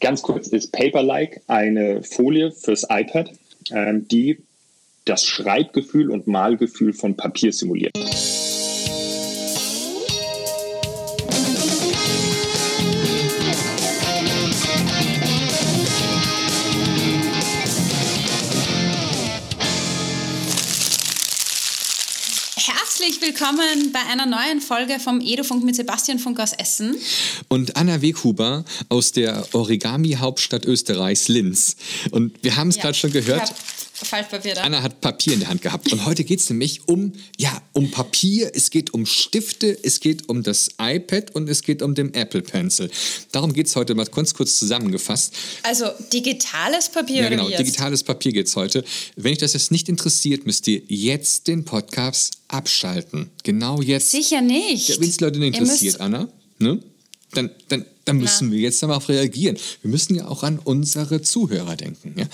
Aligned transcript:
Ganz 0.00 0.22
kurz, 0.22 0.48
ist 0.48 0.72
Paperlike 0.72 1.40
eine 1.46 2.02
Folie 2.02 2.52
fürs 2.52 2.84
iPad, 2.88 3.30
ähm, 3.72 4.06
die 4.08 4.38
das 5.04 5.24
Schreibgefühl 5.24 6.10
und 6.10 6.26
Malgefühl 6.26 6.92
von 6.92 7.16
Papier 7.16 7.52
simuliert. 7.52 7.96
Willkommen 23.28 23.92
bei 23.92 24.00
einer 24.10 24.24
neuen 24.24 24.62
Folge 24.62 24.98
vom 24.98 25.20
Edufunk 25.20 25.62
mit 25.62 25.76
Sebastian 25.76 26.18
Funk 26.18 26.40
aus 26.40 26.54
Essen. 26.54 26.96
Und 27.48 27.76
Anna 27.76 28.00
Weghuber 28.00 28.64
aus 28.88 29.12
der 29.12 29.46
Origami-Hauptstadt 29.52 30.64
Österreichs, 30.64 31.28
Linz. 31.28 31.76
Und 32.10 32.42
wir 32.42 32.56
haben 32.56 32.68
es 32.68 32.76
Ja, 32.76 32.82
gerade 32.84 32.94
schon 32.94 33.12
gehört. 33.12 33.52
Faltpapier 34.04 34.54
da. 34.54 34.62
Anna 34.62 34.82
hat 34.82 35.00
Papier 35.00 35.34
in 35.34 35.40
der 35.40 35.48
Hand 35.48 35.62
gehabt. 35.62 35.92
Und 35.92 36.04
heute 36.06 36.24
geht 36.24 36.40
es 36.40 36.50
nämlich 36.50 36.86
um, 36.86 37.12
ja, 37.36 37.62
um 37.72 37.90
Papier, 37.90 38.52
es 38.54 38.70
geht 38.70 38.94
um 38.94 39.06
Stifte, 39.06 39.78
es 39.82 40.00
geht 40.00 40.28
um 40.28 40.42
das 40.42 40.70
iPad 40.80 41.34
und 41.34 41.48
es 41.48 41.62
geht 41.62 41.82
um 41.82 41.94
den 41.94 42.14
Apple 42.14 42.42
Pencil. 42.42 42.90
Darum 43.32 43.52
geht 43.52 43.66
es 43.66 43.76
heute 43.76 43.94
mal 43.94 44.06
ganz 44.06 44.34
kurz 44.34 44.58
zusammengefasst. 44.58 45.34
Also 45.62 45.86
digitales 46.12 46.88
Papier 46.88 47.22
Ja, 47.22 47.28
genau, 47.28 47.46
oder 47.46 47.58
wie 47.58 47.64
digitales 47.64 48.02
Papier 48.02 48.32
geht 48.32 48.46
es 48.46 48.56
heute. 48.56 48.84
Wenn 49.16 49.32
euch 49.32 49.38
das 49.38 49.52
jetzt 49.52 49.70
nicht 49.70 49.88
interessiert, 49.88 50.46
müsst 50.46 50.66
ihr 50.68 50.82
jetzt 50.86 51.48
den 51.48 51.64
Podcast 51.64 52.38
abschalten. 52.48 53.30
Genau 53.42 53.82
jetzt. 53.82 54.10
Sicher 54.10 54.40
nicht. 54.40 54.88
Ja, 54.88 55.00
Wenn 55.00 55.08
es 55.08 55.20
Leute 55.20 55.38
nicht 55.38 55.58
interessiert, 55.58 56.00
Anna, 56.00 56.28
ne? 56.58 56.80
dann, 57.32 57.50
dann, 57.68 57.84
dann 58.04 58.18
müssen 58.18 58.50
wir 58.50 58.58
jetzt 58.58 58.82
darauf 58.82 59.08
reagieren. 59.08 59.58
Wir 59.82 59.90
müssen 59.90 60.14
ja 60.14 60.28
auch 60.28 60.42
an 60.42 60.58
unsere 60.58 61.20
Zuhörer 61.20 61.76
denken. 61.76 62.14
Ja, 62.16 62.26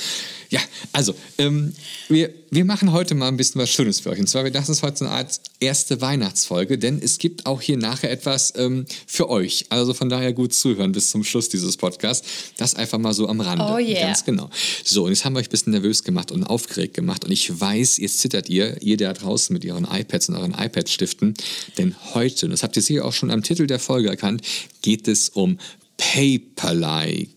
ja 0.54 0.60
also, 0.92 1.14
ähm, 1.38 1.72
wir, 2.08 2.32
wir 2.50 2.64
machen 2.64 2.92
heute 2.92 3.14
mal 3.14 3.28
ein 3.28 3.36
bisschen 3.36 3.60
was 3.60 3.70
Schönes 3.70 4.00
für 4.00 4.10
euch. 4.10 4.20
Und 4.20 4.28
zwar, 4.28 4.44
wir 4.44 4.50
dachten 4.50 4.70
es 4.70 4.82
heute 4.82 4.98
so 4.98 5.04
eine 5.06 5.14
Art 5.14 5.40
erste 5.60 6.00
Weihnachtsfolge, 6.00 6.78
denn 6.78 7.00
es 7.02 7.18
gibt 7.18 7.46
auch 7.46 7.60
hier 7.60 7.76
nachher 7.76 8.10
etwas 8.10 8.52
ähm, 8.56 8.86
für 9.06 9.28
euch. 9.28 9.66
Also 9.70 9.94
von 9.94 10.08
daher 10.08 10.32
gut 10.32 10.54
zuhören 10.54 10.92
bis 10.92 11.10
zum 11.10 11.24
Schluss 11.24 11.48
dieses 11.48 11.76
Podcasts. 11.76 12.28
Das 12.56 12.74
einfach 12.74 12.98
mal 12.98 13.12
so 13.12 13.28
am 13.28 13.40
Rande. 13.40 13.64
Oh 13.64 13.78
yeah. 13.78 14.06
Ganz 14.06 14.24
genau. 14.24 14.50
So, 14.84 15.04
und 15.04 15.10
jetzt 15.10 15.24
haben 15.24 15.34
wir 15.34 15.40
euch 15.40 15.48
ein 15.48 15.50
bisschen 15.50 15.72
nervös 15.72 16.04
gemacht 16.04 16.30
und 16.30 16.44
aufgeregt 16.44 16.94
gemacht. 16.94 17.24
Und 17.24 17.32
ich 17.32 17.60
weiß, 17.60 17.98
jetzt 17.98 18.20
zittert 18.20 18.48
ihr, 18.48 18.80
ihr 18.82 18.96
da 18.96 19.12
draußen 19.12 19.52
mit 19.52 19.64
euren 19.66 19.88
iPads 19.90 20.28
und 20.28 20.36
euren 20.36 20.54
iPad-Stiften. 20.54 21.34
Denn 21.78 21.96
heute, 22.14 22.46
und 22.46 22.52
das 22.52 22.62
habt 22.62 22.76
ihr 22.76 22.82
sicher 22.82 23.04
auch 23.04 23.12
schon 23.12 23.30
am 23.30 23.42
Titel 23.42 23.66
der 23.66 23.78
Folge 23.78 24.10
erkannt, 24.10 24.42
geht 24.82 25.08
es 25.08 25.28
um 25.30 25.58
Paperlike. 25.96 27.30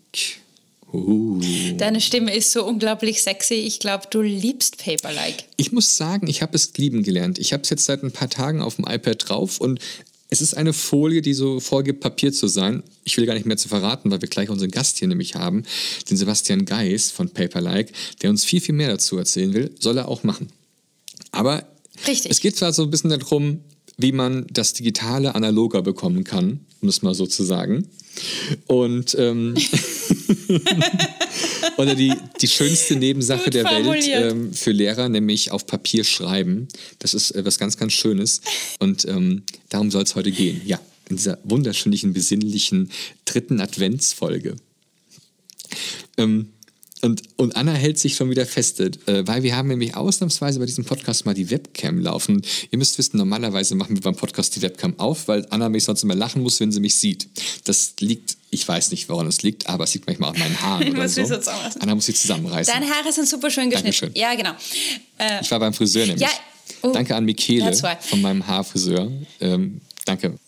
Uh. 0.93 1.41
Deine 1.77 1.99
Stimme 1.99 2.33
ist 2.33 2.51
so 2.51 2.65
unglaublich 2.65 3.21
sexy. 3.21 3.55
Ich 3.55 3.79
glaube, 3.79 4.05
du 4.09 4.21
liebst 4.21 4.77
Paperlike. 4.77 5.43
Ich 5.57 5.71
muss 5.71 5.97
sagen, 5.97 6.27
ich 6.27 6.41
habe 6.41 6.55
es 6.55 6.71
lieben 6.77 7.03
gelernt. 7.03 7.39
Ich 7.39 7.51
habe 7.53 7.63
es 7.63 7.69
jetzt 7.69 7.85
seit 7.85 8.03
ein 8.03 8.11
paar 8.11 8.29
Tagen 8.29 8.61
auf 8.61 8.77
dem 8.77 8.85
iPad 8.87 9.27
drauf 9.27 9.59
und 9.59 9.79
es 10.29 10.41
ist 10.41 10.55
eine 10.55 10.73
Folie, 10.73 11.21
die 11.21 11.33
so 11.33 11.59
vorgibt, 11.59 12.01
Papier 12.01 12.33
zu 12.33 12.47
sein. 12.47 12.83
Ich 13.05 13.17
will 13.17 13.25
gar 13.25 13.33
nicht 13.33 13.45
mehr 13.45 13.57
zu 13.57 13.69
verraten, 13.69 14.11
weil 14.11 14.21
wir 14.21 14.27
gleich 14.27 14.49
unseren 14.49 14.71
Gast 14.71 14.99
hier 14.99 15.07
nämlich 15.07 15.35
haben, 15.35 15.63
den 16.09 16.17
Sebastian 16.17 16.65
Geis 16.65 17.11
von 17.11 17.29
Paperlike, 17.29 17.93
der 18.21 18.29
uns 18.29 18.43
viel, 18.43 18.59
viel 18.59 18.75
mehr 18.75 18.89
dazu 18.89 19.17
erzählen 19.17 19.53
will. 19.53 19.73
Soll 19.79 19.97
er 19.97 20.09
auch 20.09 20.23
machen. 20.23 20.49
Aber 21.31 21.65
Richtig. 22.05 22.29
es 22.31 22.41
geht 22.41 22.57
zwar 22.57 22.73
so 22.73 22.83
ein 22.83 22.91
bisschen 22.91 23.09
darum, 23.09 23.61
wie 23.97 24.11
man 24.11 24.45
das 24.51 24.73
Digitale 24.73 25.33
analoger 25.33 25.81
bekommen 25.81 26.23
kann, 26.23 26.65
um 26.81 26.89
es 26.89 27.01
mal 27.01 27.15
so 27.15 27.25
zu 27.25 27.43
sagen. 27.43 27.87
Und 28.67 29.15
ähm, 29.19 29.55
oder 31.77 31.95
die, 31.95 32.13
die 32.41 32.47
schönste 32.47 32.95
Nebensache 32.95 33.45
Gut 33.45 33.53
der 33.53 33.65
Welt 33.65 33.85
formuliert. 33.85 34.31
ähm, 34.31 34.53
für 34.53 34.71
Lehrer, 34.71 35.09
nämlich 35.09 35.51
auf 35.51 35.67
Papier 35.67 36.03
schreiben. 36.03 36.67
Das 36.99 37.13
ist 37.13 37.31
äh, 37.31 37.45
was 37.45 37.59
ganz, 37.59 37.77
ganz 37.77 37.93
Schönes. 37.93 38.41
Und 38.79 39.05
ähm, 39.05 39.43
darum 39.69 39.91
soll 39.91 40.03
es 40.03 40.15
heute 40.15 40.31
gehen. 40.31 40.61
Ja, 40.65 40.79
in 41.09 41.17
dieser 41.17 41.37
wunderschönen, 41.43 42.13
besinnlichen 42.13 42.91
dritten 43.25 43.61
Adventsfolge. 43.61 44.55
Ähm, 46.17 46.49
und, 47.01 47.21
und 47.35 47.55
Anna 47.55 47.73
hält 47.73 47.99
sich 47.99 48.15
schon 48.15 48.29
wieder 48.31 48.45
fest, 48.45 48.79
äh, 48.79 48.91
weil 49.27 49.43
wir 49.43 49.55
haben 49.55 49.67
nämlich 49.67 49.95
ausnahmsweise 49.95 50.59
bei 50.59 50.65
diesem 50.65 50.83
Podcast 50.83 51.25
mal 51.25 51.35
die 51.35 51.49
Webcam 51.51 51.99
laufen. 51.99 52.41
Ihr 52.71 52.77
müsst 52.79 52.97
wissen, 52.97 53.17
normalerweise 53.17 53.75
machen 53.75 53.95
wir 53.95 54.01
beim 54.01 54.15
Podcast 54.15 54.55
die 54.55 54.61
Webcam 54.63 54.99
auf, 54.99 55.27
weil 55.27 55.45
Anna 55.51 55.69
mich 55.69 55.83
sonst 55.83 56.03
immer 56.03 56.15
lachen 56.15 56.41
muss, 56.41 56.59
wenn 56.59 56.71
sie 56.71 56.79
mich 56.79 56.95
sieht. 56.95 57.27
Das 57.65 57.93
liegt, 57.99 58.37
ich 58.49 58.67
weiß 58.67 58.89
nicht, 58.91 59.09
woran 59.09 59.27
es 59.27 59.43
liegt, 59.43 59.69
aber 59.69 59.83
es 59.83 59.93
liegt 59.93 60.07
manchmal 60.07 60.31
an 60.31 60.39
meinen 60.39 60.59
Haaren 60.61 60.91
oder 60.97 61.07
so. 61.07 61.21
Anna 61.79 61.93
muss 61.93 62.07
sich 62.07 62.17
zusammenreißen. 62.19 62.73
Deine 62.73 62.89
Haare 62.91 63.11
sind 63.13 63.27
super 63.27 63.51
schön 63.51 63.69
geschnitten. 63.69 63.99
Dankeschön. 63.99 64.11
Ja, 64.15 64.33
genau. 64.33 64.53
Äh, 65.19 65.41
Ich 65.41 65.51
war 65.51 65.59
beim 65.59 65.73
Friseur 65.73 66.07
nämlich. 66.07 66.21
Ja, 66.27 66.33
oh. 66.81 66.91
Danke 66.91 67.15
an 67.15 67.25
Michele 67.25 67.71
von 68.01 68.21
meinem 68.21 68.45
Haarfriseur. 68.47 69.11
Ähm, 69.39 69.81
danke. 70.05 70.39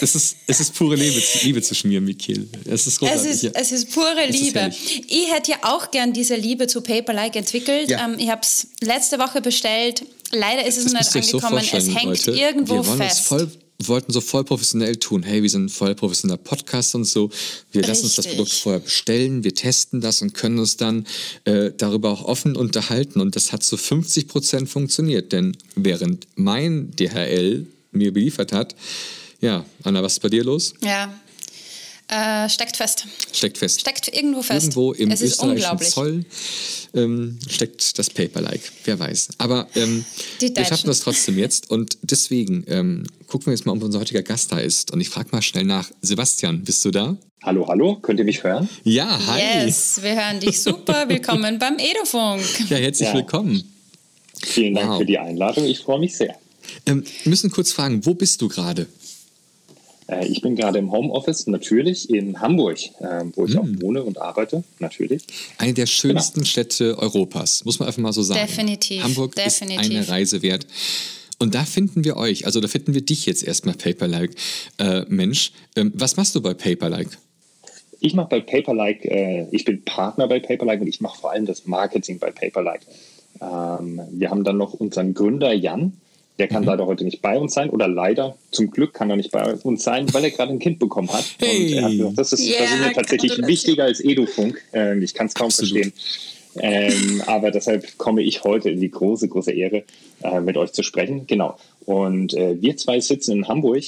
Es 0.00 0.14
ist, 0.14 0.36
es 0.46 0.60
ist 0.60 0.74
pure 0.74 0.96
Liebe, 0.96 1.22
Liebe 1.42 1.62
zwischen 1.62 1.90
mir 1.90 1.98
und 1.98 2.06
Michele. 2.06 2.46
Es 2.64 2.86
ist 2.86 3.02
es, 3.02 3.24
ist, 3.24 3.44
es 3.44 3.72
ist 3.72 3.90
pure 3.92 4.24
ist 4.28 4.38
Liebe. 4.38 4.60
herrlich. 4.60 5.04
ich 5.08 5.32
hätte 5.32 5.52
ja 5.52 5.58
auch 5.62 5.90
gern 5.90 6.12
diese 6.12 6.34
Liebe 6.34 6.66
zu 6.66 6.80
Paperlike 6.80 7.38
entwickelt. 7.38 7.90
Ja. 7.90 8.06
Ähm, 8.06 8.16
ich 8.18 8.28
habe 8.30 8.40
es 8.42 8.68
letzte 8.80 9.18
Woche 9.18 9.40
bestellt. 9.40 10.04
Leider 10.32 10.66
ist 10.66 10.76
es 10.76 10.84
Das 10.84 10.92
noch 10.92 11.00
nicht 11.00 11.16
euch 11.16 11.26
so 11.26 11.38
angekommen. 11.38 11.68
es 11.72 11.94
hängt 11.94 12.26
Leute. 12.26 12.30
irgendwo 12.32 12.84
wir 12.84 12.84
fest. 12.84 13.20
Voll, 13.20 13.50
wollten 13.86 14.12
so 14.12 14.20
voll 14.20 14.44
professionell 14.44 14.96
tun. 14.96 15.22
Hey, 15.22 15.42
wir 15.42 15.50
sind 15.50 15.70
voll 15.70 15.94
professioneller 15.94 16.38
Podcast 16.38 16.94
und 16.94 17.04
so. 17.04 17.30
Wir 17.72 17.82
lassen 17.82 18.04
uns 18.04 18.16
das 18.16 18.26
Richtig. 18.26 18.38
Produkt 18.38 18.56
vorher 18.56 18.80
bestellen, 18.80 19.44
wir 19.44 19.54
testen 19.54 20.00
das 20.00 20.22
und 20.22 20.34
können 20.34 20.58
uns 20.58 20.76
dann 20.76 21.06
äh, 21.44 21.70
darüber 21.76 22.10
auch 22.10 22.24
offen 22.24 22.56
unterhalten. 22.56 23.20
Und 23.20 23.36
das 23.36 23.52
hat 23.52 23.62
zu 23.62 23.76
50 23.76 24.28
Prozent 24.28 24.68
funktioniert. 24.68 25.32
Denn 25.32 25.56
während 25.76 26.26
mein 26.36 26.90
DHL 26.96 27.66
mir 27.92 28.12
beliefert 28.12 28.52
hat, 28.52 28.74
ja, 29.40 29.64
Anna, 29.84 30.02
was 30.02 30.14
ist 30.14 30.20
bei 30.20 30.28
dir 30.28 30.44
los? 30.44 30.74
Ja. 30.82 31.12
Äh, 32.08 32.48
steckt 32.48 32.76
fest. 32.76 33.06
Steckt 33.32 33.56
fest. 33.58 33.80
Steckt 33.82 34.08
irgendwo 34.08 34.42
fest. 34.42 34.64
Irgendwo 34.66 34.92
im 34.94 35.10
es 35.12 35.20
ist 35.20 35.32
österreichischen 35.34 35.70
unglaublich. 35.70 35.90
Zoll 35.90 36.24
ähm, 36.94 37.38
steckt 37.48 37.96
das 38.00 38.10
Paperlike. 38.10 38.64
Wer 38.84 38.98
weiß. 38.98 39.28
Aber 39.38 39.68
ähm, 39.76 40.04
Die 40.40 40.54
wir 40.54 40.64
schaffen 40.64 40.88
das 40.88 41.00
trotzdem 41.00 41.38
jetzt. 41.38 41.70
Und 41.70 41.98
deswegen 42.02 42.64
ähm, 42.66 43.04
gucken 43.28 43.46
wir 43.46 43.52
jetzt 43.52 43.64
mal, 43.64 43.72
ob 43.72 43.82
unser 43.84 44.00
heutiger 44.00 44.22
Gast 44.22 44.50
da 44.50 44.58
ist. 44.58 44.90
Und 44.90 45.00
ich 45.00 45.08
frage 45.08 45.28
mal 45.30 45.40
schnell 45.40 45.62
nach. 45.64 45.88
Sebastian, 46.02 46.64
bist 46.64 46.84
du 46.84 46.90
da? 46.90 47.16
Hallo, 47.44 47.68
hallo, 47.68 47.94
könnt 48.02 48.18
ihr 48.18 48.24
mich 48.24 48.42
hören? 48.42 48.68
Ja, 48.82 49.18
hi. 49.28 49.64
Yes, 49.66 50.00
wir 50.02 50.16
hören 50.20 50.40
dich 50.40 50.60
super. 50.60 51.04
Willkommen 51.08 51.60
beim 51.60 51.78
Edofunk. 51.78 52.42
Ja, 52.68 52.76
herzlich 52.76 53.08
Ja. 53.08 53.14
willkommen. 53.14 53.72
Vielen 54.42 54.74
Dank 54.74 54.90
Wow. 54.90 54.98
für 54.98 55.06
die 55.06 55.18
Einladung, 55.18 55.64
ich 55.64 55.78
freue 55.78 56.00
mich 56.00 56.16
sehr. 56.16 56.34
Ähm, 56.86 57.04
wir 57.22 57.30
müssen 57.30 57.50
kurz 57.50 57.72
fragen, 57.72 58.04
wo 58.04 58.14
bist 58.14 58.42
du 58.42 58.48
gerade? 58.48 58.86
Äh, 60.10 60.26
ich 60.26 60.40
bin 60.42 60.56
gerade 60.56 60.78
im 60.78 60.90
Homeoffice, 60.92 61.46
natürlich 61.46 62.10
in 62.10 62.40
Hamburg, 62.40 62.78
äh, 63.00 63.24
wo 63.34 63.46
ich 63.46 63.56
auch 63.56 63.66
wohne 63.80 64.02
und 64.02 64.18
arbeite, 64.18 64.64
natürlich. 64.78 65.22
Eine 65.58 65.74
der 65.74 65.86
schönsten 65.86 66.44
Städte 66.44 66.98
Europas, 66.98 67.64
muss 67.64 67.78
man 67.78 67.88
einfach 67.88 68.02
mal 68.02 68.12
so 68.12 68.22
sagen. 68.22 68.40
Definitiv, 68.40 69.02
Hamburg 69.02 69.34
definitiv. 69.34 69.82
ist 69.82 69.90
eine 69.90 70.08
Reise 70.08 70.42
wert. 70.42 70.66
Und 71.38 71.54
da 71.54 71.64
finden 71.64 72.04
wir 72.04 72.16
euch, 72.16 72.44
also 72.44 72.60
da 72.60 72.68
finden 72.68 72.92
wir 72.92 73.00
dich 73.00 73.24
jetzt 73.24 73.42
erstmal, 73.42 73.74
Paperlike. 73.74 74.34
Äh, 74.78 75.04
Mensch, 75.08 75.52
ähm, 75.74 75.92
was 75.94 76.16
machst 76.16 76.34
du 76.34 76.42
bei 76.42 76.52
Paperlike? 76.52 77.10
Ich 78.00 78.14
mache 78.14 78.28
bei 78.28 78.40
Paperlike, 78.40 79.08
äh, 79.10 79.46
ich 79.50 79.64
bin 79.64 79.82
Partner 79.84 80.26
bei 80.26 80.40
Paperlike 80.40 80.82
und 80.82 80.88
ich 80.88 81.00
mache 81.00 81.18
vor 81.18 81.32
allem 81.32 81.46
das 81.46 81.66
Marketing 81.66 82.18
bei 82.18 82.30
Paperlike. 82.30 82.84
Ähm, 83.40 84.00
wir 84.10 84.30
haben 84.30 84.44
dann 84.44 84.58
noch 84.58 84.74
unseren 84.74 85.14
Gründer 85.14 85.52
Jan, 85.52 85.94
der 86.40 86.48
Mhm. 86.48 86.54
kann 86.54 86.64
leider 86.64 86.86
heute 86.86 87.04
nicht 87.04 87.22
bei 87.22 87.38
uns 87.38 87.54
sein 87.54 87.70
oder 87.70 87.86
leider, 87.86 88.36
zum 88.50 88.70
Glück 88.70 88.94
kann 88.94 89.10
er 89.10 89.16
nicht 89.16 89.30
bei 89.30 89.54
uns 89.54 89.84
sein, 89.84 90.12
weil 90.12 90.24
er 90.24 90.30
gerade 90.30 90.52
ein 90.52 90.58
Kind 90.58 90.78
bekommen 90.78 91.12
hat. 91.12 91.24
Hey. 91.38 91.66
Und 91.66 91.72
er 91.72 91.84
hat 91.84 91.90
gesagt, 91.92 92.18
das 92.18 92.32
ist, 92.32 92.50
das 92.58 92.70
ist 92.72 92.80
mir 92.80 92.92
tatsächlich 92.92 93.46
wichtiger 93.46 93.84
als 93.84 94.00
Edufunk. 94.00 94.60
Ähm, 94.72 95.02
ich 95.02 95.14
kann 95.14 95.26
es 95.26 95.34
kaum 95.34 95.48
Absolut. 95.48 95.72
verstehen. 95.72 95.92
Ähm, 96.56 97.22
aber 97.26 97.52
deshalb 97.52 97.96
komme 97.96 98.22
ich 98.22 98.42
heute 98.42 98.70
in 98.70 98.80
die 98.80 98.90
große, 98.90 99.28
große 99.28 99.52
Ehre, 99.52 99.84
äh, 100.22 100.40
mit 100.40 100.56
euch 100.56 100.72
zu 100.72 100.82
sprechen. 100.82 101.26
Genau. 101.28 101.56
Und 101.84 102.34
äh, 102.34 102.60
wir 102.60 102.76
zwei 102.76 102.98
sitzen 103.00 103.32
in 103.32 103.48
Hamburg. 103.48 103.84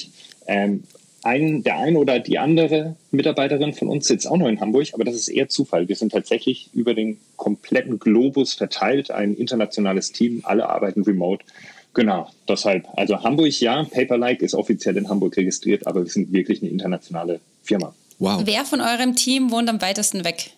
Ähm, 0.47 0.83
ein, 1.23 1.63
der 1.63 1.77
eine 1.77 1.97
oder 1.99 2.19
die 2.19 2.37
andere 2.37 2.95
Mitarbeiterin 3.11 3.73
von 3.73 3.87
uns 3.87 4.07
sitzt 4.07 4.27
auch 4.27 4.37
noch 4.37 4.47
in 4.47 4.59
Hamburg, 4.59 4.87
aber 4.93 5.05
das 5.05 5.15
ist 5.15 5.29
eher 5.29 5.47
Zufall. 5.49 5.87
Wir 5.87 5.95
sind 5.95 6.11
tatsächlich 6.11 6.69
über 6.73 6.93
den 6.93 7.17
kompletten 7.37 7.97
Globus 7.97 8.53
verteilt, 8.53 9.09
ein 9.09 9.35
internationales 9.35 10.11
Team, 10.11 10.41
alle 10.43 10.69
arbeiten 10.69 11.03
remote. 11.03 11.45
Genau, 11.93 12.29
deshalb, 12.47 12.87
also 12.95 13.21
Hamburg 13.23 13.59
ja, 13.59 13.83
Paperlike 13.83 14.43
ist 14.43 14.55
offiziell 14.55 14.97
in 14.97 15.09
Hamburg 15.09 15.37
registriert, 15.37 15.85
aber 15.85 16.03
wir 16.03 16.09
sind 16.09 16.31
wirklich 16.33 16.61
eine 16.61 16.71
internationale 16.71 17.39
Firma. 17.61 17.93
Wow. 18.19 18.41
Wer 18.45 18.65
von 18.65 18.81
eurem 18.81 19.15
Team 19.15 19.51
wohnt 19.51 19.69
am 19.69 19.81
weitesten 19.81 20.23
weg? 20.23 20.51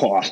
Boah, 0.00 0.22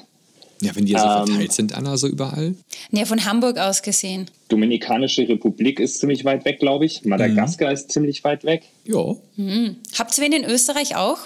Ja, 0.63 0.77
wenn 0.77 0.85
die 0.85 0.93
so 0.93 0.99
Ähm, 0.99 1.27
verteilt 1.27 1.53
sind, 1.53 1.75
Anna, 1.75 1.97
so 1.97 2.07
überall. 2.07 2.55
Ne, 2.91 3.07
von 3.07 3.25
Hamburg 3.25 3.59
aus 3.59 3.83
gesehen. 3.83 4.27
Dominikanische 4.49 5.29
Republik 5.29 5.81
ist 5.81 6.01
ziemlich 6.01 6.25
weit 6.25 6.45
weg, 6.45 6.59
glaube 6.59 6.85
ich. 6.85 7.05
Madagaskar 7.05 7.73
ist 7.73 7.91
ziemlich 7.91 8.25
weit 8.25 8.45
weg. 8.45 8.65
Ja. 8.85 9.17
Habt 9.99 10.19
ihr 10.19 10.25
wen 10.25 10.33
in 10.33 10.45
Österreich 10.45 10.97
auch? 10.97 11.19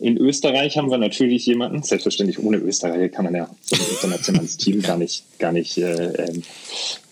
In 0.00 0.16
Österreich 0.16 0.76
haben 0.76 0.90
wir 0.90 0.98
natürlich 0.98 1.44
jemanden, 1.46 1.82
selbstverständlich 1.82 2.38
ohne 2.38 2.58
Österreich 2.58 3.10
kann 3.10 3.24
man 3.24 3.34
ja 3.34 3.50
so 3.62 3.74
ein 3.74 3.90
internationales 3.90 4.56
Team 4.56 4.80
gar 4.82 4.96
nicht, 4.96 5.24
gar 5.38 5.52
nicht 5.52 5.76
äh, 5.78 6.12
ähm, 6.24 6.42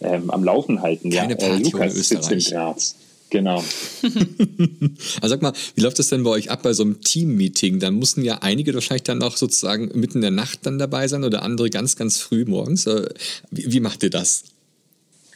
ähm, 0.00 0.30
am 0.30 0.44
Laufen 0.44 0.82
halten. 0.82 1.10
Keine 1.10 1.32
ja, 1.32 1.48
Party 1.48 1.62
äh, 1.62 1.64
Lukas 1.64 1.94
sitzt 1.94 2.30
in. 2.30 2.38
Graz. 2.38 2.94
Genau. 3.30 3.62
Also 5.20 5.34
sag 5.34 5.42
mal, 5.42 5.52
wie 5.74 5.80
läuft 5.80 5.98
das 5.98 6.08
denn 6.08 6.22
bei 6.22 6.30
euch 6.30 6.50
ab 6.50 6.62
bei 6.62 6.72
so 6.72 6.82
einem 6.82 7.00
Team-Meeting? 7.00 7.80
Dann 7.80 7.94
mussten 7.94 8.22
ja 8.22 8.38
einige 8.40 8.72
wahrscheinlich 8.74 9.02
dann 9.02 9.18
noch 9.18 9.36
sozusagen 9.36 9.90
mitten 9.98 10.18
in 10.18 10.22
der 10.22 10.30
Nacht 10.30 10.60
dann 10.62 10.78
dabei 10.78 11.08
sein 11.08 11.24
oder 11.24 11.42
andere 11.42 11.70
ganz, 11.70 11.96
ganz 11.96 12.18
früh 12.18 12.44
morgens. 12.44 12.86
Äh, 12.86 13.08
Wie, 13.50 13.72
wie 13.72 13.80
macht 13.80 14.02
ihr 14.02 14.10
das? 14.10 14.44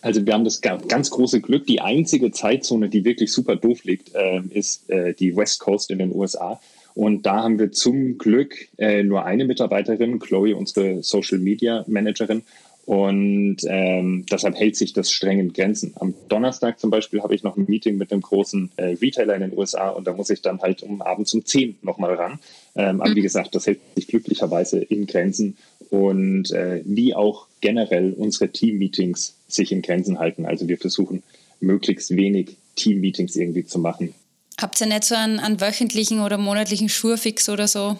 Also 0.02 0.24
wir 0.24 0.32
haben 0.32 0.44
das 0.44 0.60
ga- 0.60 0.76
ganz 0.88 1.10
große 1.10 1.40
Glück. 1.40 1.66
Die 1.66 1.80
einzige 1.80 2.30
Zeitzone, 2.30 2.88
die 2.88 3.04
wirklich 3.04 3.32
super 3.32 3.56
doof 3.56 3.84
liegt, 3.84 4.12
ähm, 4.14 4.50
ist 4.52 4.88
äh, 4.88 5.12
die 5.14 5.36
West 5.36 5.60
Coast 5.60 5.90
in 5.90 5.98
den 5.98 6.14
USA. 6.14 6.60
Und 7.00 7.24
da 7.24 7.44
haben 7.44 7.58
wir 7.58 7.72
zum 7.72 8.18
Glück 8.18 8.68
äh, 8.76 9.02
nur 9.02 9.24
eine 9.24 9.46
Mitarbeiterin, 9.46 10.18
Chloe, 10.18 10.54
unsere 10.54 11.02
Social 11.02 11.38
Media 11.38 11.82
Managerin. 11.88 12.42
Und 12.84 13.56
ähm, 13.66 14.26
deshalb 14.30 14.54
hält 14.56 14.76
sich 14.76 14.92
das 14.92 15.10
streng 15.10 15.40
in 15.40 15.54
Grenzen. 15.54 15.94
Am 15.98 16.12
Donnerstag 16.28 16.78
zum 16.78 16.90
Beispiel 16.90 17.22
habe 17.22 17.34
ich 17.34 17.42
noch 17.42 17.56
ein 17.56 17.64
Meeting 17.66 17.96
mit 17.96 18.12
einem 18.12 18.20
großen 18.20 18.72
äh, 18.76 18.96
Retailer 19.00 19.34
in 19.34 19.40
den 19.40 19.56
USA 19.56 19.88
und 19.88 20.06
da 20.06 20.12
muss 20.12 20.28
ich 20.28 20.42
dann 20.42 20.60
halt 20.60 20.82
um 20.82 21.00
abends 21.00 21.32
um 21.32 21.42
10 21.42 21.78
nochmal 21.80 22.12
ran. 22.16 22.38
Ähm, 22.76 23.00
aber 23.00 23.14
wie 23.14 23.22
gesagt, 23.22 23.54
das 23.54 23.66
hält 23.66 23.80
sich 23.94 24.06
glücklicherweise 24.06 24.80
in 24.80 25.06
Grenzen 25.06 25.56
und 25.88 26.50
äh, 26.50 26.82
wie 26.84 27.14
auch 27.14 27.46
generell 27.62 28.12
unsere 28.12 28.50
Team-Meetings 28.50 29.36
sich 29.48 29.72
in 29.72 29.80
Grenzen 29.80 30.18
halten. 30.18 30.44
Also 30.44 30.68
wir 30.68 30.76
versuchen 30.76 31.22
möglichst 31.60 32.14
wenig 32.14 32.56
Team-Meetings 32.76 33.36
irgendwie 33.36 33.64
zu 33.64 33.78
machen. 33.78 34.12
Habt 34.60 34.80
ihr 34.80 34.86
nicht 34.86 35.04
so 35.04 35.14
einen, 35.14 35.38
einen 35.38 35.60
wöchentlichen 35.60 36.20
oder 36.20 36.38
monatlichen 36.38 36.88
Schurfix 36.88 37.48
oder 37.48 37.66
so? 37.66 37.96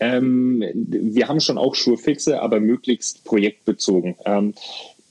Ähm, 0.00 0.64
wir 0.74 1.28
haben 1.28 1.40
schon 1.40 1.58
auch 1.58 1.74
Schurfixe, 1.74 2.42
aber 2.42 2.60
möglichst 2.60 3.24
projektbezogen. 3.24 4.16
Ähm, 4.24 4.54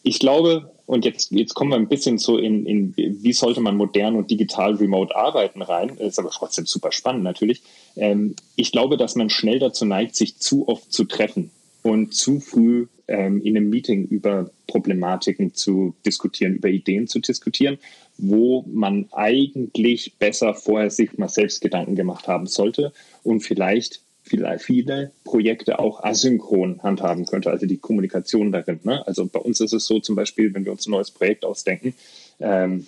ich 0.03 0.19
glaube, 0.19 0.71
und 0.85 1.05
jetzt, 1.05 1.31
jetzt 1.31 1.53
kommen 1.53 1.71
wir 1.71 1.77
ein 1.77 1.87
bisschen 1.87 2.17
so 2.17 2.37
in, 2.37 2.65
in, 2.65 2.93
wie 2.95 3.33
sollte 3.33 3.61
man 3.61 3.77
modern 3.77 4.15
und 4.15 4.29
digital 4.29 4.75
remote 4.75 5.15
arbeiten 5.15 5.61
rein. 5.61 5.89
Ist 5.97 6.19
aber 6.19 6.29
trotzdem 6.29 6.65
super 6.65 6.91
spannend 6.91 7.23
natürlich. 7.23 7.61
Ähm, 7.95 8.35
ich 8.55 8.71
glaube, 8.71 8.97
dass 8.97 9.15
man 9.15 9.29
schnell 9.29 9.59
dazu 9.59 9.85
neigt, 9.85 10.15
sich 10.15 10.37
zu 10.37 10.67
oft 10.67 10.91
zu 10.91 11.05
treffen 11.05 11.51
und 11.83 12.13
zu 12.13 12.39
früh 12.41 12.87
ähm, 13.07 13.41
in 13.41 13.55
einem 13.55 13.69
Meeting 13.69 14.05
über 14.05 14.49
Problematiken 14.67 15.53
zu 15.53 15.95
diskutieren, 16.05 16.55
über 16.55 16.69
Ideen 16.69 17.07
zu 17.07 17.19
diskutieren, 17.19 17.77
wo 18.17 18.63
man 18.67 19.07
eigentlich 19.11 20.15
besser 20.19 20.53
vorher 20.53 20.89
sich 20.89 21.17
mal 21.17 21.29
selbst 21.29 21.61
Gedanken 21.61 21.95
gemacht 21.95 22.27
haben 22.27 22.47
sollte 22.47 22.93
und 23.23 23.41
vielleicht 23.41 24.01
viele, 24.23 24.57
viele 24.59 25.11
Projekte 25.23 25.79
auch 25.79 26.03
asynchron 26.03 26.81
handhaben 26.81 27.25
könnte, 27.25 27.51
also 27.51 27.65
die 27.65 27.77
Kommunikation 27.77 28.51
darin. 28.51 28.79
Ne? 28.83 29.05
Also 29.05 29.25
bei 29.25 29.39
uns 29.39 29.59
ist 29.59 29.73
es 29.73 29.85
so 29.85 29.99
zum 29.99 30.15
Beispiel, 30.15 30.53
wenn 30.53 30.65
wir 30.65 30.71
uns 30.71 30.87
ein 30.87 30.91
neues 30.91 31.11
Projekt 31.11 31.43
ausdenken, 31.43 31.93
ähm, 32.39 32.85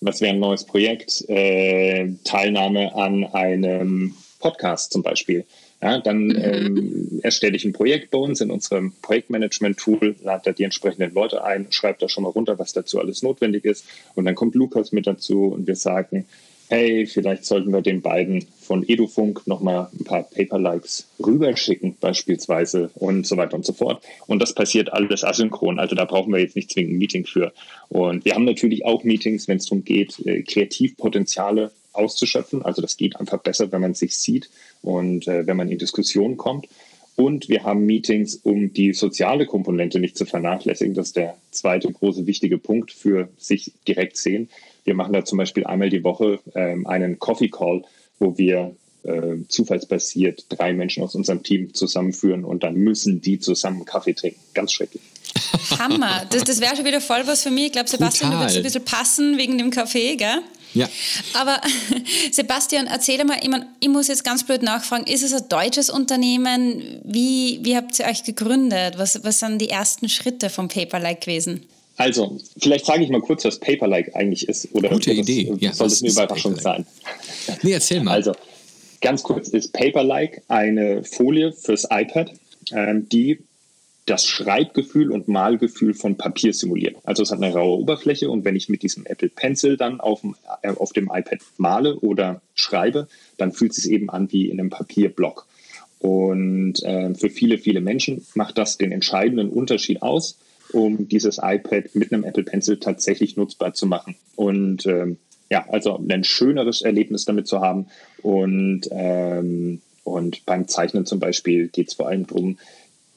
was 0.00 0.20
wäre 0.20 0.34
ein 0.34 0.40
neues 0.40 0.64
Projekt? 0.64 1.24
Äh, 1.28 2.10
Teilnahme 2.24 2.94
an 2.94 3.24
einem 3.24 4.14
Podcast 4.38 4.92
zum 4.92 5.02
Beispiel. 5.02 5.46
Ja, 5.84 5.98
dann 5.98 6.34
ähm, 6.42 7.20
erstelle 7.22 7.56
ich 7.56 7.66
ein 7.66 7.74
Projekt 7.74 8.10
bei 8.10 8.16
uns 8.16 8.40
in 8.40 8.50
unserem 8.50 8.94
Projektmanagement-Tool, 9.02 10.16
lade 10.22 10.42
da 10.46 10.52
die 10.52 10.62
entsprechenden 10.62 11.12
Leute 11.12 11.44
ein, 11.44 11.66
schreibe 11.68 11.98
da 12.00 12.08
schon 12.08 12.24
mal 12.24 12.30
runter, 12.30 12.58
was 12.58 12.72
dazu 12.72 12.98
alles 12.98 13.22
notwendig 13.22 13.66
ist. 13.66 13.84
Und 14.14 14.24
dann 14.24 14.34
kommt 14.34 14.54
Lukas 14.54 14.92
mit 14.92 15.06
dazu 15.06 15.48
und 15.48 15.66
wir 15.66 15.76
sagen, 15.76 16.24
hey, 16.68 17.04
vielleicht 17.04 17.44
sollten 17.44 17.70
wir 17.70 17.82
den 17.82 18.00
beiden 18.00 18.46
von 18.62 18.88
Edufunk 18.88 19.46
nochmal 19.46 19.88
ein 19.92 20.04
paar 20.04 20.22
Paper-Likes 20.22 21.06
rüberschicken 21.22 21.98
beispielsweise 22.00 22.90
und 22.94 23.26
so 23.26 23.36
weiter 23.36 23.54
und 23.54 23.66
so 23.66 23.74
fort. 23.74 24.02
Und 24.26 24.40
das 24.40 24.54
passiert 24.54 24.90
alles 24.90 25.22
asynchron. 25.22 25.78
Also 25.78 25.94
da 25.94 26.06
brauchen 26.06 26.32
wir 26.32 26.40
jetzt 26.40 26.56
nicht 26.56 26.72
zwingend 26.72 26.94
ein 26.94 26.98
Meeting 26.98 27.26
für. 27.26 27.52
Und 27.90 28.24
wir 28.24 28.34
haben 28.34 28.46
natürlich 28.46 28.86
auch 28.86 29.04
Meetings, 29.04 29.48
wenn 29.48 29.58
es 29.58 29.66
darum 29.66 29.84
geht, 29.84 30.18
äh, 30.24 30.40
Kreativpotenziale 30.44 31.72
auszuschöpfen. 31.94 32.62
Also 32.62 32.82
das 32.82 32.96
geht 32.96 33.16
einfach 33.16 33.38
besser, 33.38 33.72
wenn 33.72 33.80
man 33.80 33.94
sich 33.94 34.16
sieht 34.16 34.50
und 34.82 35.26
äh, 35.28 35.46
wenn 35.46 35.56
man 35.56 35.68
in 35.68 35.78
Diskussionen 35.78 36.36
kommt. 36.36 36.66
Und 37.16 37.48
wir 37.48 37.62
haben 37.62 37.86
Meetings, 37.86 38.34
um 38.34 38.72
die 38.72 38.92
soziale 38.92 39.46
Komponente 39.46 40.00
nicht 40.00 40.18
zu 40.18 40.26
vernachlässigen. 40.26 40.94
Das 40.94 41.08
ist 41.08 41.16
der 41.16 41.36
zweite 41.52 41.90
große 41.90 42.26
wichtige 42.26 42.58
Punkt 42.58 42.92
für 42.92 43.28
sich 43.38 43.72
direkt 43.86 44.16
sehen. 44.16 44.48
Wir 44.84 44.94
machen 44.94 45.12
da 45.12 45.24
zum 45.24 45.38
Beispiel 45.38 45.64
einmal 45.64 45.90
die 45.90 46.02
Woche 46.02 46.40
ähm, 46.54 46.86
einen 46.86 47.18
Coffee 47.20 47.48
Call, 47.48 47.84
wo 48.18 48.36
wir 48.36 48.74
äh, 49.04 49.36
zufallsbasiert 49.48 50.46
drei 50.48 50.72
Menschen 50.72 51.04
aus 51.04 51.14
unserem 51.14 51.42
Team 51.42 51.72
zusammenführen 51.72 52.44
und 52.44 52.64
dann 52.64 52.74
müssen 52.74 53.20
die 53.20 53.38
zusammen 53.38 53.84
Kaffee 53.84 54.14
trinken. 54.14 54.40
Ganz 54.52 54.72
schrecklich. 54.72 55.02
Hammer. 55.78 56.26
Das, 56.30 56.44
das 56.44 56.60
wäre 56.60 56.74
schon 56.76 56.84
wieder 56.84 57.00
voll 57.00 57.26
was 57.26 57.42
für 57.42 57.50
mich. 57.50 57.66
Ich 57.66 57.72
glaube, 57.72 57.88
Sebastian, 57.88 58.30
du 58.30 58.36
Total. 58.36 58.44
würdest 58.44 58.56
ein 58.56 58.62
bisschen 58.62 58.84
passen 58.84 59.38
wegen 59.38 59.58
dem 59.58 59.70
Kaffee, 59.70 60.16
gell? 60.16 60.40
Ja. 60.74 60.88
Aber 61.34 61.60
Sebastian, 62.32 62.86
erzähl 62.86 63.24
mal, 63.24 63.38
ich, 63.40 63.48
mein, 63.48 63.66
ich 63.80 63.88
muss 63.88 64.08
jetzt 64.08 64.24
ganz 64.24 64.44
blöd 64.44 64.62
nachfragen, 64.62 65.06
ist 65.06 65.22
es 65.22 65.32
ein 65.32 65.48
deutsches 65.48 65.88
Unternehmen? 65.88 67.00
Wie, 67.04 67.60
wie 67.62 67.76
habt 67.76 67.98
ihr 67.98 68.06
euch 68.06 68.24
gegründet? 68.24 68.98
Was, 68.98 69.22
was 69.24 69.38
sind 69.38 69.60
die 69.60 69.70
ersten 69.70 70.08
Schritte 70.08 70.50
vom 70.50 70.68
Paperlike 70.68 71.20
gewesen? 71.20 71.62
Also, 71.96 72.38
vielleicht 72.60 72.86
sage 72.86 73.04
ich 73.04 73.10
mal 73.10 73.20
kurz, 73.20 73.44
was 73.44 73.60
Paperlike 73.60 74.14
eigentlich 74.16 74.48
ist. 74.48 74.68
Oder 74.72 74.88
Gute 74.88 75.10
das, 75.10 75.18
Idee. 75.18 75.54
Ja, 75.60 75.72
soll 75.72 75.86
was 75.86 75.94
es 75.94 76.02
eine 76.02 76.10
Überraschung 76.10 76.56
sein? 76.56 76.84
Nee, 77.62 77.72
erzähl 77.72 78.02
mal. 78.02 78.14
Also, 78.14 78.32
ganz 79.00 79.22
kurz 79.22 79.48
ist 79.48 79.72
Paperlike 79.72 80.42
eine 80.48 81.04
Folie 81.04 81.52
fürs 81.52 81.84
iPad, 81.88 82.32
ähm, 82.72 83.08
die 83.08 83.38
das 84.06 84.26
Schreibgefühl 84.26 85.10
und 85.10 85.28
Malgefühl 85.28 85.94
von 85.94 86.16
Papier 86.16 86.52
simuliert. 86.52 86.96
Also 87.04 87.22
es 87.22 87.30
hat 87.30 87.42
eine 87.42 87.54
raue 87.54 87.78
Oberfläche 87.78 88.28
und 88.28 88.44
wenn 88.44 88.56
ich 88.56 88.68
mit 88.68 88.82
diesem 88.82 89.06
Apple 89.06 89.30
Pencil 89.30 89.76
dann 89.76 90.00
auf 90.00 90.20
dem, 90.20 90.36
äh, 90.62 90.70
auf 90.70 90.92
dem 90.92 91.10
iPad 91.12 91.38
male 91.56 91.96
oder 92.00 92.42
schreibe, 92.54 93.08
dann 93.38 93.52
fühlt 93.52 93.72
es 93.72 93.78
sich 93.78 93.92
eben 93.92 94.10
an 94.10 94.30
wie 94.30 94.50
in 94.50 94.60
einem 94.60 94.70
Papierblock. 94.70 95.46
Und 96.00 96.82
äh, 96.82 97.14
für 97.14 97.30
viele, 97.30 97.56
viele 97.56 97.80
Menschen 97.80 98.26
macht 98.34 98.58
das 98.58 98.76
den 98.76 98.92
entscheidenden 98.92 99.48
Unterschied 99.48 100.02
aus, 100.02 100.38
um 100.72 101.08
dieses 101.08 101.38
iPad 101.38 101.94
mit 101.94 102.12
einem 102.12 102.24
Apple 102.24 102.42
Pencil 102.42 102.78
tatsächlich 102.78 103.38
nutzbar 103.38 103.72
zu 103.72 103.86
machen. 103.86 104.16
Und 104.36 104.84
ähm, 104.84 105.16
ja, 105.50 105.64
also 105.70 105.98
ein 106.06 106.24
schöneres 106.24 106.82
Erlebnis 106.82 107.24
damit 107.24 107.46
zu 107.46 107.60
haben. 107.60 107.86
Und, 108.22 108.82
ähm, 108.90 109.80
und 110.02 110.44
beim 110.44 110.68
Zeichnen 110.68 111.06
zum 111.06 111.20
Beispiel 111.20 111.68
geht 111.68 111.88
es 111.88 111.94
vor 111.94 112.08
allem 112.08 112.26
darum, 112.26 112.58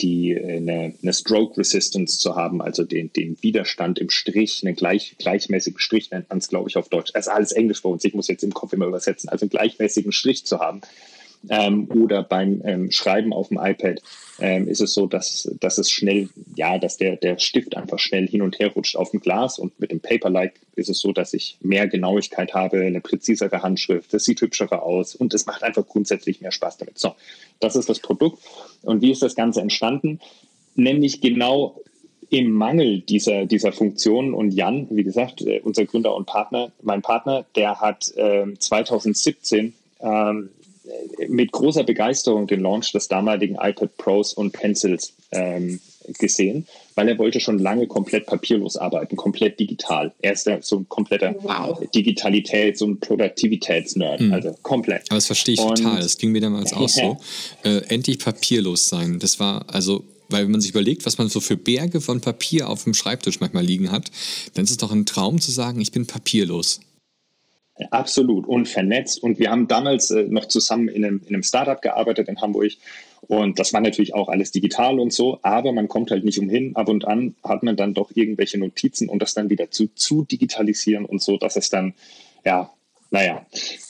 die 0.01 0.31
äh, 0.31 0.57
eine, 0.57 0.93
eine 1.01 1.13
Stroke 1.13 1.57
Resistance 1.57 2.19
zu 2.19 2.35
haben, 2.35 2.61
also 2.61 2.83
den, 2.83 3.11
den 3.13 3.37
Widerstand 3.41 3.99
im 3.99 4.09
Strich, 4.09 4.63
einen 4.63 4.75
gleich, 4.75 5.15
gleichmäßigen 5.17 5.79
Strich 5.79 6.11
nennt 6.11 6.29
man 6.29 6.39
es, 6.39 6.49
glaube 6.49 6.69
ich, 6.69 6.77
auf 6.77 6.89
Deutsch. 6.89 7.11
Das 7.13 7.27
ist 7.27 7.31
alles 7.31 7.51
Englisch 7.51 7.81
bei 7.81 7.89
uns, 7.89 8.03
ich 8.03 8.13
muss 8.13 8.27
jetzt 8.27 8.43
im 8.43 8.53
Kopf 8.53 8.73
immer 8.73 8.87
übersetzen, 8.87 9.29
also 9.29 9.43
einen 9.43 9.49
gleichmäßigen 9.49 10.11
Strich 10.11 10.45
zu 10.45 10.59
haben. 10.59 10.81
Ähm, 11.49 11.89
oder 11.91 12.23
beim 12.23 12.61
ähm, 12.65 12.91
Schreiben 12.91 13.33
auf 13.33 13.49
dem 13.49 13.57
iPad 13.61 14.01
ähm, 14.39 14.67
ist 14.67 14.81
es 14.81 14.93
so, 14.93 15.07
dass, 15.07 15.49
dass 15.59 15.77
es 15.77 15.89
schnell, 15.89 16.29
ja, 16.55 16.77
dass 16.77 16.97
der, 16.97 17.15
der 17.15 17.39
Stift 17.39 17.75
einfach 17.75 17.99
schnell 17.99 18.27
hin 18.27 18.41
und 18.41 18.59
her 18.59 18.71
rutscht 18.73 18.95
auf 18.95 19.11
dem 19.11 19.21
Glas 19.21 19.57
und 19.59 19.79
mit 19.79 19.91
dem 19.91 19.99
Paperlike 19.99 20.55
ist 20.75 20.89
es 20.89 20.99
so, 20.99 21.11
dass 21.11 21.33
ich 21.33 21.57
mehr 21.61 21.87
Genauigkeit 21.87 22.53
habe, 22.53 22.81
eine 22.81 23.01
präzisere 23.01 23.63
Handschrift, 23.63 24.13
das 24.13 24.25
sieht 24.25 24.41
hübscherer 24.41 24.83
aus 24.83 25.15
und 25.15 25.33
es 25.33 25.45
macht 25.45 25.63
einfach 25.63 25.87
grundsätzlich 25.87 26.41
mehr 26.41 26.51
Spaß 26.51 26.77
damit. 26.77 26.99
So, 26.99 27.15
das 27.59 27.75
ist 27.75 27.89
das 27.89 27.99
Produkt. 27.99 28.43
Und 28.83 29.01
wie 29.01 29.11
ist 29.11 29.21
das 29.21 29.35
Ganze 29.35 29.61
entstanden? 29.61 30.19
Nämlich 30.75 31.21
genau 31.21 31.81
im 32.29 32.51
Mangel 32.51 32.99
dieser, 33.01 33.45
dieser 33.45 33.71
Funktion 33.71 34.33
und 34.33 34.51
Jan, 34.51 34.87
wie 34.89 35.03
gesagt, 35.03 35.41
äh, 35.41 35.61
unser 35.63 35.85
Gründer 35.85 36.15
und 36.15 36.25
Partner, 36.25 36.71
mein 36.81 37.01
Partner, 37.01 37.45
der 37.55 37.79
hat 37.79 38.11
ähm, 38.17 38.59
2017 38.59 39.73
ähm, 40.01 40.49
mit 41.27 41.51
großer 41.51 41.83
Begeisterung 41.83 42.47
den 42.47 42.61
Launch 42.61 42.91
des 42.91 43.07
damaligen 43.07 43.55
iPad 43.55 43.95
Pros 43.97 44.33
und 44.33 44.51
Pencils 44.53 45.13
ähm, 45.31 45.79
gesehen, 46.19 46.65
weil 46.95 47.09
er 47.09 47.17
wollte 47.17 47.39
schon 47.41 47.59
lange 47.59 47.85
komplett 47.87 48.25
papierlos 48.27 48.77
arbeiten, 48.77 49.17
komplett 49.17 49.59
digital. 49.59 50.13
Er 50.21 50.33
ist 50.33 50.45
ja 50.47 50.61
so 50.61 50.77
ein 50.77 50.87
kompletter 50.89 51.35
Wow. 51.41 51.81
Digitalität, 51.93 52.77
so 52.77 52.85
ein 52.87 52.99
Produktivitätsnerd, 52.99 54.21
also 54.31 54.55
komplett. 54.61 55.03
Aber 55.09 55.15
das 55.15 55.25
verstehe 55.25 55.55
ich 55.55 55.59
Und- 55.61 55.77
total. 55.77 56.01
Das 56.01 56.17
ging 56.17 56.31
mir 56.31 56.41
damals 56.41 56.73
auch 56.73 56.87
so. 56.89 57.17
Äh, 57.63 57.81
endlich 57.89 58.19
papierlos 58.19 58.87
sein. 58.87 59.19
Das 59.19 59.39
war 59.39 59.65
also, 59.73 60.03
weil 60.29 60.43
wenn 60.45 60.51
man 60.51 60.61
sich 60.61 60.69
überlegt, 60.71 61.05
was 61.05 61.17
man 61.17 61.27
so 61.27 61.39
für 61.41 61.57
Berge 61.57 61.99
von 62.01 62.21
Papier 62.21 62.69
auf 62.69 62.83
dem 62.83 62.93
Schreibtisch 62.93 63.39
manchmal 63.39 63.65
liegen 63.65 63.91
hat, 63.91 64.09
dann 64.53 64.63
ist 64.63 64.71
es 64.71 64.77
doch 64.77 64.91
ein 64.91 65.05
Traum 65.05 65.41
zu 65.41 65.51
sagen, 65.51 65.81
ich 65.81 65.91
bin 65.91 66.05
papierlos. 66.07 66.79
Absolut 67.91 68.47
und 68.47 68.67
vernetzt. 68.67 69.21
Und 69.21 69.39
wir 69.39 69.51
haben 69.51 69.67
damals 69.67 70.11
äh, 70.11 70.23
noch 70.23 70.45
zusammen 70.45 70.87
in 70.87 71.05
einem, 71.05 71.21
in 71.27 71.35
einem 71.35 71.43
Startup 71.43 71.81
gearbeitet 71.81 72.27
in 72.27 72.41
Hamburg. 72.41 72.71
Und 73.21 73.59
das 73.59 73.73
war 73.73 73.81
natürlich 73.81 74.13
auch 74.13 74.29
alles 74.29 74.51
digital 74.51 74.99
und 74.99 75.13
so, 75.13 75.39
aber 75.41 75.71
man 75.73 75.87
kommt 75.87 76.11
halt 76.11 76.23
nicht 76.23 76.39
umhin. 76.39 76.75
Ab 76.75 76.89
und 76.89 77.05
an 77.05 77.35
hat 77.43 77.63
man 77.63 77.75
dann 77.75 77.93
doch 77.93 78.11
irgendwelche 78.13 78.57
Notizen 78.57 79.09
und 79.09 79.21
das 79.21 79.33
dann 79.33 79.49
wieder 79.49 79.69
zu, 79.69 79.87
zu 79.95 80.23
digitalisieren 80.23 81.05
und 81.05 81.21
so, 81.21 81.37
dass 81.37 81.55
es 81.55 81.69
dann 81.69 81.93
ja 82.45 82.71
naja, 83.09 83.45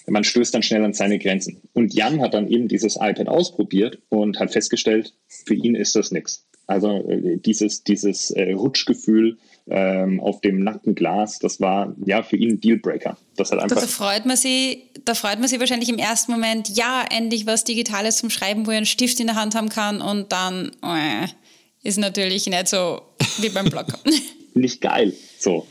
man 0.06 0.24
stößt 0.24 0.54
dann 0.54 0.64
schnell 0.64 0.84
an 0.84 0.94
seine 0.94 1.18
Grenzen. 1.18 1.62
Und 1.74 1.94
Jan 1.94 2.22
hat 2.22 2.34
dann 2.34 2.48
eben 2.48 2.68
dieses 2.68 2.98
iPad 2.98 3.28
ausprobiert 3.28 4.00
und 4.10 4.40
hat 4.40 4.52
festgestellt, 4.52 5.14
für 5.28 5.56
ihn 5.56 5.76
ist 5.76 5.96
das 5.96 6.12
nichts. 6.12 6.46
Also 6.68 7.10
äh, 7.10 7.38
dieses, 7.38 7.84
dieses 7.84 8.32
äh, 8.32 8.52
Rutschgefühl 8.52 9.38
ähm, 9.70 10.20
auf 10.20 10.42
dem 10.42 10.64
nackten 10.64 10.96
Glas, 10.96 11.40
das 11.40 11.60
war 11.60 11.94
ja 12.06 12.24
für 12.24 12.38
ihn 12.38 12.52
ein 12.52 12.62
Dealbreaker. 12.62 13.18
Das 13.36 13.52
hat 13.52 13.60
einfach 13.60 13.80
da 13.80 13.88
freut 13.88 14.26
man 14.26 14.38
sich, 14.38 14.84
da 15.06 15.14
freut 15.14 15.40
man 15.40 15.48
sich 15.48 15.60
wahrscheinlich 15.60 15.90
im 15.90 15.98
ersten 15.98 16.32
Moment, 16.32 16.70
ja, 16.76 17.04
endlich 17.10 17.46
was 17.46 17.64
Digitales 17.64 18.18
zum 18.18 18.30
Schreiben, 18.30 18.66
wo 18.66 18.72
er 18.72 18.78
einen 18.78 18.86
Stift 18.86 19.20
in 19.20 19.28
der 19.28 19.36
Hand 19.36 19.56
haben 19.56 19.70
kann 19.70 20.02
und 20.02 20.32
dann 20.32 20.72
äh, 20.84 21.28
ist 21.84 21.98
natürlich 21.98 22.48
nicht 22.48 22.68
so 22.68 23.02
wie 23.40 23.50
beim 23.50 23.70
Blog. 23.70 23.88
nicht 24.54 24.82
geil. 24.82 25.14
So. 25.38 25.68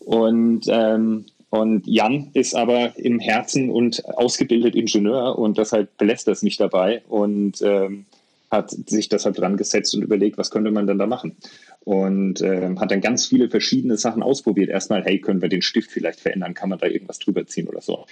Und 0.00 0.62
ähm, 0.68 1.26
und 1.50 1.86
Jan 1.86 2.30
ist 2.34 2.54
aber 2.54 2.98
im 2.98 3.20
Herzen 3.20 3.70
und 3.70 4.04
ausgebildet 4.04 4.74
Ingenieur 4.74 5.38
und 5.38 5.56
deshalb 5.56 5.96
belässt 5.96 6.28
er 6.28 6.32
es 6.32 6.42
nicht 6.42 6.60
dabei 6.60 7.02
und 7.08 7.62
ähm, 7.62 8.04
hat 8.50 8.70
sich 8.70 9.08
deshalb 9.08 9.36
dran 9.36 9.56
gesetzt 9.56 9.94
und 9.94 10.02
überlegt, 10.02 10.38
was 10.38 10.50
könnte 10.50 10.70
man 10.70 10.86
denn 10.86 10.98
da 10.98 11.06
machen. 11.06 11.36
Und 11.88 12.42
ähm, 12.42 12.78
hat 12.78 12.90
dann 12.90 13.00
ganz 13.00 13.28
viele 13.28 13.48
verschiedene 13.48 13.96
Sachen 13.96 14.22
ausprobiert. 14.22 14.68
Erstmal, 14.68 15.02
hey, 15.04 15.22
können 15.22 15.40
wir 15.40 15.48
den 15.48 15.62
Stift 15.62 15.90
vielleicht 15.90 16.20
verändern? 16.20 16.52
Kann 16.52 16.68
man 16.68 16.78
da 16.78 16.86
irgendwas 16.86 17.18
drüber 17.18 17.46
ziehen 17.46 17.66
oder 17.66 17.80
so? 17.80 18.04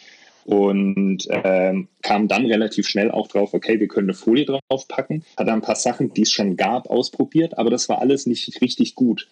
Und 0.46 1.28
ähm, 1.28 1.88
kam 2.00 2.26
dann 2.26 2.46
relativ 2.46 2.88
schnell 2.88 3.10
auch 3.10 3.28
drauf, 3.28 3.52
okay, 3.52 3.78
wir 3.78 3.86
können 3.88 4.08
eine 4.08 4.14
Folie 4.14 4.46
draufpacken. 4.46 5.24
Hat 5.36 5.46
dann 5.46 5.58
ein 5.58 5.60
paar 5.60 5.76
Sachen, 5.76 6.14
die 6.14 6.22
es 6.22 6.32
schon 6.32 6.56
gab, 6.56 6.88
ausprobiert, 6.88 7.58
aber 7.58 7.68
das 7.68 7.90
war 7.90 8.00
alles 8.00 8.24
nicht 8.24 8.62
richtig 8.62 8.94
gut 8.94 9.28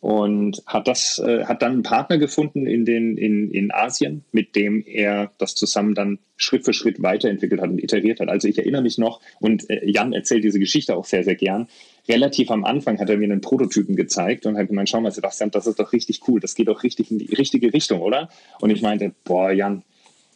und 0.00 0.62
hat 0.66 0.88
das 0.88 1.18
äh, 1.18 1.44
hat 1.44 1.62
dann 1.62 1.72
einen 1.72 1.82
Partner 1.82 2.18
gefunden 2.18 2.66
in 2.66 2.84
den 2.84 3.16
in, 3.16 3.50
in 3.50 3.72
Asien, 3.72 4.24
mit 4.32 4.56
dem 4.56 4.82
er 4.86 5.30
das 5.38 5.54
zusammen 5.54 5.94
dann 5.94 6.18
Schritt 6.36 6.64
für 6.64 6.72
Schritt 6.72 7.00
weiterentwickelt 7.02 7.60
hat 7.60 7.70
und 7.70 7.82
iteriert 7.82 8.20
hat. 8.20 8.28
Also 8.28 8.48
ich 8.48 8.58
erinnere 8.58 8.82
mich 8.82 8.98
noch 8.98 9.20
und 9.40 9.70
äh, 9.70 9.88
Jan 9.88 10.12
erzählt 10.12 10.44
diese 10.44 10.58
Geschichte 10.58 10.96
auch 10.96 11.04
sehr 11.04 11.24
sehr 11.24 11.36
gern. 11.36 11.68
Relativ 12.08 12.50
am 12.50 12.64
Anfang 12.64 12.98
hat 12.98 13.08
er 13.08 13.16
mir 13.16 13.24
einen 13.24 13.40
Prototypen 13.40 13.96
gezeigt 13.96 14.44
und 14.46 14.58
hat 14.58 14.68
gemeint, 14.68 14.90
schau 14.90 15.00
mal 15.00 15.10
Sebastian, 15.10 15.50
das 15.50 15.66
ist 15.66 15.78
doch 15.78 15.92
richtig 15.92 16.20
cool, 16.28 16.40
das 16.40 16.54
geht 16.54 16.68
doch 16.68 16.82
richtig 16.82 17.10
in 17.10 17.18
die 17.18 17.34
richtige 17.34 17.72
Richtung, 17.72 18.02
oder? 18.02 18.28
Und 18.60 18.70
ich 18.70 18.82
meinte, 18.82 19.12
boah 19.24 19.50
Jan, 19.50 19.82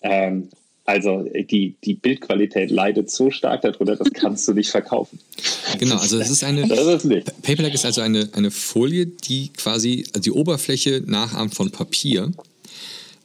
ähm, 0.02 0.48
also 0.88 1.28
die, 1.34 1.75
die 1.84 1.92
Bildqualität 1.92 2.70
leidet 2.70 3.10
so 3.10 3.30
stark 3.30 3.60
darunter, 3.60 3.96
das 3.96 4.10
kannst 4.14 4.48
du 4.48 4.54
nicht 4.54 4.70
verkaufen. 4.70 5.18
Genau, 5.78 5.96
also 5.96 6.18
es 6.18 6.30
ist 6.30 6.42
eine. 6.42 6.66
Das 6.66 6.78
ist 6.80 7.84
also 7.84 8.00
eine, 8.00 8.30
eine 8.32 8.50
Folie, 8.50 9.04
die 9.04 9.50
quasi 9.52 10.06
die 10.16 10.30
Oberfläche 10.30 11.02
nachahmt 11.04 11.54
von 11.54 11.70
Papier. 11.70 12.32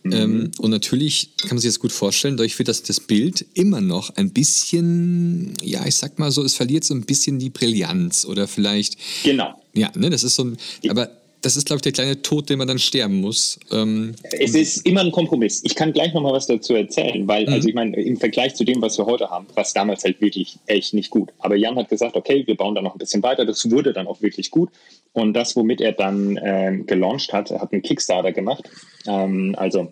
Mhm. 0.04 0.14
Ähm, 0.14 0.52
und 0.60 0.72
natürlich 0.72 1.32
kann 1.38 1.52
man 1.52 1.60
sich 1.60 1.70
das 1.70 1.80
gut 1.80 1.92
vorstellen, 1.92 2.36
dadurch 2.36 2.58
wird 2.60 2.68
das, 2.68 2.84
das 2.84 3.00
Bild 3.00 3.46
immer 3.54 3.82
noch 3.82 4.16
ein 4.16 4.32
bisschen, 4.32 5.54
ja, 5.62 5.86
ich 5.86 5.96
sag 5.96 6.20
mal 6.20 6.32
so, 6.32 6.44
es 6.44 6.56
verliert 6.56 6.84
so 6.84 6.94
ein 6.94 7.06
bisschen 7.06 7.40
die 7.40 7.50
Brillanz 7.50 8.26
oder 8.26 8.48
vielleicht. 8.48 8.98
Genau. 9.24 9.54
Ja, 9.74 9.92
ne, 9.96 10.10
das 10.10 10.24
ist 10.24 10.36
so 10.36 10.44
ein. 10.44 10.58
Aber 10.90 11.23
das 11.44 11.58
ist, 11.58 11.68
glaube 11.68 11.78
ich, 11.78 11.82
der 11.82 11.92
kleine 11.92 12.22
Tod, 12.22 12.50
den 12.50 12.58
man 12.58 12.68
dann 12.68 12.80
sterben 12.80 13.20
muss. 13.20 13.60
Ähm, 13.72 14.16
es 14.24 14.56
ist 14.56 14.86
immer 14.88 15.02
ein 15.02 15.12
Kompromiss. 15.12 15.62
Ich 15.66 15.76
kann 15.76 15.92
gleich 15.92 16.14
noch 16.14 16.22
mal 16.22 16.32
was 16.32 16.48
dazu 16.48 16.74
erzählen, 16.74 17.28
weil, 17.28 17.46
mhm. 17.46 17.54
also 17.54 17.68
ich 17.68 17.76
meine, 17.76 18.02
im 18.02 18.18
Vergleich 18.18 18.56
zu 18.56 18.64
dem, 18.64 18.82
was 18.82 18.98
wir 18.98 19.06
heute 19.06 19.30
haben, 19.30 19.46
war 19.54 19.64
es 19.64 19.74
damals 19.74 20.04
halt 20.06 20.22
wirklich 20.22 20.58
echt 20.68 20.94
nicht 20.94 21.10
gut. 21.10 21.34
Aber 21.40 21.56
Jan 21.56 21.76
hat 21.76 21.90
gesagt, 21.90 22.16
okay, 22.16 22.48
wir 22.48 22.56
bauen 22.56 22.76
da 22.76 22.82
noch 22.82 22.96
ein 22.96 22.98
bisschen 22.98 23.22
weiter. 23.24 23.46
Das 23.46 23.70
wurde 23.70 23.92
dann 23.92 24.08
auch 24.08 24.22
wirklich 24.22 24.52
gut. 24.52 24.70
Und 25.12 25.34
das, 25.34 25.56
womit 25.58 25.82
er 25.82 25.92
dann 25.92 26.40
ähm, 26.42 26.86
gelauncht 26.86 27.34
hat, 27.34 27.52
hat 27.52 27.74
einen 27.74 27.82
Kickstarter 27.82 28.32
gemacht. 28.32 28.70
Ähm, 29.06 29.54
also, 29.58 29.92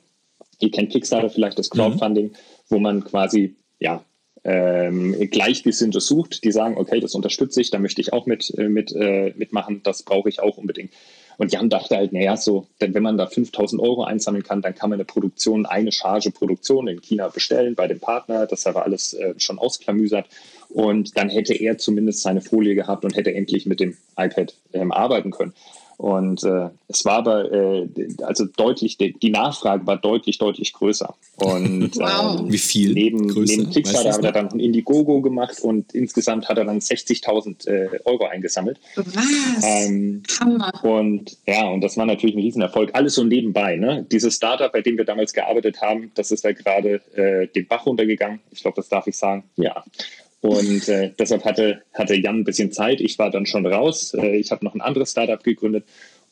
ihr 0.59 0.71
kennt 0.71 0.91
Kickstarter 0.91 1.29
vielleicht, 1.29 1.59
das 1.59 1.69
mhm. 1.69 1.75
Crowdfunding, 1.75 2.25
mhm. 2.27 2.35
wo 2.69 2.79
man 2.79 3.03
quasi, 3.03 3.55
ja, 3.79 4.05
ähm, 4.43 5.15
Gleichgesinnte 5.29 5.99
sucht, 5.99 6.43
die 6.43 6.51
sagen, 6.51 6.77
okay, 6.77 6.99
das 6.99 7.13
unterstütze 7.13 7.61
ich, 7.61 7.69
da 7.69 7.77
möchte 7.77 8.01
ich 8.01 8.13
auch 8.13 8.25
mit, 8.25 8.51
äh, 8.57 8.69
mit, 8.69 8.91
äh, 8.95 9.33
mitmachen, 9.35 9.81
das 9.83 10.03
brauche 10.03 10.29
ich 10.29 10.39
auch 10.39 10.57
unbedingt. 10.57 10.91
Und 11.37 11.51
Jan 11.51 11.69
dachte 11.69 11.95
halt, 11.95 12.13
naja, 12.13 12.37
so, 12.37 12.67
denn 12.79 12.93
wenn 12.93 13.03
man 13.03 13.17
da 13.17 13.27
5000 13.27 13.81
Euro 13.81 14.03
einsammeln 14.03 14.43
kann, 14.43 14.61
dann 14.61 14.75
kann 14.75 14.89
man 14.89 14.97
eine 14.97 15.05
Produktion, 15.05 15.65
eine 15.65 15.91
Charge 15.91 16.31
Produktion 16.31 16.87
in 16.87 17.01
China 17.01 17.27
bestellen 17.29 17.75
bei 17.75 17.87
dem 17.87 17.99
Partner. 17.99 18.45
Das 18.47 18.65
war 18.65 18.83
alles 18.83 19.13
äh, 19.13 19.33
schon 19.37 19.59
ausklamüsert. 19.59 20.27
Und 20.69 21.17
dann 21.17 21.29
hätte 21.29 21.53
er 21.53 21.77
zumindest 21.77 22.21
seine 22.21 22.41
Folie 22.41 22.75
gehabt 22.75 23.03
und 23.03 23.15
hätte 23.15 23.33
endlich 23.33 23.65
mit 23.65 23.79
dem 23.79 23.97
iPad 24.17 24.53
ähm, 24.73 24.91
arbeiten 24.91 25.31
können. 25.31 25.53
Und 26.01 26.43
äh, 26.43 26.69
es 26.87 27.05
war 27.05 27.17
aber 27.17 27.51
äh, 27.51 27.87
also 28.23 28.45
deutlich, 28.45 28.97
die 28.97 29.29
Nachfrage 29.29 29.85
war 29.85 29.97
deutlich, 29.97 30.39
deutlich 30.39 30.73
größer. 30.73 31.13
Und 31.35 31.95
wow. 31.95 32.39
ähm, 32.39 32.51
wie 32.51 32.57
viel? 32.57 32.93
Neben, 32.93 33.27
neben 33.27 33.69
Kickstarter 33.69 34.11
hat 34.11 34.23
er 34.23 34.31
dann 34.31 34.49
ein 34.49 34.59
Indiegogo 34.59 35.21
gemacht 35.21 35.59
und 35.61 35.93
insgesamt 35.93 36.49
hat 36.49 36.57
er 36.57 36.65
dann 36.65 36.79
60.000 36.79 37.67
äh, 37.67 37.99
Euro 38.05 38.25
eingesammelt. 38.25 38.79
Was? 38.95 39.63
Ähm, 39.63 40.23
Hammer. 40.39 40.73
Und 40.83 41.37
ja, 41.45 41.67
und 41.67 41.81
das 41.81 41.97
war 41.97 42.07
natürlich 42.07 42.35
ein 42.35 42.41
Riesenerfolg. 42.41 42.89
Alles 42.93 43.13
so 43.13 43.23
nebenbei. 43.23 43.75
Ne? 43.75 44.03
Dieses 44.11 44.37
Startup, 44.37 44.71
bei 44.71 44.81
dem 44.81 44.97
wir 44.97 45.05
damals 45.05 45.33
gearbeitet 45.33 45.83
haben, 45.83 46.11
das 46.15 46.31
ist 46.31 46.43
da 46.43 46.51
gerade 46.51 46.99
äh, 47.13 47.45
den 47.45 47.67
Bach 47.67 47.85
runtergegangen. 47.85 48.39
Ich 48.49 48.61
glaube, 48.61 48.77
das 48.77 48.89
darf 48.89 49.05
ich 49.05 49.15
sagen. 49.15 49.43
Ja. 49.55 49.83
Und 50.41 50.89
äh, 50.89 51.11
deshalb 51.17 51.45
hatte, 51.45 51.83
hatte 51.93 52.15
Jan 52.15 52.39
ein 52.39 52.43
bisschen 52.43 52.71
Zeit. 52.71 52.99
Ich 52.99 53.19
war 53.19 53.29
dann 53.29 53.45
schon 53.45 53.65
raus. 53.65 54.13
Äh, 54.15 54.37
ich 54.37 54.51
habe 54.51 54.65
noch 54.65 54.73
ein 54.73 54.81
anderes 54.81 55.11
Startup 55.11 55.41
gegründet. 55.43 55.85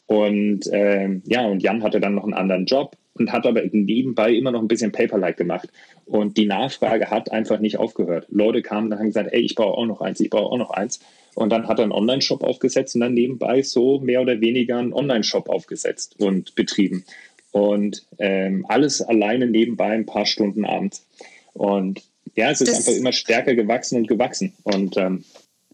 Und 0.07 0.65
äh, 0.73 1.19
ja, 1.25 1.45
und 1.45 1.61
Jan 1.61 1.83
hatte 1.83 1.99
dann 1.99 2.15
noch 2.15 2.23
einen 2.23 2.33
anderen 2.33 2.65
Job 2.65 2.97
und 3.13 3.31
hat 3.31 3.45
aber 3.45 3.61
nebenbei 3.71 4.33
immer 4.33 4.51
noch 4.51 4.61
ein 4.61 4.67
bisschen 4.67 4.91
Paperlike 4.91 5.37
gemacht. 5.37 5.69
Und 6.05 6.37
die 6.37 6.47
Nachfrage 6.47 7.11
hat 7.11 7.31
einfach 7.31 7.59
nicht 7.59 7.77
aufgehört. 7.77 8.25
Leute 8.29 8.63
kamen 8.63 8.91
und 8.91 8.97
haben 8.97 9.05
gesagt, 9.05 9.31
ey, 9.31 9.41
ich 9.41 9.53
brauche 9.53 9.77
auch 9.77 9.85
noch 9.85 10.01
eins, 10.01 10.19
ich 10.19 10.31
brauche 10.31 10.51
auch 10.51 10.57
noch 10.57 10.71
eins. 10.71 10.99
Und 11.35 11.51
dann 11.51 11.67
hat 11.67 11.77
er 11.77 11.83
einen 11.83 11.91
Online-Shop 11.91 12.43
aufgesetzt 12.43 12.95
und 12.95 13.01
dann 13.01 13.13
nebenbei 13.13 13.61
so 13.61 13.99
mehr 13.99 14.21
oder 14.21 14.41
weniger 14.41 14.77
einen 14.77 14.93
Online-Shop 14.93 15.47
aufgesetzt 15.47 16.15
und 16.19 16.55
betrieben. 16.55 17.05
Und 17.51 18.03
ähm, 18.17 18.65
alles 18.67 19.01
alleine 19.01 19.45
nebenbei 19.45 19.91
ein 19.91 20.07
paar 20.07 20.25
Stunden 20.25 20.65
abends. 20.65 21.05
Und 21.53 22.01
ja, 22.35 22.51
es 22.51 22.61
ist 22.61 22.71
das, 22.71 22.79
einfach 22.79 22.93
immer 22.93 23.11
stärker 23.11 23.55
gewachsen 23.55 23.97
und 23.97 24.07
gewachsen. 24.07 24.53
Und 24.63 24.97
ähm, 24.97 25.23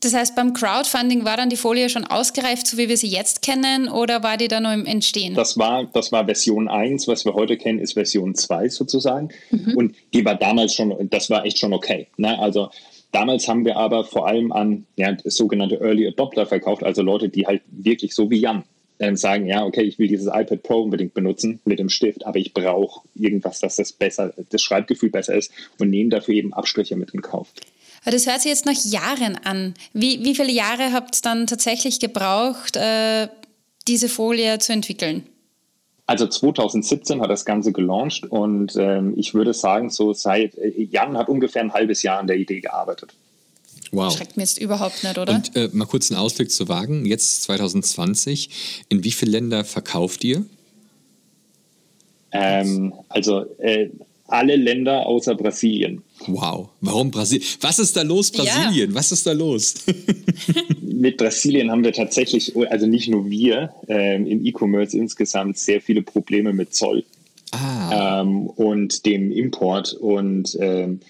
das 0.01 0.13
heißt, 0.13 0.35
beim 0.35 0.53
Crowdfunding 0.53 1.25
war 1.25 1.37
dann 1.37 1.49
die 1.49 1.55
Folie 1.55 1.89
schon 1.89 2.05
ausgereift, 2.05 2.67
so 2.67 2.77
wie 2.77 2.89
wir 2.89 2.97
sie 2.97 3.07
jetzt 3.07 3.41
kennen, 3.41 3.89
oder 3.89 4.23
war 4.23 4.37
die 4.37 4.47
da 4.47 4.59
nur 4.59 4.73
im 4.73 4.85
Entstehen? 4.85 5.33
Das 5.33 5.57
war, 5.57 5.85
das 5.85 6.11
war 6.11 6.25
Version 6.25 6.67
1, 6.67 7.07
was 7.07 7.25
wir 7.25 7.33
heute 7.33 7.57
kennen, 7.57 7.79
ist 7.79 7.93
Version 7.93 8.35
2 8.35 8.69
sozusagen. 8.69 9.29
Mhm. 9.51 9.73
Und 9.75 9.95
die 10.13 10.23
war 10.25 10.35
damals 10.35 10.75
schon, 10.75 10.93
das 11.09 11.29
war 11.29 11.45
echt 11.45 11.59
schon 11.59 11.73
okay. 11.73 12.07
Ne? 12.17 12.37
Also 12.39 12.69
damals 13.11 13.47
haben 13.47 13.65
wir 13.65 13.77
aber 13.77 14.03
vor 14.03 14.27
allem 14.27 14.51
an 14.51 14.85
ja, 14.97 15.15
sogenannte 15.23 15.79
Early 15.79 16.07
Adopter 16.07 16.45
verkauft, 16.45 16.83
also 16.83 17.01
Leute, 17.01 17.29
die 17.29 17.47
halt 17.47 17.61
wirklich 17.71 18.13
so 18.13 18.29
wie 18.29 18.41
Jan 18.41 18.63
ähm, 18.99 19.15
sagen, 19.15 19.45
ja, 19.45 19.65
okay, 19.65 19.83
ich 19.83 19.99
will 19.99 20.07
dieses 20.07 20.27
iPad 20.27 20.63
Pro 20.63 20.81
unbedingt 20.83 21.13
benutzen 21.13 21.59
mit 21.65 21.79
dem 21.79 21.89
Stift, 21.89 22.25
aber 22.25 22.39
ich 22.39 22.53
brauche 22.53 23.07
irgendwas, 23.15 23.59
dass 23.59 23.75
das 23.75 23.91
besser, 23.91 24.33
das 24.49 24.61
Schreibgefühl 24.61 25.09
besser 25.09 25.35
ist 25.35 25.51
und 25.79 25.89
nehmen 25.89 26.09
dafür 26.09 26.33
eben 26.33 26.53
Abstriche 26.53 26.95
mit 26.95 27.11
in 27.11 27.21
Kauf. 27.21 27.47
Das 28.05 28.27
hört 28.27 28.41
sich 28.41 28.51
jetzt 28.51 28.65
nach 28.65 28.85
Jahren 28.85 29.35
an. 29.43 29.73
Wie, 29.93 30.23
wie 30.23 30.35
viele 30.35 30.51
Jahre 30.51 30.93
habt 30.93 31.15
ihr 31.17 31.21
dann 31.23 31.47
tatsächlich 31.47 31.99
gebraucht, 31.99 32.75
äh, 32.75 33.27
diese 33.87 34.09
Folie 34.09 34.59
zu 34.59 34.73
entwickeln? 34.73 35.23
Also 36.07 36.27
2017 36.27 37.19
hat 37.19 37.31
das 37.31 37.45
Ganze 37.45 37.71
gelauncht 37.71 38.25
und 38.25 38.75
ähm, 38.75 39.13
ich 39.17 39.33
würde 39.33 39.53
sagen, 39.55 39.89
so 39.89 40.13
seit 40.13 40.55
äh, 40.55 40.83
Jan 40.83 41.17
hat 41.17 41.29
ungefähr 41.29 41.63
ein 41.63 41.73
halbes 41.73 42.03
Jahr 42.03 42.19
an 42.19 42.27
der 42.27 42.37
Idee 42.37 42.59
gearbeitet. 42.59 43.15
Wow. 43.91 44.15
Schreckt 44.15 44.37
mir 44.37 44.43
jetzt 44.43 44.59
überhaupt 44.59 45.03
nicht, 45.03 45.17
oder? 45.17 45.33
Und 45.33 45.55
äh, 45.55 45.69
mal 45.71 45.85
kurz 45.85 46.11
einen 46.11 46.19
Ausblick 46.19 46.51
zu 46.51 46.67
wagen. 46.67 47.05
Jetzt 47.05 47.43
2020, 47.43 48.49
in 48.89 49.03
wie 49.03 49.11
viele 49.11 49.31
Länder 49.31 49.63
verkauft 49.63 50.23
ihr? 50.23 50.45
Ähm, 52.31 52.93
also 53.09 53.45
äh, 53.59 53.89
alle 54.27 54.55
Länder 54.55 55.05
außer 55.05 55.35
Brasilien. 55.35 56.01
Wow, 56.27 56.69
warum 56.81 57.11
Brasilien? 57.11 57.47
Was 57.61 57.79
ist 57.79 57.95
da 57.95 58.01
los, 58.01 58.31
Brasilien? 58.31 58.89
Ja. 58.89 58.95
Was 58.95 59.11
ist 59.11 59.25
da 59.27 59.31
los? 59.33 59.75
Mit 60.81 61.17
Brasilien 61.17 61.69
haben 61.69 61.83
wir 61.83 61.93
tatsächlich, 61.93 62.55
also 62.69 62.87
nicht 62.87 63.07
nur 63.07 63.29
wir, 63.29 63.73
ähm, 63.87 64.25
im 64.25 64.45
E-Commerce 64.45 64.97
insgesamt 64.97 65.57
sehr 65.57 65.81
viele 65.81 66.01
Probleme 66.01 66.53
mit 66.53 66.73
Zoll 66.73 67.03
ah. 67.51 68.21
ähm, 68.21 68.47
und 68.47 69.05
dem 69.05 69.31
Import. 69.31 69.93
Und 69.93 70.57
ähm, 70.59 71.01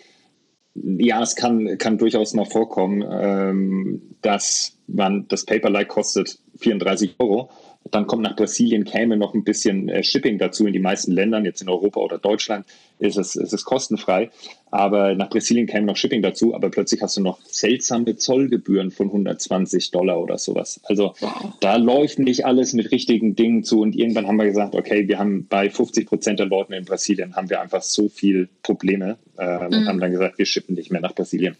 ja, 0.75 1.21
es 1.21 1.35
kann, 1.35 1.77
kann 1.77 1.97
durchaus 1.97 2.33
mal 2.33 2.45
vorkommen, 2.45 3.03
ähm, 3.09 4.01
dass 4.21 4.77
man 4.87 5.27
das 5.29 5.45
Paperlike 5.45 5.87
kostet 5.87 6.37
34 6.59 7.15
Euro 7.19 7.49
Dann 7.91 8.07
kommt 8.07 8.23
nach 8.23 8.35
Brasilien 8.35 8.83
käme 8.83 9.15
noch 9.15 9.33
ein 9.35 9.43
bisschen 9.43 9.89
äh, 9.89 10.03
Shipping 10.03 10.39
dazu. 10.39 10.65
In 10.65 10.73
die 10.73 10.79
meisten 10.79 11.11
Ländern, 11.11 11.45
jetzt 11.45 11.61
in 11.61 11.69
Europa 11.69 11.99
oder 11.99 12.17
Deutschland, 12.17 12.65
ist 12.97 13.17
es, 13.17 13.35
ist 13.35 13.53
es 13.53 13.63
kostenfrei. 13.63 14.31
Aber 14.71 15.13
nach 15.13 15.29
Brasilien 15.29 15.67
käme 15.67 15.85
noch 15.85 15.95
Shipping 15.95 16.23
dazu. 16.23 16.55
Aber 16.55 16.69
plötzlich 16.69 17.01
hast 17.03 17.17
du 17.17 17.21
noch 17.21 17.39
seltsame 17.45 18.15
Zollgebühren 18.15 18.89
von 18.89 19.07
120 19.07 19.91
Dollar 19.91 20.19
oder 20.19 20.39
sowas. 20.39 20.79
Also 20.83 21.13
wow. 21.19 21.53
da 21.59 21.75
läuft 21.75 22.17
nicht 22.17 22.45
alles 22.45 22.73
mit 22.73 22.91
richtigen 22.91 23.35
Dingen 23.35 23.63
zu. 23.63 23.81
Und 23.81 23.95
irgendwann 23.95 24.27
haben 24.27 24.37
wir 24.37 24.45
gesagt, 24.45 24.73
okay, 24.73 25.07
wir 25.07 25.19
haben 25.19 25.45
bei 25.47 25.69
50 25.69 26.07
Prozent 26.07 26.39
der 26.39 26.47
Leuten 26.47 26.73
in 26.73 26.85
Brasilien 26.85 27.35
haben 27.35 27.49
wir 27.51 27.61
einfach 27.61 27.83
so 27.83 28.09
viel 28.09 28.49
Probleme 28.63 29.17
äh, 29.37 29.45
mhm. 29.45 29.65
und 29.65 29.87
haben 29.87 29.99
dann 29.99 30.11
gesagt, 30.11 30.39
wir 30.39 30.45
shippen 30.45 30.75
nicht 30.75 30.91
mehr 30.91 31.01
nach 31.01 31.13
Brasilien. 31.13 31.55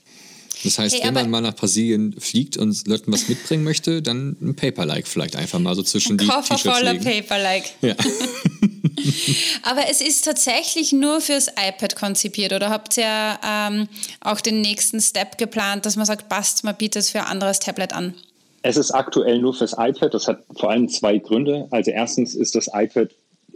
Das 0.66 0.80
heißt, 0.80 0.96
hey, 0.96 1.06
wenn 1.06 1.14
man 1.14 1.30
mal 1.30 1.42
nach 1.42 1.56
Brasilien 1.56 2.16
fliegt 2.20 2.58
und 2.58 2.88
Leuten 2.88 3.14
was 3.14 3.30
mitbringen 3.30 3.64
möchte, 3.64 4.02
dann 4.02 4.36
ein 4.42 4.56
Paper-like 4.56 5.08
vielleicht 5.08 5.36
einfach 5.36 5.60
mal 5.60 5.76
so 5.76 5.84
zwischen 5.84 6.14
ein 6.14 6.18
die 6.18 6.28
Koffer 6.28 6.58
voller 6.58 6.96
Paper-like. 6.96 7.72
Ja. 7.82 7.96
Aber 9.64 9.82
es 9.90 10.02
ist 10.02 10.26
tatsächlich 10.26 10.92
nur 10.92 11.22
fürs 11.22 11.48
iPad 11.50 11.96
konzipiert 11.96 12.54
oder 12.54 12.70
habt 12.70 12.98
ihr 12.98 13.40
ähm, 13.46 13.88
auch 14.22 14.42
den 14.42 14.62
nächsten 14.62 15.00
Step 15.02 15.38
geplant, 15.38 15.86
dass 15.86 15.96
man 15.96 16.06
sagt, 16.06 16.30
passt, 16.30 16.64
man 16.64 16.76
bietet 16.76 17.04
es 17.04 17.10
für 17.12 17.20
ein 17.20 17.28
anderes 17.28 17.60
Tablet 17.60 17.94
an? 17.94 18.16
Es 18.64 18.78
ist 18.78 18.92
aktuell 18.92 19.40
nur 19.40 19.54
fürs 19.54 19.74
iPad. 19.78 20.14
Das 20.14 20.28
hat 20.28 20.44
vor 20.56 20.72
allem 20.72 20.90
zwei 20.90 21.20
Gründe. 21.20 21.68
Also 21.70 21.92
erstens 21.92 22.34
ist 22.34 22.56
das 22.56 22.68
iPad 22.74 23.10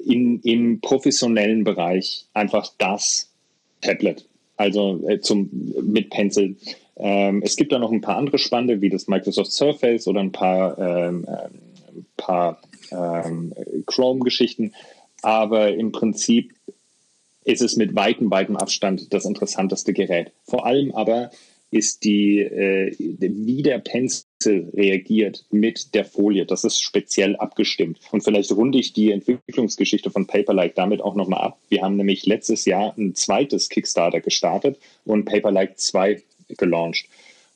in, 0.06 0.40
im 0.42 0.80
professionellen 0.82 1.64
Bereich 1.64 2.26
einfach 2.34 2.72
das 2.78 3.30
Tablet. 3.82 4.26
Also 4.58 5.02
äh, 5.08 5.20
zum, 5.22 5.50
mit 5.82 6.10
Pencil. 6.10 6.58
Ähm, 7.00 7.42
es 7.44 7.56
gibt 7.56 7.72
da 7.72 7.80
noch 7.80 7.92
ein 7.92 8.02
paar 8.02 8.18
andere 8.18 8.38
Spannende, 8.38 8.82
wie 8.82 8.90
das 8.90 9.08
Microsoft 9.08 9.52
Surface 9.52 10.08
oder 10.08 10.20
ein 10.20 10.32
paar, 10.32 10.78
ähm, 10.78 11.26
ein 11.28 12.06
paar 12.18 12.62
ähm, 12.92 13.54
Chrome-Geschichten. 13.86 14.74
Aber 15.22 15.74
im 15.74 15.92
Prinzip 15.92 16.54
ist 17.46 17.62
es 17.62 17.78
mit 17.78 17.96
weitem, 17.96 18.30
weitem 18.30 18.58
Abstand 18.58 19.14
das 19.14 19.26
interessanteste 19.26 19.94
Gerät. 19.94 20.32
Vor 20.44 20.66
allem 20.66 20.94
aber 20.94 21.32
ist 21.72 22.04
die, 22.04 22.40
äh, 22.40 22.96
wie 22.98 23.62
der 23.62 23.80
Pencil 23.80 24.70
reagiert 24.74 25.46
mit 25.52 25.94
der 25.94 26.04
Folie. 26.04 26.46
Das 26.46 26.64
ist 26.64 26.82
speziell 26.82 27.36
abgestimmt. 27.36 28.00
Und 28.12 28.24
vielleicht 28.24 28.52
runde 28.52 28.80
ich 28.80 28.94
die 28.94 29.12
Entwicklungsgeschichte 29.12 30.10
von 30.10 30.26
Paperlike 30.26 30.74
damit 30.76 31.02
auch 31.02 31.16
nochmal 31.16 31.42
ab. 31.42 31.60
Wir 31.70 31.84
haben 31.84 31.96
nämlich 31.96 32.26
letztes 32.26 32.66
Jahr 32.66 32.98
ein 32.98 33.14
zweites 33.14 33.70
Kickstarter 33.70 34.20
gestartet 34.20 34.80
und 35.06 35.26
Paperlike 35.26 35.76
2 35.76 36.24
gelauncht. 36.58 37.06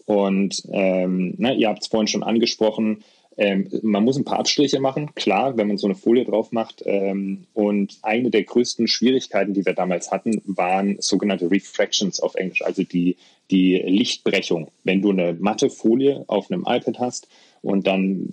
Und 0.06 0.64
ähm, 0.72 1.36
na, 1.38 1.54
ihr 1.54 1.70
habt 1.70 1.84
es 1.84 1.88
vorhin 1.88 2.08
schon 2.08 2.24
angesprochen, 2.24 3.04
ähm, 3.36 3.68
man 3.82 4.04
muss 4.04 4.18
ein 4.18 4.26
paar 4.26 4.40
Abstriche 4.40 4.80
machen, 4.80 5.16
klar, 5.16 5.58
wenn 5.58 5.68
man 5.68 5.78
so 5.78 5.88
eine 5.88 5.96
Folie 5.96 6.26
drauf 6.26 6.52
macht. 6.52 6.84
Ähm, 6.86 7.46
und 7.54 7.98
eine 8.02 8.30
der 8.30 8.44
größten 8.44 8.88
Schwierigkeiten, 8.88 9.54
die 9.54 9.66
wir 9.66 9.74
damals 9.74 10.12
hatten, 10.12 10.42
waren 10.46 10.98
sogenannte 11.00 11.50
Refractions 11.50 12.20
auf 12.20 12.36
Englisch, 12.36 12.62
also 12.64 12.84
die, 12.84 13.18
die 13.50 13.78
Lichtbrechung. 13.78 14.70
Wenn 14.84 15.02
du 15.02 15.12
eine 15.12 15.34
matte 15.34 15.70
Folie 15.70 16.26
auf 16.28 16.52
einem 16.52 16.66
iPad 16.68 17.00
hast 17.00 17.28
und 17.62 17.88
dann 17.88 18.30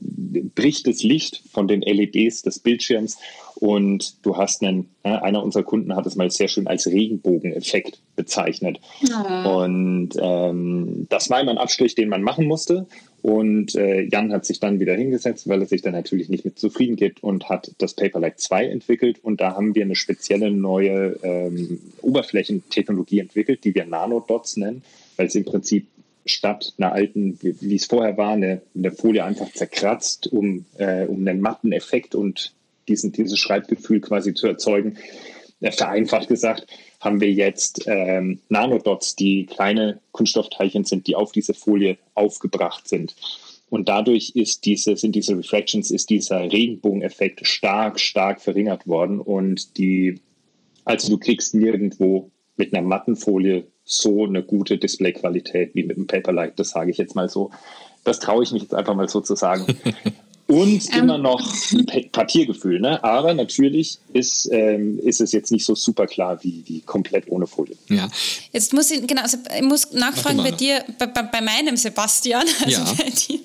bricht 0.55 0.87
das 0.87 1.03
Licht 1.03 1.43
von 1.51 1.67
den 1.67 1.81
LEDs 1.81 2.43
des 2.43 2.59
Bildschirms 2.59 3.17
und 3.61 4.25
du 4.25 4.39
hast 4.39 4.63
einen, 4.63 4.89
einer 5.03 5.45
unserer 5.45 5.63
Kunden 5.63 5.95
hat 5.95 6.07
es 6.07 6.17
mal 6.17 6.31
sehr 6.31 6.49
schön 6.49 6.67
als 6.67 6.87
Regenbogeneffekt 6.87 8.01
bezeichnet. 8.17 8.81
Ja. 9.03 9.45
Und 9.45 10.11
ähm, 10.19 11.07
das 11.11 11.29
war 11.29 11.43
immer 11.43 11.51
ein 11.51 11.59
Abstrich, 11.59 11.95
den 11.95 12.09
man 12.09 12.23
machen 12.23 12.47
musste. 12.47 12.87
Und 13.21 13.75
äh, 13.75 14.01
Jan 14.01 14.33
hat 14.33 14.47
sich 14.47 14.61
dann 14.61 14.81
wieder 14.81 14.95
hingesetzt, 14.95 15.47
weil 15.47 15.61
er 15.61 15.67
sich 15.67 15.83
dann 15.83 15.93
natürlich 15.93 16.31
nicht 16.31 16.47
mit 16.47 16.59
zufrieden 16.59 16.97
gibt 16.97 17.23
und 17.23 17.51
hat 17.51 17.73
das 17.77 17.93
Paperlike 17.93 18.37
2 18.37 18.65
entwickelt. 18.65 19.19
Und 19.23 19.43
da 19.43 19.55
haben 19.55 19.75
wir 19.75 19.85
eine 19.85 19.95
spezielle 19.95 20.51
neue 20.51 21.19
ähm, 21.23 21.81
Oberflächentechnologie 22.01 23.19
entwickelt, 23.19 23.65
die 23.65 23.75
wir 23.75 23.85
Nanodots 23.85 24.57
nennen, 24.57 24.83
weil 25.19 25.27
es 25.27 25.35
im 25.35 25.45
Prinzip 25.45 25.87
statt 26.25 26.73
einer 26.79 26.93
alten, 26.93 27.39
wie, 27.43 27.55
wie 27.61 27.77
es 27.77 27.85
vorher 27.85 28.17
war, 28.17 28.33
eine, 28.33 28.63
eine 28.75 28.91
Folie 28.91 29.23
einfach 29.23 29.53
zerkratzt, 29.53 30.33
um, 30.33 30.65
äh, 30.79 31.05
um 31.05 31.27
einen 31.27 31.43
matten 31.43 31.73
Effekt 31.73 32.15
und 32.15 32.55
diesen, 32.89 33.13
dieses 33.13 33.39
Schreibgefühl 33.39 34.01
quasi 34.01 34.35
zu 34.35 34.47
erzeugen. 34.47 34.97
Äh, 35.61 35.73
vereinfacht 35.73 36.29
gesagt, 36.29 36.67
haben 37.01 37.21
wir 37.21 37.33
jetzt 37.33 37.85
ähm, 37.87 38.41
Nanodots, 38.49 39.17
die 39.17 39.47
kleine 39.47 40.01
Kunststoffteilchen 40.13 40.85
sind, 40.85 41.07
die 41.07 41.17
auf 41.17 41.33
diese 41.33 41.55
Folie 41.55 41.99
aufgebracht 42.15 42.89
sind. 42.89 43.15
Und 43.71 43.89
dadurch 43.89 44.33
ist 44.35 44.67
diese, 44.67 44.97
sind 44.97 45.15
diese 45.15 45.37
Refractions, 45.37 45.91
ist 45.91 46.11
dieser 46.11 46.41
Regenbogeneffekt 46.53 47.47
stark, 47.47 48.01
stark 48.01 48.41
verringert 48.41 48.87
worden. 48.87 49.21
Und 49.21 49.79
die, 49.79 50.21
also 50.85 51.09
du 51.09 51.19
kriegst 51.19 51.55
nirgendwo 51.55 52.31
mit 52.57 52.75
einer 52.75 52.87
matten 52.87 53.17
Folie 53.17 53.67
so 53.85 54.25
eine 54.25 54.43
gute 54.43 54.77
Displayqualität 54.77 55.75
wie 55.75 55.85
mit 55.85 55.97
einem 55.97 56.07
Paperlight, 56.07 56.59
das 56.59 56.71
sage 56.71 56.91
ich 56.91 56.99
jetzt 56.99 57.15
mal 57.15 57.29
so. 57.29 57.51
Das 58.05 58.19
traue 58.19 58.43
ich 58.43 58.51
mich 58.53 58.63
jetzt 58.63 58.75
einfach 58.75 58.95
mal 58.95 59.09
so 59.09 59.21
zu 59.21 59.37
sagen. 59.37 59.67
Und 60.51 60.93
ähm, 60.93 61.05
immer 61.05 61.19
noch 61.19 61.41
Papiergefühl. 62.11 62.81
Ne? 62.81 63.03
Aber 63.05 63.35
natürlich 63.35 63.99
ist, 64.13 64.49
ähm, 64.51 64.99
ist 64.99 65.21
es 65.21 65.31
jetzt 65.33 65.53
nicht 65.53 65.65
so 65.65 65.77
super 65.77 66.07
klar 66.07 66.43
wie, 66.43 66.65
wie 66.67 66.81
komplett 66.81 67.31
ohne 67.31 67.47
Folie. 67.47 67.77
Ja. 67.89 68.09
Jetzt 68.53 68.73
muss 68.73 68.91
ich, 68.91 69.07
genau, 69.07 69.23
also 69.23 69.39
ich 69.57 69.63
muss 69.63 69.93
nachfragen 69.93 70.39
bei 70.39 70.51
dir, 70.51 70.85
bei, 70.99 71.07
bei, 71.07 71.41
meinem 71.41 71.77
Sebastian. 71.77 72.45
Also 72.65 72.81
ja. 72.83 72.95
bei 72.99 73.11
dir. 73.11 73.39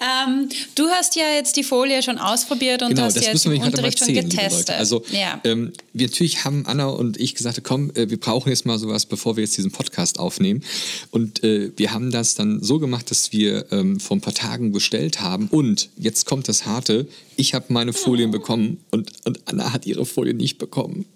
Ähm, 0.00 0.48
du 0.74 0.88
hast 0.88 1.16
ja 1.16 1.24
jetzt 1.34 1.56
die 1.56 1.64
Folie 1.64 2.02
schon 2.02 2.18
ausprobiert 2.18 2.82
und 2.82 2.90
genau, 2.90 3.02
hast 3.02 3.16
jetzt 3.16 3.46
im 3.46 3.60
Unterricht 3.60 3.98
schon 3.98 4.14
getestet. 4.14 4.70
Also 4.70 5.04
ja. 5.10 5.40
ähm, 5.44 5.72
wir 5.92 6.06
natürlich 6.06 6.44
haben 6.44 6.66
Anna 6.66 6.86
und 6.86 7.18
ich 7.18 7.34
gesagt, 7.34 7.60
komm, 7.64 7.90
äh, 7.94 8.08
wir 8.10 8.20
brauchen 8.20 8.48
jetzt 8.50 8.66
mal 8.66 8.78
sowas, 8.78 9.06
bevor 9.06 9.36
wir 9.36 9.44
jetzt 9.44 9.56
diesen 9.56 9.72
Podcast 9.72 10.18
aufnehmen. 10.18 10.62
Und 11.10 11.42
äh, 11.42 11.72
wir 11.76 11.92
haben 11.92 12.10
das 12.10 12.34
dann 12.34 12.62
so 12.62 12.78
gemacht, 12.78 13.10
dass 13.10 13.32
wir 13.32 13.70
ähm, 13.72 14.00
vor 14.00 14.16
ein 14.16 14.20
paar 14.20 14.34
Tagen 14.34 14.72
bestellt 14.72 15.20
haben. 15.20 15.48
Und 15.48 15.90
jetzt 15.96 16.26
kommt 16.26 16.48
das 16.48 16.66
Harte, 16.66 17.08
ich 17.36 17.54
habe 17.54 17.66
meine 17.68 17.92
Folien 17.92 18.30
oh. 18.30 18.32
bekommen 18.32 18.78
und, 18.90 19.12
und 19.24 19.40
Anna 19.46 19.72
hat 19.72 19.86
ihre 19.86 20.06
Folien 20.06 20.36
nicht 20.36 20.58
bekommen. 20.58 21.06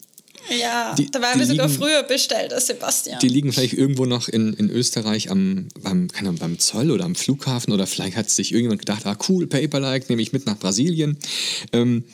Ja, 0.50 0.94
die, 0.94 1.11
da 1.11 1.20
waren 1.22 1.38
wir 1.38 1.46
sogar 1.46 1.68
liegen, 1.68 1.80
früher 1.80 2.02
bestellt 2.02 2.52
als 2.52 2.66
Sebastian. 2.66 3.18
Die 3.20 3.28
liegen 3.28 3.52
vielleicht 3.52 3.74
irgendwo 3.74 4.04
noch 4.04 4.28
in, 4.28 4.52
in 4.54 4.70
Österreich 4.70 5.30
am, 5.30 5.68
beim, 5.80 6.09
keine 6.09 6.28
Ahnung, 6.28 6.40
beim 6.40 6.59
Zoll 6.59 6.90
oder 6.90 7.04
am 7.04 7.14
Flughafen 7.14 7.72
oder 7.72 7.87
vielleicht 7.87 8.16
hat 8.16 8.30
sich 8.30 8.52
irgendjemand 8.52 8.80
gedacht, 8.80 9.07
ah 9.07 9.16
cool, 9.28 9.46
Paperlike, 9.46 10.07
nehme 10.09 10.22
ich 10.22 10.33
mit 10.33 10.46
nach 10.46 10.59
Brasilien. 10.59 11.18
Ähm, 11.72 12.04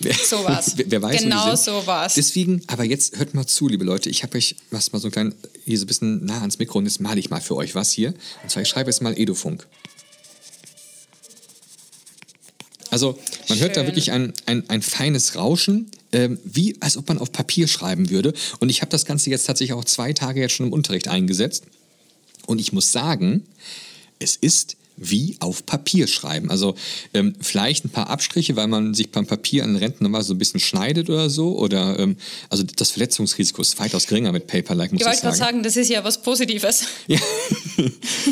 Wer, 0.00 0.14
so 0.14 0.44
was. 0.44 0.74
Wer, 0.86 1.02
weiß, 1.02 1.22
genau 1.22 1.56
so 1.56 1.82
was. 1.86 2.14
Deswegen, 2.14 2.62
aber 2.66 2.84
jetzt 2.84 3.18
hört 3.18 3.34
mal 3.34 3.46
zu, 3.46 3.68
liebe 3.68 3.84
Leute. 3.84 4.10
Ich 4.10 4.22
habe 4.22 4.38
euch 4.38 4.56
was 4.70 4.92
mal 4.92 4.98
so 5.00 5.08
ein 5.08 5.10
klein, 5.10 5.34
hier 5.64 5.78
so 5.78 5.84
ein 5.84 5.88
bisschen 5.88 6.24
nah 6.24 6.40
ans 6.40 6.58
Mikro 6.58 6.78
und 6.78 6.84
jetzt 6.84 7.00
male 7.00 7.18
ich 7.18 7.30
mal 7.30 7.40
für 7.40 7.56
euch 7.56 7.74
was 7.74 7.90
hier. 7.90 8.14
Und 8.42 8.50
zwar, 8.50 8.62
ich 8.62 8.68
schreibe 8.68 8.90
jetzt 8.90 9.02
mal 9.02 9.18
Edofunk. 9.18 9.66
Also 12.90 13.18
man 13.48 13.58
Schön. 13.58 13.66
hört 13.66 13.76
da 13.76 13.86
wirklich 13.86 14.12
ein, 14.12 14.32
ein, 14.46 14.68
ein 14.68 14.82
feines 14.82 15.36
Rauschen, 15.36 15.90
ähm, 16.12 16.38
wie 16.44 16.76
als 16.80 16.96
ob 16.96 17.08
man 17.08 17.18
auf 17.18 17.32
Papier 17.32 17.68
schreiben 17.68 18.10
würde. 18.10 18.32
Und 18.60 18.68
ich 18.68 18.80
habe 18.80 18.90
das 18.90 19.04
Ganze 19.04 19.30
jetzt 19.30 19.44
tatsächlich 19.44 19.74
auch 19.74 19.84
zwei 19.84 20.12
Tage 20.12 20.40
jetzt 20.40 20.52
schon 20.52 20.66
im 20.66 20.72
Unterricht 20.72 21.08
eingesetzt. 21.08 21.64
Und 22.46 22.60
ich 22.60 22.72
muss 22.72 22.92
sagen, 22.92 23.44
es 24.18 24.36
ist 24.36 24.76
wie 25.00 25.36
auf 25.40 25.64
Papier 25.64 26.06
schreiben. 26.06 26.50
Also 26.50 26.74
ähm, 27.14 27.34
vielleicht 27.40 27.84
ein 27.84 27.90
paar 27.90 28.10
Abstriche, 28.10 28.56
weil 28.56 28.66
man 28.66 28.94
sich 28.94 29.10
beim 29.10 29.26
Papier 29.26 29.64
an 29.64 29.74
den 29.74 29.82
Rändern 29.82 30.10
mal 30.10 30.22
so 30.22 30.34
ein 30.34 30.38
bisschen 30.38 30.60
schneidet 30.60 31.08
oder 31.08 31.30
so. 31.30 31.56
Oder 31.56 31.98
ähm, 31.98 32.16
also 32.50 32.64
das 32.64 32.90
Verletzungsrisiko 32.90 33.62
ist 33.62 33.78
weitaus 33.78 34.06
geringer 34.06 34.32
mit 34.32 34.46
Paper-like, 34.46 34.92
muss 34.92 35.00
ich, 35.00 35.06
ich 35.06 35.12
wollte 35.12 35.22
gerade 35.22 35.36
sagen, 35.36 35.62
das 35.62 35.76
ist 35.76 35.88
ja 35.88 36.04
was 36.04 36.22
Positives. 36.22 36.84
Ja. 37.06 37.18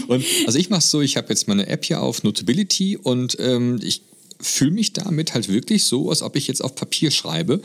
und 0.08 0.24
also 0.46 0.58
ich 0.58 0.70
mache 0.70 0.80
es 0.80 0.90
so, 0.90 1.00
ich 1.00 1.16
habe 1.16 1.28
jetzt 1.28 1.48
meine 1.48 1.66
App 1.66 1.84
hier 1.84 2.02
auf 2.02 2.24
Notability 2.24 2.96
und 2.96 3.36
ähm, 3.40 3.78
ich 3.82 4.02
fühle 4.40 4.72
mich 4.72 4.92
damit 4.92 5.34
halt 5.34 5.48
wirklich 5.48 5.84
so, 5.84 6.10
als 6.10 6.22
ob 6.22 6.36
ich 6.36 6.46
jetzt 6.46 6.62
auf 6.62 6.74
Papier 6.74 7.10
schreibe. 7.10 7.60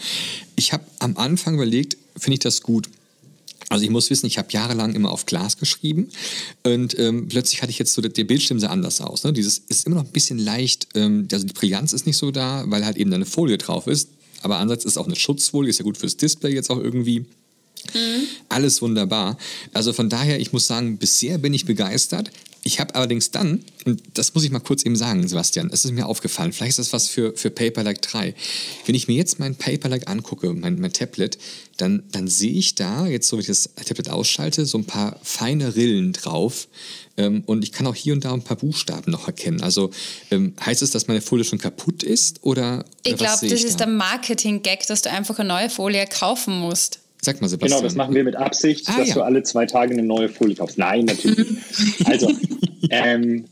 Ich 0.56 0.74
habe 0.74 0.84
am 1.00 1.18
Anfang 1.18 1.56
überlegt, 1.56 1.98
finde 2.18 2.36
ich 2.36 2.40
das 2.40 2.62
gut? 2.62 2.90
Also 3.70 3.86
ich 3.86 3.90
muss 3.90 4.10
wissen, 4.10 4.26
ich 4.26 4.38
habe 4.38 4.50
jahrelang 4.52 4.94
immer 4.96 5.12
auf 5.12 5.26
Glas 5.26 5.58
geschrieben 5.58 6.10
und 6.64 7.00
ähm, 7.00 7.30
plötzlich 7.30 7.62
hatte 7.62 7.70
ich 7.70 7.80
jetzt 7.80 7.94
so, 7.94 8.02
der 8.02 8.24
Bildschirm 8.26 8.60
sah 8.60 8.68
anders 8.68 9.00
aus. 9.00 9.24
Ne? 9.24 9.32
Dieses 9.32 9.60
ist 9.70 9.88
immer 9.88 9.96
noch 9.96 10.04
ein 10.04 10.12
bisschen 10.12 10.40
leicht, 10.40 10.90
ähm, 10.94 11.28
also 11.32 11.46
die 11.46 11.54
Brillanz 11.54 11.94
ist 11.94 12.06
nicht 12.06 12.18
so 12.18 12.32
da, 12.32 12.66
weil 12.68 12.84
halt 12.84 12.98
eben 12.98 13.14
eine 13.14 13.26
Folie 13.26 13.58
drauf 13.58 13.88
ist. 13.88 14.10
Aber 14.42 14.58
andererseits 14.58 14.86
ist 14.86 14.98
auch 14.98 15.06
eine 15.06 15.16
Schutzfolie, 15.16 15.70
ist 15.70 15.78
ja 15.78 15.84
gut 15.84 15.98
fürs 15.98 16.18
Display 16.18 16.54
jetzt 16.54 16.70
auch 16.70 16.80
irgendwie. 16.80 17.20
Mhm. 17.94 18.28
Alles 18.50 18.82
wunderbar. 18.82 19.38
Also 19.72 19.94
von 19.94 20.10
daher, 20.10 20.40
ich 20.40 20.52
muss 20.52 20.68
sagen, 20.68 20.98
bisher 20.98 21.38
bin 21.38 21.54
ich 21.54 21.66
begeistert. 21.66 22.30
Ich 22.64 22.80
habe 22.80 22.94
allerdings 22.94 23.32
dann, 23.32 23.64
und 23.86 24.04
das 24.14 24.36
muss 24.36 24.44
ich 24.44 24.52
mal 24.52 24.60
kurz 24.60 24.84
eben 24.84 24.96
sagen, 24.96 25.28
Sebastian, 25.28 25.72
es 25.74 25.84
ist 25.84 25.92
mir 25.92 26.06
aufgefallen, 26.06 26.54
vielleicht 26.54 26.72
ist 26.72 26.80
das 26.80 26.94
was 26.94 27.08
für, 27.08 27.36
für 27.36 27.50
Paperlike 27.50 28.02
3. 28.02 28.36
Wenn 28.86 28.94
ich 28.96 29.08
mir 29.08 29.16
jetzt 29.16 29.40
mein 29.40 29.56
Paperlike 29.56 30.08
angucke, 30.08 30.54
mein, 30.54 30.80
mein 30.80 30.94
Tablet, 30.94 31.40
dann, 31.78 32.04
dann 32.12 32.28
sehe 32.28 32.52
ich 32.52 32.76
da, 32.76 33.08
jetzt 33.08 33.28
so 33.28 33.38
wie 33.38 33.42
ich 33.42 33.48
das 33.48 33.70
Tablet 33.86 34.10
ausschalte, 34.10 34.68
so 34.68 34.78
ein 34.78 34.86
paar 34.86 35.20
feine 35.24 35.76
Rillen 35.76 36.14
drauf. 36.14 36.68
Ähm, 37.18 37.44
und 37.48 37.64
ich 37.64 37.72
kann 37.72 37.88
auch 37.88 37.96
hier 37.96 38.14
und 38.14 38.26
da 38.26 38.34
ein 38.34 38.44
paar 38.44 38.58
Buchstaben 38.58 39.12
noch 39.12 39.26
erkennen. 39.26 39.62
Also 39.62 39.90
ähm, 40.30 40.54
heißt 40.64 40.84
es, 40.84 40.92
dass 40.92 41.08
meine 41.08 41.22
Folie 41.22 41.44
schon 41.44 41.58
kaputt 41.58 42.04
ist? 42.04 42.44
Oder, 42.44 42.86
ich 43.04 43.18
glaube, 43.18 43.48
das 43.50 43.64
ist 43.64 43.80
da? 43.80 43.86
der 43.86 43.96
Marketing-Gag, 43.96 44.86
dass 44.86 45.02
du 45.02 45.10
einfach 45.10 45.40
eine 45.40 45.50
neue 45.50 45.70
Folie 45.72 46.06
kaufen 46.06 46.60
musst. 46.60 47.00
Sag 47.24 47.40
mal, 47.40 47.48
Sebastian. 47.48 47.78
Genau, 47.78 47.88
das 47.88 47.96
machen 47.96 48.16
wir 48.16 48.24
mit 48.24 48.36
Absicht, 48.36 48.90
ah, 48.90 48.98
dass 48.98 49.10
ja. 49.10 49.14
du 49.16 49.22
alle 49.22 49.44
zwei 49.44 49.68
Tage 49.68 49.94
eine 49.94 50.02
neue 50.02 50.28
Folie 50.28 50.56
kaufst. 50.56 50.80
Nein, 50.80 51.06
natürlich. 51.06 51.48
also, 52.06 52.32
ähm, 52.90 53.46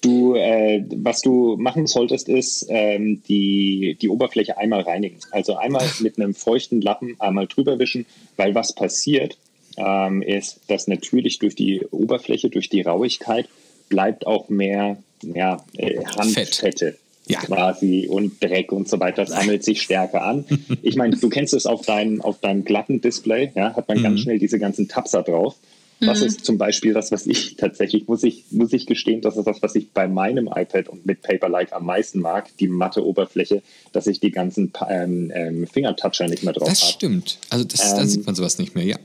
du, 0.00 0.36
äh, 0.36 0.84
was 0.94 1.22
du 1.22 1.56
machen 1.56 1.88
solltest, 1.88 2.28
ist 2.28 2.66
ähm, 2.68 3.22
die, 3.28 3.98
die 4.00 4.08
Oberfläche 4.08 4.58
einmal 4.58 4.82
reinigen. 4.82 5.18
Also 5.32 5.56
einmal 5.56 5.84
mit 6.00 6.18
einem 6.18 6.34
feuchten 6.34 6.80
Lappen 6.80 7.16
einmal 7.18 7.48
drüber 7.48 7.80
wischen, 7.80 8.06
weil 8.36 8.54
was 8.54 8.72
passiert, 8.72 9.36
ähm, 9.76 10.22
ist, 10.22 10.60
dass 10.68 10.86
natürlich 10.86 11.40
durch 11.40 11.56
die 11.56 11.84
Oberfläche, 11.90 12.48
durch 12.48 12.68
die 12.68 12.82
Rauigkeit, 12.82 13.48
bleibt 13.88 14.26
auch 14.26 14.48
mehr 14.48 14.98
ja, 15.22 15.64
äh, 15.76 16.04
Handfette 16.04 16.96
ja. 17.26 17.40
quasi 17.40 18.06
und 18.08 18.42
Dreck 18.42 18.72
und 18.72 18.88
so 18.88 19.00
weiter. 19.00 19.24
Das 19.24 19.34
sammelt 19.34 19.64
sich 19.64 19.82
stärker 19.82 20.22
an. 20.22 20.44
Ich 20.82 20.96
meine, 20.96 21.16
du 21.16 21.28
kennst 21.28 21.54
es 21.54 21.66
auf, 21.66 21.84
dein, 21.84 22.20
auf 22.20 22.40
deinem 22.40 22.64
glatten 22.64 23.00
Display, 23.00 23.52
ja, 23.54 23.74
hat 23.74 23.88
man 23.88 23.98
mhm. 23.98 24.02
ganz 24.02 24.20
schnell 24.20 24.38
diese 24.38 24.58
ganzen 24.58 24.88
Tapser 24.88 25.22
drauf. 25.22 25.56
Das 26.00 26.20
mhm. 26.20 26.26
ist 26.26 26.44
zum 26.44 26.58
Beispiel 26.58 26.92
das, 26.92 27.10
was 27.10 27.26
ich 27.26 27.56
tatsächlich, 27.56 28.06
muss 28.06 28.22
ich, 28.22 28.44
muss 28.50 28.72
ich 28.72 28.86
gestehen, 28.86 29.22
das 29.22 29.36
ist 29.36 29.46
das, 29.46 29.62
was 29.62 29.74
ich 29.74 29.92
bei 29.92 30.06
meinem 30.06 30.46
iPad 30.54 30.88
und 30.88 31.06
mit 31.06 31.22
Paperlike 31.22 31.74
am 31.74 31.86
meisten 31.86 32.20
mag, 32.20 32.54
die 32.58 32.68
matte 32.68 33.04
Oberfläche, 33.04 33.62
dass 33.92 34.06
ich 34.06 34.20
die 34.20 34.30
ganzen 34.30 34.72
ähm, 34.88 35.32
ähm, 35.34 35.66
Fingertoucher 35.66 36.28
nicht 36.28 36.42
mehr 36.42 36.52
drauf 36.52 36.68
habe. 36.68 36.72
Das 36.72 36.82
hab. 36.82 36.90
stimmt. 36.90 37.38
Also 37.48 37.64
das, 37.64 37.92
ähm, 37.92 37.98
da 37.98 38.06
sieht 38.06 38.26
man 38.26 38.34
sowas 38.34 38.58
nicht 38.58 38.74
mehr, 38.74 38.84
ja. 38.84 38.96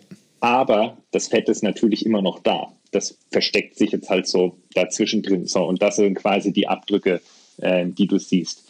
Aber 0.42 0.98
das 1.12 1.30
Fett 1.30 1.48
ist 1.48 1.64
natürlich 1.64 2.06
immer 2.06 2.22
noch 2.22 2.40
da. 2.40 2.74
Das 2.92 3.18
versteckt 3.32 3.78
sich 3.78 3.92
jetzt 3.92 4.10
halt 4.10 4.28
so 4.28 4.58
dazwischen 4.74 5.22
drin. 5.22 5.48
So, 5.48 5.64
und 5.64 5.82
das 5.82 5.96
sind 5.96 6.16
quasi 6.16 6.52
die 6.52 6.68
Abdrücke 6.68 7.22
äh, 7.62 7.86
die 7.88 8.08
du 8.08 8.18
siehst. 8.18 8.64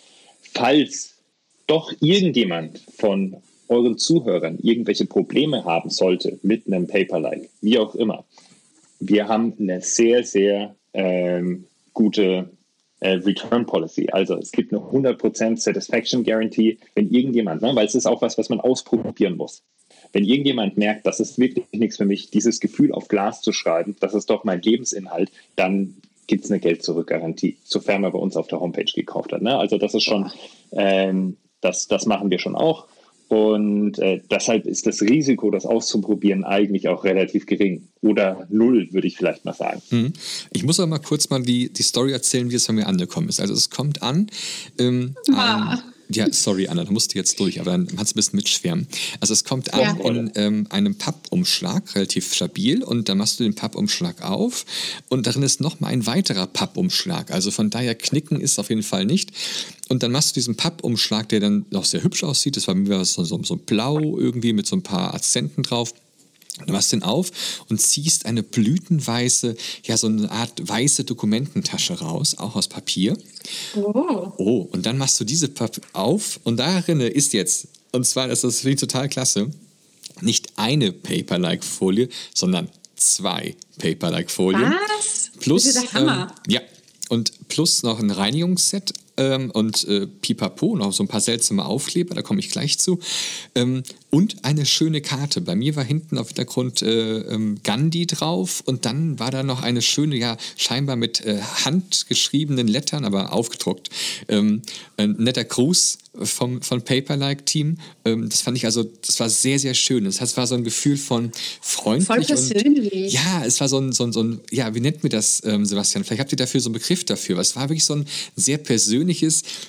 Falls 0.53 1.15
doch 1.67 1.93
irgendjemand 2.01 2.79
von 2.97 3.37
euren 3.67 3.97
Zuhörern 3.97 4.59
irgendwelche 4.61 5.05
Probleme 5.05 5.63
haben 5.63 5.89
sollte 5.89 6.39
mit 6.43 6.67
einem 6.67 6.87
Paper-like, 6.87 7.49
wie 7.61 7.79
auch 7.79 7.95
immer, 7.95 8.25
wir 8.99 9.27
haben 9.27 9.53
eine 9.59 9.81
sehr, 9.81 10.23
sehr 10.23 10.75
ähm, 10.93 11.65
gute 11.93 12.49
äh, 12.99 13.13
Return 13.13 13.65
Policy. 13.65 14.09
Also 14.11 14.37
es 14.37 14.51
gibt 14.51 14.73
eine 14.73 14.81
100% 14.81 15.57
Satisfaction 15.57 16.23
Guarantee, 16.23 16.77
wenn 16.93 17.09
irgendjemand, 17.09 17.61
ne, 17.61 17.71
weil 17.73 17.87
es 17.87 17.95
ist 17.95 18.05
auch 18.05 18.21
was, 18.21 18.37
was 18.37 18.49
man 18.49 18.59
ausprobieren 18.59 19.37
muss. 19.37 19.63
Wenn 20.13 20.23
irgendjemand 20.23 20.77
merkt, 20.77 21.05
das 21.05 21.19
ist 21.19 21.39
wirklich 21.39 21.65
nichts 21.71 21.97
für 21.97 22.05
mich, 22.05 22.29
dieses 22.29 22.59
Gefühl 22.59 22.91
auf 22.91 23.07
Glas 23.07 23.41
zu 23.41 23.53
schreiben, 23.53 23.95
das 23.99 24.13
ist 24.13 24.29
doch 24.29 24.43
mein 24.43 24.61
Lebensinhalt, 24.61 25.31
dann 25.55 25.95
gibt 26.31 26.45
es 26.45 26.51
eine 26.51 26.61
Geld-Zurück-Garantie, 26.61 27.57
sofern 27.61 28.03
man 28.03 28.13
bei 28.13 28.17
uns 28.17 28.37
auf 28.37 28.47
der 28.47 28.61
Homepage 28.61 28.85
gekauft 28.95 29.33
hat. 29.33 29.41
Ne? 29.41 29.57
Also 29.57 29.77
das 29.77 29.93
ist 29.93 30.03
schon, 30.03 30.31
ähm, 30.71 31.35
das, 31.59 31.89
das 31.89 32.05
machen 32.05 32.31
wir 32.31 32.39
schon 32.39 32.55
auch. 32.55 32.87
Und 33.27 33.99
äh, 33.99 34.21
deshalb 34.31 34.65
ist 34.65 34.87
das 34.87 35.01
Risiko, 35.01 35.51
das 35.51 35.65
auszuprobieren, 35.65 36.45
eigentlich 36.45 36.87
auch 36.87 37.03
relativ 37.03 37.45
gering. 37.45 37.89
Oder 38.01 38.47
null, 38.49 38.87
würde 38.91 39.07
ich 39.07 39.17
vielleicht 39.17 39.43
mal 39.43 39.53
sagen. 39.53 39.81
Mhm. 39.89 40.13
Ich 40.53 40.63
muss 40.63 40.79
aber 40.79 40.87
mal 40.87 40.99
kurz 40.99 41.29
mal 41.29 41.41
die, 41.41 41.71
die 41.71 41.83
Story 41.83 42.13
erzählen, 42.13 42.49
wie 42.49 42.55
es 42.55 42.67
bei 42.67 42.73
mir 42.73 42.87
angekommen 42.87 43.27
ist. 43.27 43.41
Also 43.41 43.53
es 43.53 43.69
kommt 43.69 44.01
an, 44.03 44.27
ähm, 44.79 45.15
ah. 45.33 45.71
ein, 45.73 45.79
ja, 46.15 46.31
sorry, 46.31 46.67
Anna, 46.67 46.83
da 46.83 46.91
musst 46.91 47.13
du 47.13 47.17
jetzt 47.17 47.39
durch, 47.39 47.59
aber 47.59 47.71
dann 47.71 47.87
kannst 47.87 48.13
du 48.13 48.15
ein 48.15 48.19
bisschen 48.19 48.35
mitschwärmen. 48.37 48.87
Also 49.19 49.33
es 49.33 49.43
kommt 49.43 49.67
ja. 49.67 49.73
an 49.73 49.99
in 49.99 50.31
ähm, 50.35 50.67
einem 50.69 50.95
Pappumschlag, 50.95 51.95
relativ 51.95 52.33
stabil, 52.33 52.83
und 52.83 53.09
dann 53.09 53.17
machst 53.17 53.39
du 53.39 53.43
den 53.43 53.55
Pappumschlag 53.55 54.21
auf 54.21 54.65
und 55.09 55.27
darin 55.27 55.43
ist 55.43 55.61
nochmal 55.61 55.91
ein 55.91 56.05
weiterer 56.05 56.47
Pappumschlag. 56.47 57.31
Also 57.31 57.51
von 57.51 57.69
daher 57.69 57.95
knicken 57.95 58.39
ist 58.39 58.59
auf 58.59 58.69
jeden 58.69 58.83
Fall 58.83 59.05
nicht. 59.05 59.31
Und 59.89 60.03
dann 60.03 60.11
machst 60.11 60.31
du 60.31 60.33
diesen 60.35 60.55
Pappumschlag, 60.55 61.27
der 61.29 61.41
dann 61.41 61.65
noch 61.69 61.85
sehr 61.85 62.03
hübsch 62.03 62.23
aussieht. 62.23 62.55
Das 62.55 62.67
war 62.67 62.75
mir 62.75 63.03
so, 63.03 63.23
so, 63.23 63.41
so 63.43 63.57
blau 63.57 64.17
irgendwie 64.17 64.53
mit 64.53 64.65
so 64.65 64.75
ein 64.75 64.83
paar 64.83 65.13
Akzenten 65.13 65.63
drauf. 65.63 65.93
Du 66.65 66.73
machst 66.73 66.91
den 66.91 67.01
auf 67.01 67.31
und 67.69 67.81
ziehst 67.81 68.25
eine 68.25 68.43
blütenweiße, 68.43 69.55
ja, 69.85 69.97
so 69.97 70.07
eine 70.07 70.29
Art 70.29 70.67
weiße 70.67 71.05
Dokumententasche 71.05 71.99
raus, 71.99 72.35
auch 72.37 72.55
aus 72.55 72.67
Papier. 72.67 73.17
Oh. 73.75 74.33
Oh, 74.37 74.67
und 74.71 74.85
dann 74.85 74.97
machst 74.97 75.19
du 75.19 75.23
diese 75.23 75.47
Papier 75.47 75.83
auf 75.93 76.39
und 76.43 76.57
darin 76.57 76.99
ist 76.99 77.33
jetzt, 77.33 77.67
und 77.91 78.05
zwar, 78.05 78.27
das 78.27 78.43
ist 78.43 78.65
ich 78.65 78.75
total 78.75 79.07
klasse, 79.09 79.49
nicht 80.19 80.49
eine 80.57 80.91
Paper-like-Folie, 80.91 82.09
sondern 82.33 82.69
zwei 82.95 83.55
Paper-like-Folien. 83.79 84.73
Was? 84.97 85.31
Plus, 85.39 85.63
das 85.63 85.75
ist 85.75 85.83
der 85.83 85.93
Hammer. 85.93 86.35
Ähm, 86.45 86.53
ja, 86.53 86.61
und 87.09 87.47
plus 87.47 87.83
noch 87.83 87.99
ein 87.99 88.11
Reinigungsset 88.11 88.93
ähm, 89.17 89.51
und 89.51 89.87
äh, 89.87 90.07
Pipapo, 90.07 90.75
noch 90.75 90.93
so 90.93 91.03
ein 91.03 91.07
paar 91.07 91.21
seltsame 91.21 91.65
Aufkleber, 91.65 92.15
da 92.15 92.21
komme 92.21 92.39
ich 92.39 92.49
gleich 92.49 92.79
zu. 92.79 92.99
Ähm, 93.55 93.83
und 94.09 94.43
eine 94.43 94.65
schöne 94.65 95.01
Karte. 95.01 95.41
Bei 95.41 95.55
mir 95.55 95.75
war 95.75 95.83
hinten 95.83 96.17
auf 96.17 96.27
Hintergrund 96.27 96.81
äh, 96.81 97.19
ähm, 97.19 97.59
Gandhi 97.63 98.05
drauf 98.07 98.61
und 98.65 98.85
dann 98.85 99.19
war 99.19 99.31
da 99.31 99.43
noch 99.43 99.61
eine 99.61 99.81
schöne, 99.81 100.17
ja, 100.17 100.37
scheinbar 100.57 100.95
mit 100.95 101.25
äh, 101.25 101.39
handgeschriebenen 101.65 102.67
Lettern, 102.67 103.05
aber 103.05 103.31
aufgedruckt. 103.33 103.89
Ähm, 104.27 104.61
ein 104.97 105.13
netter 105.13 105.45
Gruß 105.45 105.97
vom, 106.13 106.61
von 106.61 106.81
Paperlike-Team. 106.81 107.77
Ähm, 108.03 108.29
das 108.29 108.41
fand 108.41 108.57
ich 108.57 108.65
also, 108.65 108.83
das 108.83 109.19
war 109.19 109.29
sehr, 109.29 109.59
sehr 109.59 109.73
schön. 109.73 110.03
Das 110.03 110.37
war 110.37 110.45
so 110.45 110.55
ein 110.55 110.63
Gefühl 110.63 110.97
von 110.97 111.31
freundlich. 111.61 112.07
Voll 112.07 112.23
persönlich. 112.25 113.13
Ja, 113.13 113.45
es 113.45 113.61
war 113.61 113.69
so 113.69 113.77
ein, 113.77 113.93
so 113.93 114.03
ein, 114.03 114.11
so 114.11 114.21
ein, 114.21 114.41
ja, 114.51 114.75
wie 114.75 114.81
nennt 114.81 115.03
mir 115.03 115.09
das, 115.09 115.41
ähm, 115.45 115.65
Sebastian? 115.65 116.03
Vielleicht 116.03 116.19
habt 116.19 116.31
ihr 116.33 116.37
dafür 116.37 116.59
so 116.59 116.69
einen 116.69 116.73
Begriff 116.73 117.05
dafür. 117.05 117.39
Es 117.39 117.55
war 117.55 117.69
wirklich 117.69 117.85
so 117.85 117.95
ein 117.95 118.05
sehr 118.35 118.57
persönliches, 118.57 119.00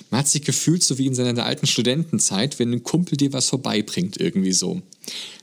man 0.09 0.19
hat 0.19 0.27
sich 0.27 0.43
gefühlt 0.43 0.83
so 0.83 0.97
wie 0.97 1.07
in 1.07 1.15
seiner 1.15 1.45
alten 1.45 1.67
Studentenzeit, 1.67 2.59
wenn 2.59 2.71
ein 2.71 2.83
Kumpel 2.83 3.17
dir 3.17 3.33
was 3.33 3.49
vorbeibringt 3.49 4.19
irgendwie 4.19 4.53
so. 4.53 4.81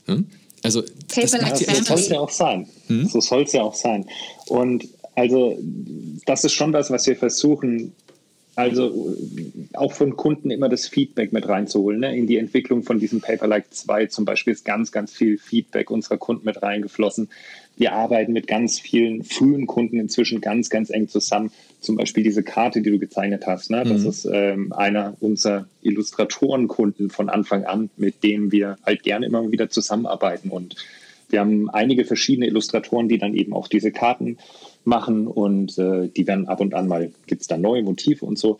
Hm? 0.05 0.27
Also, 0.63 0.83
das, 1.15 1.31
ja, 1.31 1.75
so 1.75 1.83
soll 1.83 1.99
es 1.99 2.09
ja 2.09 2.19
auch 2.19 2.29
sein. 2.29 2.67
Hm? 2.87 3.07
So 3.07 3.19
soll 3.21 3.43
es 3.43 3.53
ja 3.53 3.63
auch 3.63 3.73
sein. 3.73 4.05
Und 4.47 4.87
also, 5.15 5.57
das 6.25 6.43
ist 6.43 6.53
schon 6.53 6.71
das, 6.71 6.89
was 6.89 7.07
wir 7.07 7.15
versuchen, 7.15 7.93
also 8.61 9.15
auch 9.73 9.93
von 9.93 10.15
Kunden 10.15 10.51
immer 10.51 10.69
das 10.69 10.87
Feedback 10.87 11.33
mit 11.33 11.47
reinzuholen. 11.47 11.99
Ne? 11.99 12.15
In 12.15 12.27
die 12.27 12.37
Entwicklung 12.37 12.83
von 12.83 12.99
diesem 12.99 13.21
Paperlike 13.21 13.69
2 13.69 14.07
zum 14.07 14.25
Beispiel 14.25 14.53
ist 14.53 14.65
ganz, 14.65 14.91
ganz 14.91 15.11
viel 15.11 15.37
Feedback 15.37 15.91
unserer 15.91 16.17
Kunden 16.17 16.45
mit 16.45 16.61
reingeflossen. 16.61 17.29
Wir 17.77 17.93
arbeiten 17.93 18.33
mit 18.33 18.47
ganz 18.47 18.79
vielen 18.79 19.23
frühen 19.23 19.65
Kunden 19.65 19.99
inzwischen 19.99 20.41
ganz, 20.41 20.69
ganz 20.69 20.89
eng 20.89 21.07
zusammen. 21.07 21.51
Zum 21.79 21.95
Beispiel 21.95 22.23
diese 22.23 22.43
Karte, 22.43 22.81
die 22.81 22.91
du 22.91 22.99
gezeichnet 22.99 23.47
hast. 23.47 23.71
Ne? 23.71 23.83
Das 23.83 24.03
mhm. 24.03 24.09
ist 24.09 24.29
ähm, 24.31 24.73
einer 24.73 25.15
unserer 25.19 25.67
Illustratorenkunden 25.81 27.09
von 27.09 27.29
Anfang 27.29 27.63
an, 27.63 27.89
mit 27.97 28.23
denen 28.23 28.51
wir 28.51 28.77
halt 28.85 29.03
gerne 29.03 29.25
immer 29.25 29.51
wieder 29.51 29.69
zusammenarbeiten. 29.69 30.49
Und 30.49 30.75
wir 31.31 31.39
haben 31.39 31.69
einige 31.69 32.05
verschiedene 32.05 32.47
Illustratoren, 32.47 33.09
die 33.09 33.17
dann 33.17 33.35
eben 33.35 33.53
auch 33.53 33.67
diese 33.67 33.91
Karten 33.91 34.37
machen 34.83 35.27
und 35.27 35.77
äh, 35.77 36.07
die 36.07 36.27
werden 36.27 36.47
ab 36.47 36.59
und 36.59 36.73
an 36.73 36.87
mal, 36.87 37.11
gibt 37.27 37.41
es 37.41 37.47
da 37.47 37.57
neue 37.57 37.83
Motive 37.83 38.25
und 38.25 38.37
so. 38.37 38.57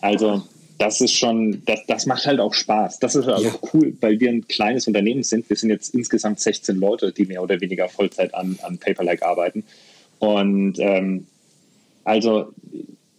Also 0.00 0.42
das 0.78 1.00
ist 1.00 1.12
schon, 1.12 1.62
das, 1.66 1.80
das 1.86 2.06
macht 2.06 2.26
halt 2.26 2.40
auch 2.40 2.54
Spaß. 2.54 3.00
Das 3.00 3.14
ist 3.14 3.28
also 3.28 3.48
ja. 3.48 3.54
cool, 3.74 3.94
weil 4.00 4.18
wir 4.18 4.30
ein 4.30 4.48
kleines 4.48 4.86
Unternehmen 4.86 5.22
sind. 5.22 5.48
Wir 5.48 5.56
sind 5.56 5.68
jetzt 5.68 5.94
insgesamt 5.94 6.40
16 6.40 6.76
Leute, 6.76 7.12
die 7.12 7.26
mehr 7.26 7.42
oder 7.42 7.60
weniger 7.60 7.88
Vollzeit 7.88 8.34
an, 8.34 8.58
an 8.62 8.78
Paperlike 8.78 9.24
arbeiten. 9.24 9.64
Und 10.18 10.78
ähm, 10.78 11.26
also 12.04 12.52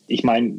ich 0.08 0.24
meine, 0.24 0.54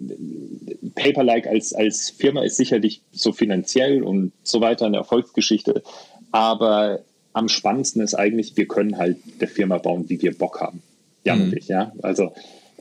Paperlike 0.94 1.48
als, 1.48 1.74
als 1.74 2.10
Firma 2.10 2.42
ist 2.42 2.56
sicherlich 2.56 3.02
so 3.12 3.32
finanziell 3.32 4.02
und 4.02 4.32
so 4.42 4.60
weiter 4.60 4.86
eine 4.86 4.98
Erfolgsgeschichte. 4.98 5.82
Aber 6.30 7.00
am 7.32 7.48
spannendsten 7.48 8.02
ist 8.02 8.14
eigentlich, 8.14 8.56
wir 8.56 8.66
können 8.66 8.98
halt 8.98 9.18
der 9.40 9.48
Firma 9.48 9.78
bauen, 9.78 10.08
wie 10.08 10.20
wir 10.20 10.36
Bock 10.36 10.60
haben. 10.60 10.82
Jan 11.24 11.38
mhm. 11.38 11.44
und 11.44 11.56
ich, 11.56 11.68
ja. 11.68 11.92
Also 12.02 12.32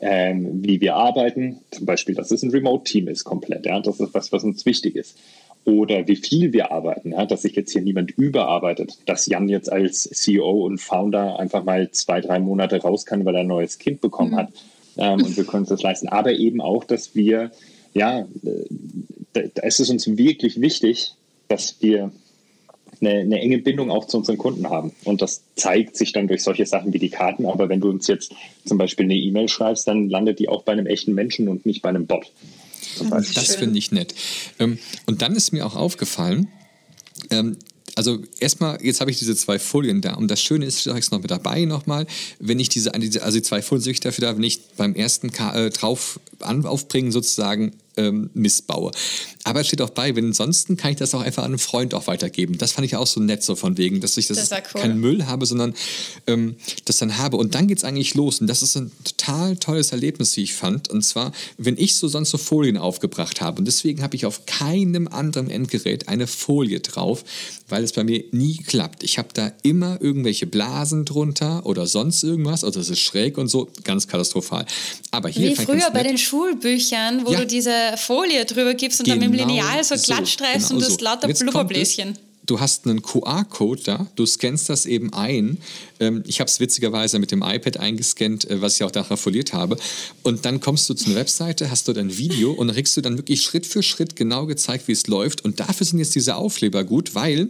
ähm, 0.02 0.64
wie 0.64 0.82
wir 0.82 0.96
arbeiten, 0.96 1.60
zum 1.70 1.86
Beispiel, 1.86 2.16
dass 2.16 2.32
es 2.32 2.42
ein 2.42 2.50
Remote-Team 2.50 3.08
ist 3.08 3.24
komplett, 3.24 3.66
ja. 3.66 3.80
Das 3.80 4.00
ist 4.00 4.14
was, 4.14 4.32
was 4.32 4.44
uns 4.44 4.66
wichtig 4.66 4.96
ist. 4.96 5.18
Oder 5.64 6.08
wie 6.08 6.16
viel 6.16 6.54
wir 6.54 6.72
arbeiten, 6.72 7.12
ja, 7.12 7.26
dass 7.26 7.44
sich 7.44 7.56
jetzt 7.56 7.72
hier 7.72 7.84
niemand 7.84 8.12
überarbeitet, 8.18 8.98
dass 9.06 9.28
Jan 9.28 9.48
jetzt 9.48 9.72
als 9.72 10.10
CEO 10.10 10.66
und 10.66 10.80
Founder 10.80 11.40
einfach 11.40 11.64
mal 11.64 11.92
zwei, 11.92 12.20
drei 12.20 12.40
Monate 12.40 12.82
raus 12.82 13.06
kann, 13.06 13.26
weil 13.26 13.36
er 13.36 13.42
ein 13.42 13.48
neues 13.48 13.78
Kind 13.78 14.02
bekommen 14.02 14.32
mhm. 14.32 14.38
hat. 14.38 14.50
Ähm, 14.98 15.24
und 15.24 15.38
wir 15.38 15.44
können 15.44 15.62
uns 15.62 15.70
das 15.70 15.84
leisten. 15.84 16.10
Aber 16.10 16.34
eben 16.34 16.62
auch, 16.62 16.84
dass 16.84 17.16
wir, 17.16 17.52
ja, 17.94 18.26
äh, 19.34 19.50
es 19.62 19.80
ist 19.80 19.92
uns 19.92 20.18
wirklich 20.18 20.60
wichtig, 20.60 21.14
dass 21.48 21.78
wir 21.80 22.12
eine, 23.02 23.20
eine, 23.20 23.40
enge 23.40 23.58
Bindung 23.58 23.92
auch 23.92 24.06
zu 24.06 24.18
unseren 24.18 24.38
Kunden 24.38 24.70
haben. 24.70 24.92
Und 25.04 25.22
das 25.22 25.42
zeigt 25.56 25.98
sich 25.98 26.14
dann 26.14 26.28
durch 26.28 26.44
solche 26.44 26.66
Sachen 26.66 26.94
wie 26.94 27.00
die 27.00 27.10
Karten. 27.10 27.46
Aber 27.46 27.70
wenn 27.70 27.82
du 27.82 27.90
uns 27.90 28.08
jetzt 28.08 28.34
zum 28.66 28.78
Beispiel 28.78 29.06
eine 29.06 29.16
E-Mail 29.16 29.50
schreibst, 29.50 29.88
dann 29.88 30.10
landet 30.10 30.40
die 30.40 30.50
auch 30.50 30.64
bei 30.64 30.72
einem 30.72 30.86
echten 30.86 31.14
Menschen 31.14 31.48
und 31.48 31.66
nicht 31.66 31.82
bei 31.82 31.90
einem 31.90 32.06
Bot. 32.06 32.32
Das 33.34 33.56
finde 33.56 33.78
ich 33.78 33.92
nett. 33.92 34.16
Ähm, 34.60 34.80
und 35.06 35.22
dann 35.22 35.36
ist 35.36 35.52
mir 35.52 35.66
auch 35.66 35.76
aufgefallen, 35.76 36.48
ähm, 37.30 37.58
also 37.96 38.20
erstmal, 38.40 38.82
jetzt 38.82 39.02
habe 39.02 39.12
ich 39.12 39.20
diese 39.20 39.36
zwei 39.36 39.60
Folien 39.60 40.02
da 40.02 40.14
und 40.14 40.30
das 40.30 40.42
Schöne 40.42 40.66
ist, 40.66 40.86
ich 40.86 40.94
es 40.94 41.12
noch 41.12 41.22
mit 41.22 41.32
dabei 41.32 41.66
nochmal, 41.66 42.08
wenn 42.40 42.60
ich 42.60 42.70
diese, 42.70 42.94
also 42.94 43.38
die 43.38 43.42
zwei 43.42 43.62
Folien 43.62 43.96
dafür 44.02 44.22
darf, 44.22 44.38
nicht 44.38 44.78
beim 44.78 44.96
ersten 44.96 45.30
äh, 45.30 45.70
drauf 45.70 46.20
an, 46.40 46.66
aufbringen 46.66 47.12
sozusagen 47.12 47.74
ähm, 47.98 48.30
missbaue. 48.34 48.92
Aber 49.44 49.62
es 49.62 49.68
steht 49.68 49.82
auch 49.82 49.90
bei, 49.90 50.16
wenn 50.16 50.28
ansonsten 50.28 50.78
kann 50.78 50.92
ich 50.92 50.98
das 50.98 51.14
auch 51.16 51.22
einfach 51.22 51.44
an 51.44 51.52
einen 51.52 51.60
Freund 51.60 51.94
auch 51.94 52.08
weitergeben. 52.08 52.58
Das 52.58 52.74
fand 52.74 52.86
ich 52.86 52.96
auch 52.96 53.08
so 53.08 53.20
nett 53.20 53.44
so 53.44 53.56
von 53.56 53.78
wegen, 53.78 54.02
dass 54.02 54.18
ich 54.18 54.28
das, 54.28 54.50
das 54.50 54.64
cool. 54.74 54.82
keinen 54.82 55.00
Müll 55.00 55.26
habe, 55.26 55.46
sondern 55.46 55.74
ähm, 56.28 56.56
das 56.86 56.98
dann 56.98 57.18
habe. 57.18 57.38
Und 57.38 57.56
dann 57.56 57.68
geht 57.68 57.80
es 57.80 57.84
eigentlich 57.84 58.14
los. 58.14 58.40
Und 58.40 58.48
das 58.48 58.62
ist 58.62 58.76
ein 58.76 58.92
total 59.04 59.58
tolles 59.58 59.92
Erlebnis, 59.92 60.36
wie 60.38 60.44
ich 60.44 60.54
fand. 60.54 60.90
Und 60.90 61.04
zwar, 61.04 61.32
wenn 61.58 61.78
ich 61.78 61.96
so 61.96 62.08
sonst 62.08 62.30
so 62.30 62.38
Folien 62.38 62.78
aufgebracht 62.78 63.42
habe. 63.42 63.60
Und 63.60 63.66
deswegen 63.66 64.04
habe 64.04 64.16
ich 64.16 64.26
auf 64.26 64.46
keinem 64.46 65.08
anderen 65.08 65.50
Endgerät 65.50 66.08
eine 66.08 66.28
Folie 66.28 66.80
drauf, 66.80 67.24
weil 67.72 67.84
es 67.84 67.94
bei 67.94 68.04
mir 68.04 68.24
nie 68.32 68.58
klappt. 68.58 69.04
Ich 69.04 69.18
habe 69.18 69.30
da 69.34 69.52
immer 69.64 69.98
irgendwelche 70.02 70.46
Blasen 70.46 71.06
drunter 71.06 71.66
oder 71.66 71.88
sonst 71.88 72.24
irgendwas. 72.24 72.64
Also 72.64 72.80
es 72.80 72.90
ist 72.90 73.00
schräg 73.00 73.38
und 73.38 73.48
so, 73.48 73.70
ganz 73.84 74.08
katastrophal. 74.08 74.66
Aber 75.12 75.30
hier 75.30 75.52
wie 75.52 75.56
früher 75.56 75.90
bei 75.92 76.04
den 76.04 76.18
Schulbüchern, 76.18 77.26
wo 77.26 77.32
ja. 77.32 77.40
du 77.40 77.48
diese 77.48 77.96
Folie 77.98 78.46
drüber 78.46 78.74
gibst 78.74 79.00
und 79.00 79.06
genau 79.06 79.20
dann 79.20 79.32
mit 79.32 79.40
dem 79.40 79.48
genau 79.48 79.62
Lineal 79.62 79.84
so, 79.84 79.96
so 79.96 80.04
glatt 80.04 80.28
streifst 80.28 80.70
genau 80.70 80.80
und 80.80 80.86
du 80.86 80.92
hast 80.92 81.02
lauter 81.02 81.28
Blubberbläschen 81.28 82.18
du 82.46 82.60
hast 82.60 82.86
einen 82.86 83.02
QR-Code 83.02 83.82
da, 83.84 84.08
du 84.16 84.26
scannst 84.26 84.70
das 84.70 84.86
eben 84.86 85.14
ein. 85.14 85.58
Ähm, 86.00 86.24
ich 86.28 86.40
habe 86.40 86.50
es 86.50 86.60
witzigerweise 86.60 87.20
mit 87.20 87.32
dem 87.32 87.44
iPad 87.44 87.78
eingescannt, 87.78 88.50
äh, 88.50 88.62
was 88.62 88.76
ich 88.76 88.84
auch 88.84 88.94
nachher 88.94 89.18
foliert 89.18 89.54
habe. 89.54 89.78
Und 90.24 90.46
dann 90.46 90.60
kommst 90.60 90.90
du 90.90 90.94
zu 90.94 91.06
einer 91.06 91.16
Webseite, 91.16 91.72
hast 91.72 91.88
dort 91.88 91.98
ein 91.98 92.18
Video 92.18 92.52
und 92.52 92.72
kriegst 92.72 92.98
du 92.98 93.02
dann 93.02 93.18
wirklich 93.18 93.42
Schritt 93.42 93.66
für 93.66 93.84
Schritt 93.84 94.16
genau 94.16 94.46
gezeigt, 94.46 94.88
wie 94.88 94.92
es 94.92 95.08
läuft. 95.08 95.46
Und 95.46 95.60
dafür 95.60 95.86
sind 95.86 96.00
jetzt 96.00 96.16
diese 96.16 96.36
Aufkleber 96.36 96.84
gut, 96.84 97.16
weil 97.16 97.48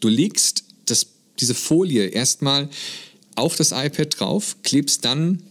du 0.00 0.08
legst 0.08 0.64
das, 0.86 1.06
diese 1.38 1.54
Folie 1.54 2.06
erstmal 2.06 2.68
auf 3.34 3.56
das 3.56 3.72
iPad 3.72 4.18
drauf, 4.18 4.56
klebst 4.62 5.04
dann 5.04 5.42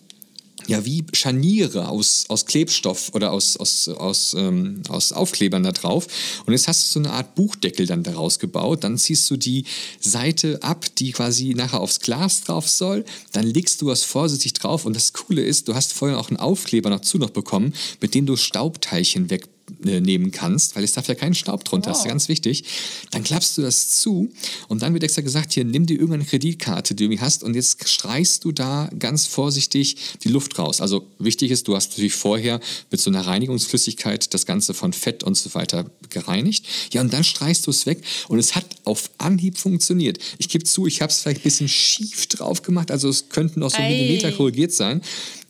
ja, 0.67 0.83
wie 0.83 1.05
Scharniere 1.13 1.87
aus, 1.87 2.25
aus 2.27 2.45
Klebstoff 2.45 3.11
oder 3.13 3.31
aus, 3.31 3.55
aus, 3.57 3.87
aus, 3.87 4.35
ähm, 4.37 4.81
aus 4.89 5.13
Aufklebern 5.13 5.63
da 5.63 5.71
drauf. 5.71 6.07
Und 6.45 6.53
jetzt 6.53 6.67
hast 6.67 6.83
du 6.83 6.99
so 6.99 6.99
eine 6.99 7.15
Art 7.15 7.35
Buchdeckel 7.35 7.85
dann 7.85 8.03
daraus 8.03 8.37
gebaut. 8.37 8.83
Dann 8.83 8.97
ziehst 8.97 9.29
du 9.29 9.37
die 9.37 9.63
Seite 9.99 10.61
ab, 10.63 10.85
die 10.97 11.13
quasi 11.13 11.53
nachher 11.53 11.79
aufs 11.79 12.01
Glas 12.01 12.41
drauf 12.41 12.67
soll. 12.67 13.05
Dann 13.31 13.45
legst 13.45 13.81
du 13.81 13.87
was 13.87 14.03
vorsichtig 14.03 14.53
drauf. 14.53 14.85
Und 14.85 14.95
das 14.95 15.13
Coole 15.13 15.41
ist, 15.41 15.69
du 15.69 15.75
hast 15.75 15.93
vorhin 15.93 16.17
auch 16.17 16.29
einen 16.29 16.37
Aufkleber 16.37 16.89
dazu 16.89 17.17
noch 17.17 17.29
bekommen, 17.29 17.73
mit 18.01 18.13
dem 18.13 18.25
du 18.25 18.35
Staubteilchen 18.35 19.29
weg 19.29 19.47
nehmen 19.79 20.31
kannst, 20.31 20.75
weil 20.75 20.83
es 20.83 20.93
darf 20.93 21.07
ja 21.07 21.15
keinen 21.15 21.33
Staub 21.33 21.63
drunter, 21.63 21.89
wow. 21.89 21.97
das 21.97 22.05
ist 22.05 22.09
ganz 22.09 22.29
wichtig. 22.29 22.63
Dann 23.11 23.23
klappst 23.23 23.57
du 23.57 23.61
das 23.61 23.99
zu 23.99 24.31
und 24.67 24.81
dann 24.81 24.93
wird 24.93 25.03
extra 25.03 25.21
gesagt, 25.21 25.53
hier 25.53 25.65
nimm 25.65 25.85
dir 25.85 25.95
irgendeine 25.95 26.25
Kreditkarte, 26.25 26.95
die 26.95 27.07
du 27.07 27.21
hast 27.21 27.43
und 27.43 27.55
jetzt 27.55 27.87
streichst 27.87 28.45
du 28.45 28.51
da 28.51 28.89
ganz 28.97 29.25
vorsichtig 29.25 29.97
die 30.23 30.29
Luft 30.29 30.57
raus. 30.57 30.81
Also 30.81 31.07
wichtig 31.19 31.51
ist, 31.51 31.67
du 31.67 31.75
hast 31.75 31.91
natürlich 31.91 32.15
vorher 32.15 32.59
mit 32.91 33.01
so 33.01 33.09
einer 33.09 33.25
Reinigungsflüssigkeit 33.25 34.33
das 34.33 34.45
Ganze 34.45 34.73
von 34.73 34.93
Fett 34.93 35.23
und 35.23 35.35
so 35.35 35.53
weiter 35.53 35.89
gereinigt. 36.09 36.65
Ja, 36.93 37.01
und 37.01 37.11
dann 37.11 37.23
streichst 37.23 37.67
du 37.67 37.71
es 37.71 37.85
weg 37.85 38.03
und 38.29 38.39
es 38.39 38.55
hat 38.55 38.65
auf 38.85 39.09
Anhieb 39.17 39.57
funktioniert. 39.57 40.19
Ich 40.37 40.49
gebe 40.49 40.63
zu, 40.63 40.87
ich 40.87 41.01
habe 41.01 41.11
es 41.11 41.21
vielleicht 41.21 41.41
ein 41.41 41.43
bisschen 41.43 41.69
schief 41.69 42.27
drauf 42.27 42.61
gemacht, 42.61 42.91
also 42.91 43.09
es 43.09 43.29
könnten 43.29 43.63
auch 43.63 43.71
so 43.71 43.77
Ei. 43.77 43.89
Millimeter 43.89 44.31
korrigiert 44.31 44.71
sein, 44.71 45.01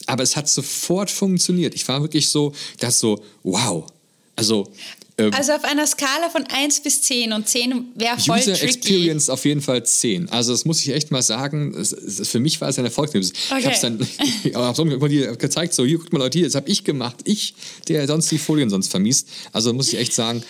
aber 0.08 0.24
es 0.24 0.36
hat 0.36 0.50
sofort 0.50 1.12
funktioniert. 1.12 1.76
Ich 1.76 1.88
war 1.88 2.02
wirklich 2.02 2.30
so, 2.30 2.54
das 2.80 3.00
so, 3.00 3.24
wow, 3.44 3.86
also, 4.38 4.72
ähm, 5.18 5.34
also 5.34 5.54
auf 5.54 5.64
einer 5.64 5.88
Skala 5.88 6.30
von 6.30 6.46
1 6.46 6.82
bis 6.82 7.02
10 7.02 7.34
und 7.34 7.48
10 7.48 7.94
wäre 7.96 8.20
voll 8.20 8.38
User 8.38 8.54
tricky. 8.54 8.66
Experience 8.66 9.30
auf 9.30 9.44
jeden 9.46 9.62
Fall 9.62 9.84
10. 9.84 10.30
Also 10.30 10.52
das 10.52 10.64
muss 10.64 10.80
ich 10.82 10.90
echt 10.94 11.10
mal 11.10 11.24
sagen, 11.24 11.74
es, 11.76 11.92
es, 11.92 12.30
für 12.30 12.40
mich 12.40 12.62
war 12.62 12.70
es 12.70 12.78
ein 12.78 12.86
Erfolg. 12.86 13.10
Okay. 13.10 13.20
Ich 13.20 13.52
habe 13.52 13.72
es 13.72 13.82
dann 13.82 14.00
ich 14.44 14.54
hab 14.54 15.10
dir 15.10 15.36
gezeigt, 15.36 15.74
so 15.74 15.84
hier, 15.86 15.98
guckt 15.98 16.14
mal 16.14 16.20
Leute, 16.20 16.38
hier, 16.38 16.48
das 16.48 16.56
habe 16.56 16.70
ich 16.70 16.84
gemacht. 16.84 17.16
Ich, 17.24 17.56
der 17.88 18.06
sonst 18.08 18.30
die 18.30 18.38
Folien 18.38 18.70
sonst 18.70 18.90
vermisst. 18.90 19.28
Also 19.52 19.74
muss 19.74 19.92
ich 19.92 19.98
echt 19.98 20.14
sagen, 20.14 20.44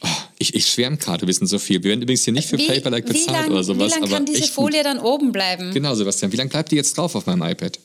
oh, 0.00 0.08
ich, 0.38 0.54
ich 0.54 0.66
schwärme 0.66 0.96
gerade, 0.96 1.22
wir 1.22 1.28
wissen 1.28 1.46
so 1.46 1.58
viel. 1.58 1.82
Wir 1.82 1.90
werden 1.90 2.00
übrigens 2.00 2.24
hier 2.24 2.32
nicht 2.32 2.48
für 2.48 2.56
Paperlike 2.56 3.06
bezahlt 3.06 3.30
lang, 3.30 3.50
oder 3.50 3.62
sowas. 3.62 3.94
Wie 3.94 4.00
lange 4.00 4.10
kann 4.10 4.24
diese 4.24 4.44
Folie 4.44 4.78
gut. 4.78 4.86
dann 4.86 5.00
oben 5.00 5.32
bleiben? 5.32 5.74
Genau, 5.74 5.94
Sebastian. 5.94 6.32
Wie 6.32 6.36
lange 6.36 6.48
bleibt 6.48 6.72
die 6.72 6.76
jetzt 6.76 6.96
drauf 6.96 7.14
auf 7.14 7.26
meinem 7.26 7.42
iPad? 7.42 7.78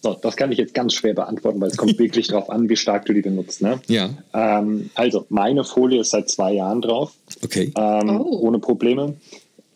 So, 0.00 0.14
das 0.14 0.36
kann 0.36 0.52
ich 0.52 0.58
jetzt 0.58 0.74
ganz 0.74 0.94
schwer 0.94 1.14
beantworten, 1.14 1.60
weil 1.60 1.70
es 1.70 1.76
kommt 1.76 1.98
wirklich 1.98 2.28
darauf 2.28 2.50
an, 2.50 2.68
wie 2.68 2.76
stark 2.76 3.04
du 3.06 3.12
die 3.12 3.22
benutzt. 3.22 3.62
Ne? 3.62 3.80
Ja. 3.88 4.10
Ähm, 4.32 4.90
also, 4.94 5.26
meine 5.28 5.64
Folie 5.64 6.00
ist 6.00 6.10
seit 6.10 6.28
zwei 6.28 6.52
Jahren 6.52 6.80
drauf. 6.80 7.12
Okay. 7.42 7.72
Ähm, 7.76 8.20
oh. 8.20 8.38
Ohne 8.40 8.58
Probleme. 8.58 9.16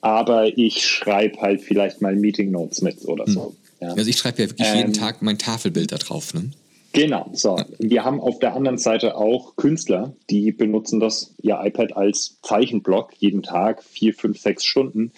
Aber 0.01 0.57
ich 0.57 0.87
schreibe 0.87 1.41
halt 1.41 1.63
vielleicht 1.63 2.01
mal 2.03 2.15
Meeting 2.15 2.51
Notes 2.51 2.83
mit 2.83 3.05
oder 3.07 3.27
so. 3.27 3.47
Hm. 3.47 3.89
Ja. 3.89 3.95
Also, 3.95 4.09
ich 4.09 4.17
schreibe 4.17 4.43
ja 4.43 4.49
wirklich 4.49 4.69
ähm, 4.69 4.77
jeden 4.77 4.93
Tag 4.93 5.23
mein 5.23 5.39
Tafelbild 5.39 5.91
da 5.91 5.99
drauf. 5.99 6.35
Ne? 6.35 6.51
Genau, 6.93 7.31
so. 7.33 7.57
Ja. 7.57 7.67
Wir 7.79 8.05
haben 8.05 8.21
auf 8.21 8.39
der 8.39 8.55
anderen 8.55 8.79
Seite 8.79 9.17
auch 9.17 9.57
Künstler, 9.57 10.13
die 10.31 10.53
benutzen 10.53 11.01
das, 11.01 11.35
ihr 11.43 11.59
iPad 11.63 11.97
als 11.97 12.37
Zeichenblock 12.43 13.13
jeden 13.19 13.43
Tag, 13.43 13.83
vier, 13.83 14.15
fünf, 14.15 14.39
sechs 14.39 14.65
Stunden 14.65 15.13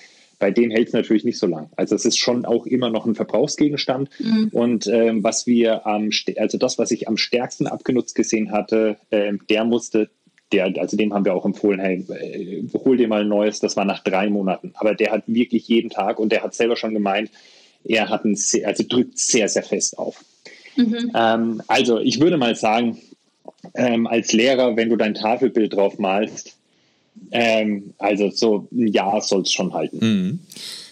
bei 0.45 0.51
denen 0.51 0.73
hält 0.73 0.89
es 0.89 0.93
natürlich 0.93 1.25
nicht 1.25 1.39
so 1.39 1.47
lang. 1.47 1.71
Also 1.75 1.95
es 1.95 2.05
ist 2.05 2.19
schon 2.19 2.45
auch 2.45 2.67
immer 2.67 2.91
noch 2.91 3.07
ein 3.07 3.15
Verbrauchsgegenstand. 3.15 4.11
Mhm. 4.19 4.51
Und 4.53 4.87
ähm, 4.89 5.25
was 5.25 5.47
wir 5.47 5.87
am, 5.87 6.11
also 6.37 6.59
das, 6.59 6.77
was 6.77 6.91
ich 6.91 7.09
am 7.09 7.17
stärksten 7.17 7.67
abgenutzt 7.67 8.15
gesehen 8.15 8.53
hatte, 8.53 8.99
äh, 9.09 9.33
der 9.49 9.65
musste 9.65 10.11
der, 10.53 10.71
also 10.79 10.99
dem 10.99 11.15
haben 11.15 11.25
wir 11.25 11.33
auch 11.33 11.47
empfohlen, 11.47 11.81
hey, 11.81 12.05
äh, 12.11 12.63
hol 12.75 12.99
dir 12.99 13.09
mal 13.09 13.23
ein 13.23 13.29
neues, 13.29 13.61
das 13.61 13.75
war 13.79 13.87
nach 13.87 14.05
drei 14.05 14.29
Monaten. 14.29 14.73
Aber 14.75 14.95
der 14.95 15.13
hat 15.13 15.23
wirklich 15.29 15.67
jeden 15.67 15.89
Tag 15.89 16.19
und 16.19 16.31
der 16.31 16.43
hat 16.43 16.55
selber 16.55 16.77
schon 16.77 16.93
gemeint, 16.93 17.31
er 17.83 18.11
hat 18.11 18.27
ein 18.27 18.37
sehr, 18.37 18.69
also 18.69 18.85
drückt 18.87 19.19
sehr, 19.19 19.49
sehr 19.49 19.63
fest 19.63 19.97
auf. 19.97 20.23
Mhm. 20.77 21.11
Ähm, 21.15 21.63
also 21.69 22.01
ich 22.01 22.21
würde 22.21 22.37
mal 22.37 22.55
sagen, 22.55 22.99
ähm, 23.75 24.07
als 24.07 24.35
Lehrer, 24.35 24.77
wenn 24.77 24.91
du 24.91 24.97
dein 24.97 25.15
Tafelbild 25.15 25.73
drauf 25.73 25.99
malst, 25.99 26.59
ähm, 27.31 27.95
also 27.99 28.31
so 28.31 28.69
ein 28.73 28.89
Jahr 28.89 29.21
soll 29.23 29.43
es 29.43 29.53
schon 29.53 29.73
halten. 29.73 29.99
Mhm. 30.01 30.39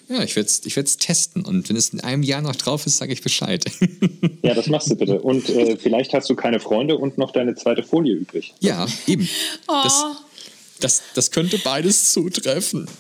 Ja, 0.09 0.23
ich 0.23 0.37
werde 0.37 0.49
es 0.49 0.61
ich 0.67 0.75
testen 0.75 1.45
und 1.45 1.69
wenn 1.69 1.77
es 1.77 1.91
in 1.91 2.01
einem 2.01 2.23
Jahr 2.23 2.43
noch 2.43 2.57
drauf 2.57 2.85
ist, 2.87 2.99
sage 2.99 3.13
ich 3.13 3.23
Bescheid. 3.23 3.65
ja, 4.43 4.53
das 4.53 4.67
machst 4.67 4.91
du 4.91 4.97
bitte. 4.97 5.21
Und 5.21 5.49
äh, 5.49 5.77
vielleicht 5.77 6.13
hast 6.13 6.29
du 6.29 6.35
keine 6.35 6.61
Freunde 6.61 6.99
und 6.99 7.17
noch 7.17 7.31
deine 7.31 7.55
zweite 7.55 7.83
Folie 7.83 8.15
übrig. 8.15 8.53
Ja, 8.61 8.87
eben. 9.07 9.27
Oh. 9.69 9.81
Das, 9.83 10.05
das, 10.81 11.03
das 11.15 11.31
könnte 11.31 11.59
beides 11.59 12.13
zutreffen. 12.13 12.89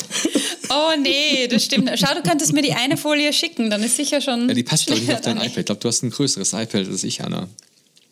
Oh 0.74 0.98
nee, 0.98 1.48
das 1.48 1.64
stimmt. 1.64 1.90
Schau, 1.96 2.14
du 2.14 2.22
könntest 2.22 2.54
mir 2.54 2.62
die 2.62 2.72
eine 2.72 2.96
Folie 2.96 3.34
schicken, 3.34 3.68
dann 3.68 3.82
ist 3.82 3.96
sicher 3.96 4.22
schon. 4.22 4.48
Ja, 4.48 4.54
die 4.54 4.62
passt 4.62 4.88
doch 4.88 4.94
nicht 4.94 5.12
auf 5.12 5.20
dein 5.20 5.36
iPad. 5.36 5.58
Ich 5.58 5.66
glaube, 5.66 5.82
du 5.82 5.88
hast 5.88 6.02
ein 6.02 6.08
größeres 6.08 6.54
iPad 6.54 6.88
als 6.88 7.04
ich, 7.04 7.20
Anna. 7.20 7.46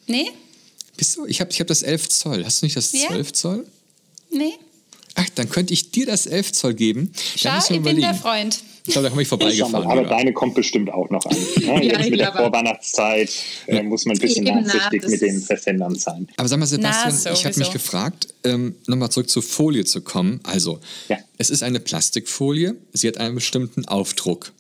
Nee? 0.07 0.31
Bist 0.99 1.17
du? 1.17 1.25
Ich 1.25 1.41
habe 1.41 1.51
ich 1.51 1.59
hab 1.59 1.69
das 1.69 1.83
11 1.83 2.11
Zoll. 2.11 2.45
Hast 2.45 2.61
du 2.61 2.67
nicht 2.67 2.77
das 2.77 2.91
12 2.91 3.27
ja? 3.29 3.33
Zoll? 3.33 3.67
Nee. 4.31 4.53
Ach, 5.21 5.29
dann 5.35 5.49
könnte 5.49 5.75
ich 5.75 5.91
dir 5.91 6.07
das 6.07 6.27
11 6.27 6.53
Zoll 6.53 6.75
geben. 6.75 7.13
Schau, 7.37 7.51
ich 7.59 7.71
überlegen. 7.71 7.85
bin 7.85 8.01
der 8.01 8.15
Freund. 8.15 8.63
Ich 8.87 8.93
glaube, 8.93 9.05
da 9.05 9.11
komme 9.11 9.23
ich 9.23 9.29
vorbeigefahren. 9.29 9.87
aber 9.87 10.05
deine 10.05 10.33
kommt 10.33 10.55
bestimmt 10.55 10.91
auch 10.91 11.11
noch 11.11 11.25
an. 11.27 11.37
Ne? 11.61 11.87
ja, 11.87 11.99
Jetzt 11.99 12.11
mit 12.11 12.21
der 12.21 12.33
Vorweihnachtszeit 12.33 13.31
äh, 13.67 13.83
muss 13.83 14.07
man 14.07 14.17
ein 14.17 14.21
bisschen 14.21 14.45
nachsichtig 14.45 15.07
mit 15.07 15.21
den 15.21 15.41
Versendern 15.43 15.95
sein. 15.95 16.27
Aber 16.37 16.49
sag 16.49 16.59
mal, 16.59 16.67
Sebastian, 16.67 17.15
Na, 17.25 17.33
ich 17.33 17.45
habe 17.45 17.59
mich 17.59 17.71
gefragt, 17.71 18.29
ähm, 18.45 18.75
nochmal 18.87 19.11
zurück 19.11 19.29
zur 19.29 19.43
Folie 19.43 19.85
zu 19.85 20.01
kommen. 20.01 20.41
Also, 20.43 20.81
ja. 21.09 21.19
es 21.37 21.51
ist 21.51 21.63
eine 21.63 21.81
Plastikfolie, 21.81 22.77
sie 22.93 23.09
hat 23.09 23.19
einen 23.19 23.35
bestimmten 23.35 23.85
Aufdruck. 23.85 24.53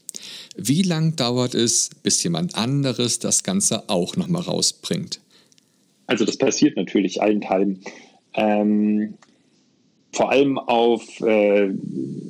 Wie 0.56 0.82
lang 0.82 1.16
dauert 1.16 1.54
es, 1.54 1.90
bis 2.02 2.22
jemand 2.22 2.54
anderes 2.54 3.18
das 3.18 3.42
Ganze 3.42 3.88
auch 3.88 4.16
nochmal 4.16 4.42
rausbringt? 4.42 5.20
Also 6.06 6.24
das 6.24 6.36
passiert 6.36 6.76
natürlich 6.76 7.22
allenthalben. 7.22 7.80
Ähm, 8.34 9.14
vor 10.12 10.30
allem 10.30 10.58
auf, 10.58 11.20
äh, 11.20 11.70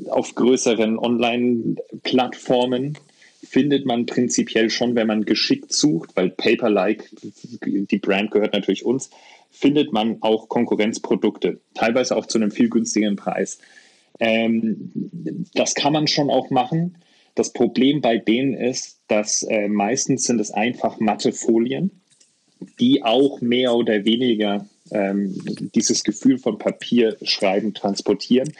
auf 0.08 0.34
größeren 0.34 0.98
Online-Plattformen 0.98 2.98
findet 3.42 3.86
man 3.86 4.06
prinzipiell 4.06 4.70
schon, 4.70 4.94
wenn 4.94 5.06
man 5.06 5.24
geschickt 5.24 5.72
sucht, 5.72 6.10
weil 6.14 6.30
Paperlike, 6.30 7.04
die 7.64 7.98
Brand 7.98 8.30
gehört 8.30 8.52
natürlich 8.52 8.84
uns, 8.84 9.10
findet 9.50 9.92
man 9.92 10.18
auch 10.20 10.48
Konkurrenzprodukte, 10.48 11.60
teilweise 11.74 12.16
auch 12.16 12.26
zu 12.26 12.38
einem 12.38 12.50
viel 12.50 12.68
günstigeren 12.68 13.16
Preis. 13.16 13.58
Ähm, 14.20 14.92
das 15.54 15.74
kann 15.74 15.92
man 15.92 16.06
schon 16.06 16.30
auch 16.30 16.50
machen. 16.50 16.98
Das 17.34 17.52
Problem 17.52 18.00
bei 18.00 18.18
denen 18.18 18.54
ist, 18.54 19.00
dass 19.08 19.42
äh, 19.42 19.68
meistens 19.68 20.24
sind 20.24 20.40
es 20.40 20.50
einfach 20.50 21.00
matte 21.00 21.32
Folien, 21.32 21.90
die 22.78 23.02
auch 23.02 23.40
mehr 23.40 23.74
oder 23.74 24.04
weniger 24.04 24.66
ähm, 24.92 25.34
dieses 25.74 26.04
Gefühl 26.04 26.38
von 26.38 26.58
Papierschreiben 26.58 27.74
transportieren. 27.74 28.52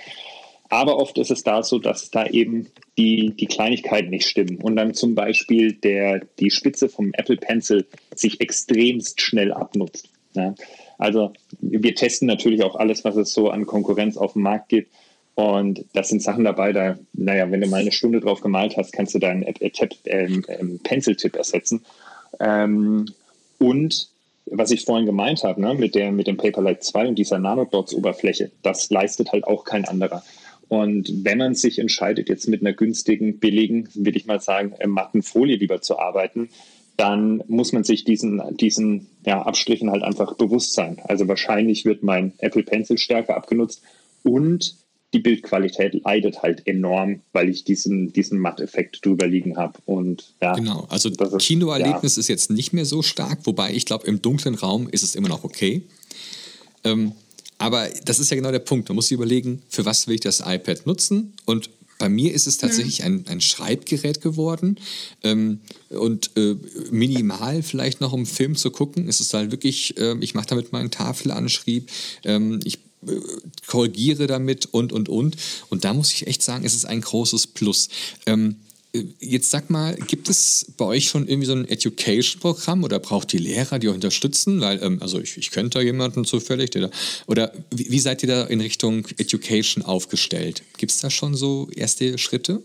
aber 0.69 0.99
oft 0.99 1.19
ist 1.19 1.31
es 1.31 1.43
da 1.43 1.63
so, 1.63 1.79
dass 1.79 2.11
da 2.11 2.27
eben 2.27 2.69
die, 2.97 3.35
die 3.39 3.47
Kleinigkeiten 3.47 4.11
nicht 4.11 4.29
stimmen 4.29 4.59
und 4.59 4.77
dann 4.77 4.95
zum 4.95 5.15
Beispiel 5.15 5.73
der, 5.73 6.21
die 6.39 6.51
Spitze 6.51 6.89
vom 6.89 7.13
Apple 7.15 7.37
Pencil 7.37 7.87
sich 8.15 8.41
extremst 8.41 9.21
schnell 9.21 9.53
abnutzt. 9.53 10.09
Ja. 10.35 10.55
Also 11.01 11.33
wir 11.61 11.95
testen 11.95 12.29
natürlich 12.29 12.63
auch 12.63 12.77
alles, 12.77 13.05
was 13.05 13.17
es 13.17 13.33
so 13.33 13.49
an 13.49 13.67
Konkurrenz 13.67 14.19
auf 14.19 14.35
dem 14.35 14.43
Markt 14.43 14.69
gibt. 14.69 14.93
Und 15.35 15.87
das 15.95 16.11
sind 16.11 16.23
Sachen 16.23 16.45
dabei, 16.45 16.73
da, 16.73 16.99
naja, 17.15 17.51
wenn 17.51 17.63
du 17.63 17.69
mal 17.69 17.81
eine 17.81 17.93
Stunde 17.93 18.21
drauf 18.21 18.43
gemalt 18.43 18.77
hast, 18.77 18.93
kannst 18.93 19.15
du 19.15 19.19
deinen 19.19 19.43
ähm, 20.05 20.45
ähm, 20.49 20.81
Pencil-Tipp 20.83 21.35
ersetzen. 21.37 21.83
Ähm, 22.39 23.07
und 23.59 24.11
was 24.51 24.71
ich 24.71 24.85
vorhin 24.85 25.07
gemeint 25.07 25.45
habe, 25.45 25.61
ne, 25.61 25.75
mit, 25.75 25.95
der, 25.95 26.13
mit 26.13 26.27
dem 26.27 26.37
Paperlight 26.37 26.83
2 26.83 27.09
und 27.09 27.19
dieser 27.19 27.39
Nanodots-Oberfläche, 27.39 28.51
das 28.63 28.91
leistet 28.91 29.33
halt 29.33 29.45
auch 29.45 29.65
kein 29.65 29.85
anderer. 29.85 30.23
Und 30.69 31.25
wenn 31.25 31.39
man 31.39 31.55
sich 31.55 31.79
entscheidet, 31.79 32.29
jetzt 32.29 32.49
mit 32.49 32.61
einer 32.61 32.73
günstigen, 32.73 33.41
billigen, 33.41 33.89
will 33.95 34.17
ich 34.17 34.27
mal 34.27 34.41
sagen, 34.41 34.73
äh, 34.79 34.87
matten 34.87 35.23
Folie 35.23 35.57
lieber 35.57 35.81
zu 35.81 35.99
arbeiten, 35.99 36.49
dann 36.97 37.43
muss 37.49 37.73
man 37.73 37.83
sich 37.83 38.05
diesen, 38.05 38.43
diesen 38.57 39.09
ja, 39.25 39.43
Abstrichen 39.43 39.91
halt 39.91 40.03
einfach 40.03 40.35
bewusst 40.35 40.75
sein. 40.75 41.01
Also 41.05 41.27
wahrscheinlich 41.27 41.85
wird 41.85 42.03
mein 42.03 42.35
Apple 42.39 42.63
Pencil 42.63 42.99
stärker 42.99 43.37
abgenutzt 43.37 43.83
und 44.23 44.77
die 45.13 45.19
Bildqualität 45.19 45.95
leidet 46.05 46.43
halt 46.43 46.67
enorm, 46.67 47.21
weil 47.33 47.49
ich 47.49 47.65
diesen, 47.65 48.13
diesen 48.13 48.39
Matteffekt 48.39 49.05
drüber 49.05 49.27
liegen 49.27 49.57
habe. 49.57 49.79
Und 49.85 50.35
ja, 50.41 50.55
genau, 50.55 50.87
also 50.89 51.11
das 51.11 51.37
Kinoerlebnis 51.39 52.17
ja. 52.17 52.21
ist 52.21 52.29
jetzt 52.29 52.51
nicht 52.51 52.73
mehr 52.73 52.85
so 52.85 53.03
stark, 53.03 53.41
wobei 53.45 53.73
ich 53.73 53.87
glaube, 53.87 54.07
im 54.07 54.23
dunklen 54.23 54.55
Raum 54.55 54.89
ist 54.89 55.03
es 55.03 55.15
immer 55.15 55.29
noch 55.29 55.45
okay. 55.45 55.83
Ähm, 56.85 57.13
aber 57.59 57.89
das 58.05 58.21
ist 58.21 58.31
ja 58.31 58.37
genau 58.37 58.53
der 58.53 58.61
Punkt. 58.61 58.89
Man 58.89 58.97
muss 58.97 59.09
sich 59.09 59.17
überlegen, 59.17 59.63
für 59.69 59.85
was 59.85 60.07
will 60.07 60.15
ich 60.15 60.21
das 60.21 60.41
iPad 60.41 60.87
nutzen 60.87 61.35
und 61.45 61.71
bei 61.99 62.09
mir 62.09 62.33
ist 62.33 62.47
es 62.47 62.57
tatsächlich 62.57 63.05
ein, 63.05 63.27
ein 63.29 63.43
Schreibgerät 63.43 64.23
geworden 64.23 64.81
ähm, 65.23 65.61
und 65.91 66.31
äh, 66.35 66.57
minimal 66.91 67.63
vielleicht 67.63 68.01
noch, 68.01 68.15
um 68.15 68.25
Film 68.25 68.57
zu 68.57 68.71
gucken. 68.71 69.07
Es 69.07 69.21
ist 69.21 69.35
halt 69.35 69.51
wirklich, 69.51 69.99
äh, 69.99 70.17
ich 70.21 70.35
mache 70.35 70.47
damit 70.47 70.73
meinen 70.73 70.91
Tafelanschrieb, 70.91 71.91
ähm, 72.25 72.59
ich 72.65 72.79
korrigiere 73.67 74.27
damit 74.27 74.67
und, 74.67 74.93
und, 74.93 75.09
und. 75.09 75.37
Und 75.69 75.85
da 75.85 75.95
muss 75.95 76.13
ich 76.13 76.27
echt 76.27 76.43
sagen, 76.43 76.65
es 76.65 76.75
ist 76.75 76.85
ein 76.85 77.01
großes 77.01 77.49
Plus. 77.49 77.89
Ähm, 78.27 78.57
Jetzt 79.21 79.53
sag 79.53 79.71
mal, 79.71 79.95
gibt 79.95 80.29
es 80.29 80.67
bei 80.77 80.85
euch 80.85 81.09
schon 81.09 81.29
irgendwie 81.29 81.47
so 81.47 81.53
ein 81.53 81.69
Education-Programm 81.69 82.83
oder 82.83 82.99
braucht 82.99 83.31
die 83.31 83.39
Lehrer, 83.39 83.79
die 83.79 83.89
euch 83.89 83.95
unterstützen? 83.95 84.61
Weil, 84.61 84.83
ähm, 84.83 85.01
also 85.01 85.21
ich, 85.21 85.37
ich 85.37 85.53
könnte 85.53 85.79
da 85.79 85.85
jemanden 85.85 86.25
zufällig, 86.25 86.71
der 86.71 86.83
da, 86.83 86.91
oder 87.29 87.53
wie, 87.71 87.89
wie 87.89 88.01
seid 88.01 88.25
ihr 88.25 88.29
da 88.29 88.45
in 88.47 88.61
Richtung 88.61 89.07
Education 89.17 89.85
aufgestellt? 89.85 90.65
Gibt 90.77 90.91
es 90.91 90.99
da 90.99 91.09
schon 91.09 91.37
so 91.37 91.69
erste 91.73 92.19
Schritte? 92.19 92.65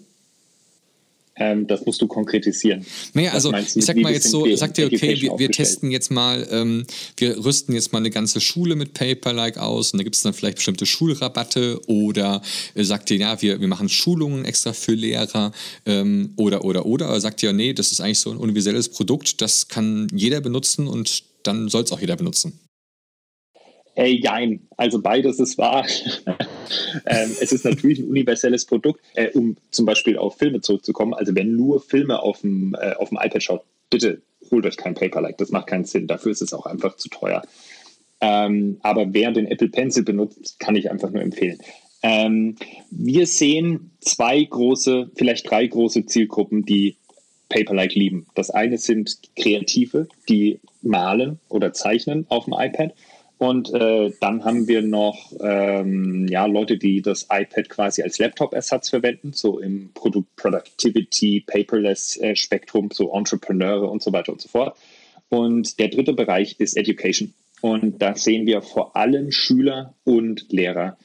Ähm, 1.37 1.67
das 1.67 1.85
musst 1.85 2.01
du 2.01 2.07
konkretisieren. 2.07 2.85
Naja, 3.13 3.31
also 3.33 3.53
ich 3.53 3.85
sag 3.85 3.97
mal 3.97 4.13
jetzt 4.13 4.29
so, 4.29 4.53
sagt 4.55 4.77
ihr, 4.77 4.85
okay, 4.85 5.19
wir, 5.21 5.37
wir 5.37 5.51
testen 5.51 5.91
jetzt 5.91 6.09
mal, 6.09 6.47
ähm, 6.49 6.85
wir 7.17 7.43
rüsten 7.43 7.75
jetzt 7.75 7.91
mal 7.91 7.99
eine 7.99 8.09
ganze 8.09 8.39
Schule 8.39 8.75
mit 8.75 8.93
Paperlike 8.93 9.61
aus 9.61 9.91
und 9.91 9.97
da 9.97 10.03
gibt 10.03 10.15
es 10.15 10.21
dann 10.21 10.33
vielleicht 10.33 10.57
bestimmte 10.57 10.85
Schulrabatte 10.85 11.81
oder 11.87 12.41
äh, 12.73 12.83
sagt 12.83 13.11
ihr, 13.11 13.17
ja, 13.17 13.41
wir, 13.41 13.59
wir 13.59 13.67
machen 13.67 13.89
Schulungen 13.89 14.45
extra 14.45 14.71
für 14.71 14.93
Lehrer 14.93 15.51
ähm, 15.85 16.31
oder, 16.37 16.63
oder, 16.63 16.85
oder, 16.85 17.05
oder 17.05 17.19
sagt 17.19 17.43
ihr, 17.43 17.53
nee, 17.53 17.73
das 17.73 17.91
ist 17.91 17.99
eigentlich 17.99 18.19
so 18.19 18.31
ein 18.31 18.37
universelles 18.37 18.89
Produkt, 18.89 19.41
das 19.41 19.67
kann 19.67 20.07
jeder 20.13 20.39
benutzen 20.41 20.87
und 20.87 21.23
dann 21.43 21.69
soll 21.69 21.83
es 21.83 21.91
auch 21.91 21.99
jeder 21.99 22.15
benutzen. 22.15 22.59
Ey, 23.95 24.19
jein. 24.21 24.67
Also 24.77 25.01
beides 25.01 25.39
ist 25.39 25.57
wahr. 25.57 25.85
ähm, 27.05 27.31
es 27.39 27.51
ist 27.51 27.63
natürlich 27.63 27.99
ein 27.99 28.09
universelles 28.09 28.65
Produkt, 28.65 29.01
äh, 29.15 29.29
um 29.31 29.55
zum 29.71 29.85
Beispiel 29.85 30.17
auf 30.17 30.37
Filme 30.37 30.61
zurückzukommen. 30.61 31.13
Also 31.13 31.33
wenn 31.33 31.55
nur 31.55 31.81
Filme 31.81 32.21
auf 32.21 32.41
dem, 32.41 32.75
äh, 32.79 32.93
auf 32.95 33.09
dem 33.09 33.17
iPad 33.21 33.41
schaut, 33.41 33.61
bitte 33.89 34.21
holt 34.51 34.65
euch 34.65 34.77
kein 34.77 34.95
Paperlike. 34.95 35.37
Das 35.37 35.49
macht 35.49 35.67
keinen 35.67 35.85
Sinn. 35.85 36.07
Dafür 36.07 36.31
ist 36.31 36.41
es 36.41 36.53
auch 36.53 36.65
einfach 36.65 36.97
zu 36.97 37.09
teuer. 37.09 37.41
Ähm, 38.21 38.77
aber 38.81 39.13
wer 39.13 39.31
den 39.31 39.47
Apple 39.47 39.69
Pencil 39.69 40.03
benutzt, 40.03 40.59
kann 40.59 40.75
ich 40.75 40.91
einfach 40.91 41.09
nur 41.09 41.21
empfehlen. 41.21 41.59
Ähm, 42.01 42.55
wir 42.91 43.25
sehen 43.27 43.91
zwei 43.99 44.43
große, 44.43 45.11
vielleicht 45.15 45.49
drei 45.49 45.65
große 45.67 46.05
Zielgruppen, 46.05 46.65
die 46.65 46.97
Paperlike 47.49 47.97
lieben. 47.97 48.27
Das 48.35 48.49
eine 48.49 48.77
sind 48.77 49.19
Kreative, 49.35 50.07
die 50.29 50.59
malen 50.81 51.39
oder 51.49 51.73
zeichnen 51.73 52.25
auf 52.29 52.45
dem 52.45 52.53
iPad. 52.57 52.93
Und 53.37 53.73
äh, 53.73 54.11
dann 54.21 54.45
haben 54.45 54.67
wir 54.67 54.81
noch 54.81 55.33
ähm, 55.41 56.27
ja, 56.29 56.45
Leute, 56.45 56.77
die 56.77 57.01
das 57.01 57.27
iPad 57.29 57.69
quasi 57.69 58.01
als 58.01 58.17
Laptop-Ersatz 58.17 58.89
verwenden, 58.89 59.33
so 59.33 59.59
im 59.59 59.91
Product 59.93 60.23
Productivity, 60.37 61.43
Paperless-Spektrum, 61.45 62.85
äh, 62.85 62.93
so 62.93 63.11
Entrepreneure 63.11 63.91
und 63.91 64.01
so 64.01 64.13
weiter 64.13 64.31
und 64.31 64.41
so 64.41 64.47
fort. 64.47 64.77
Und 65.27 65.79
der 65.79 65.89
dritte 65.89 66.13
Bereich 66.13 66.59
ist 66.59 66.77
Education. 66.77 67.33
Und 67.61 68.01
da 68.01 68.15
sehen 68.15 68.45
wir 68.45 68.61
vor 68.61 68.95
allem 68.95 69.31
Schüler 69.31 69.95
und 70.05 70.51
Lehrer. 70.51 70.97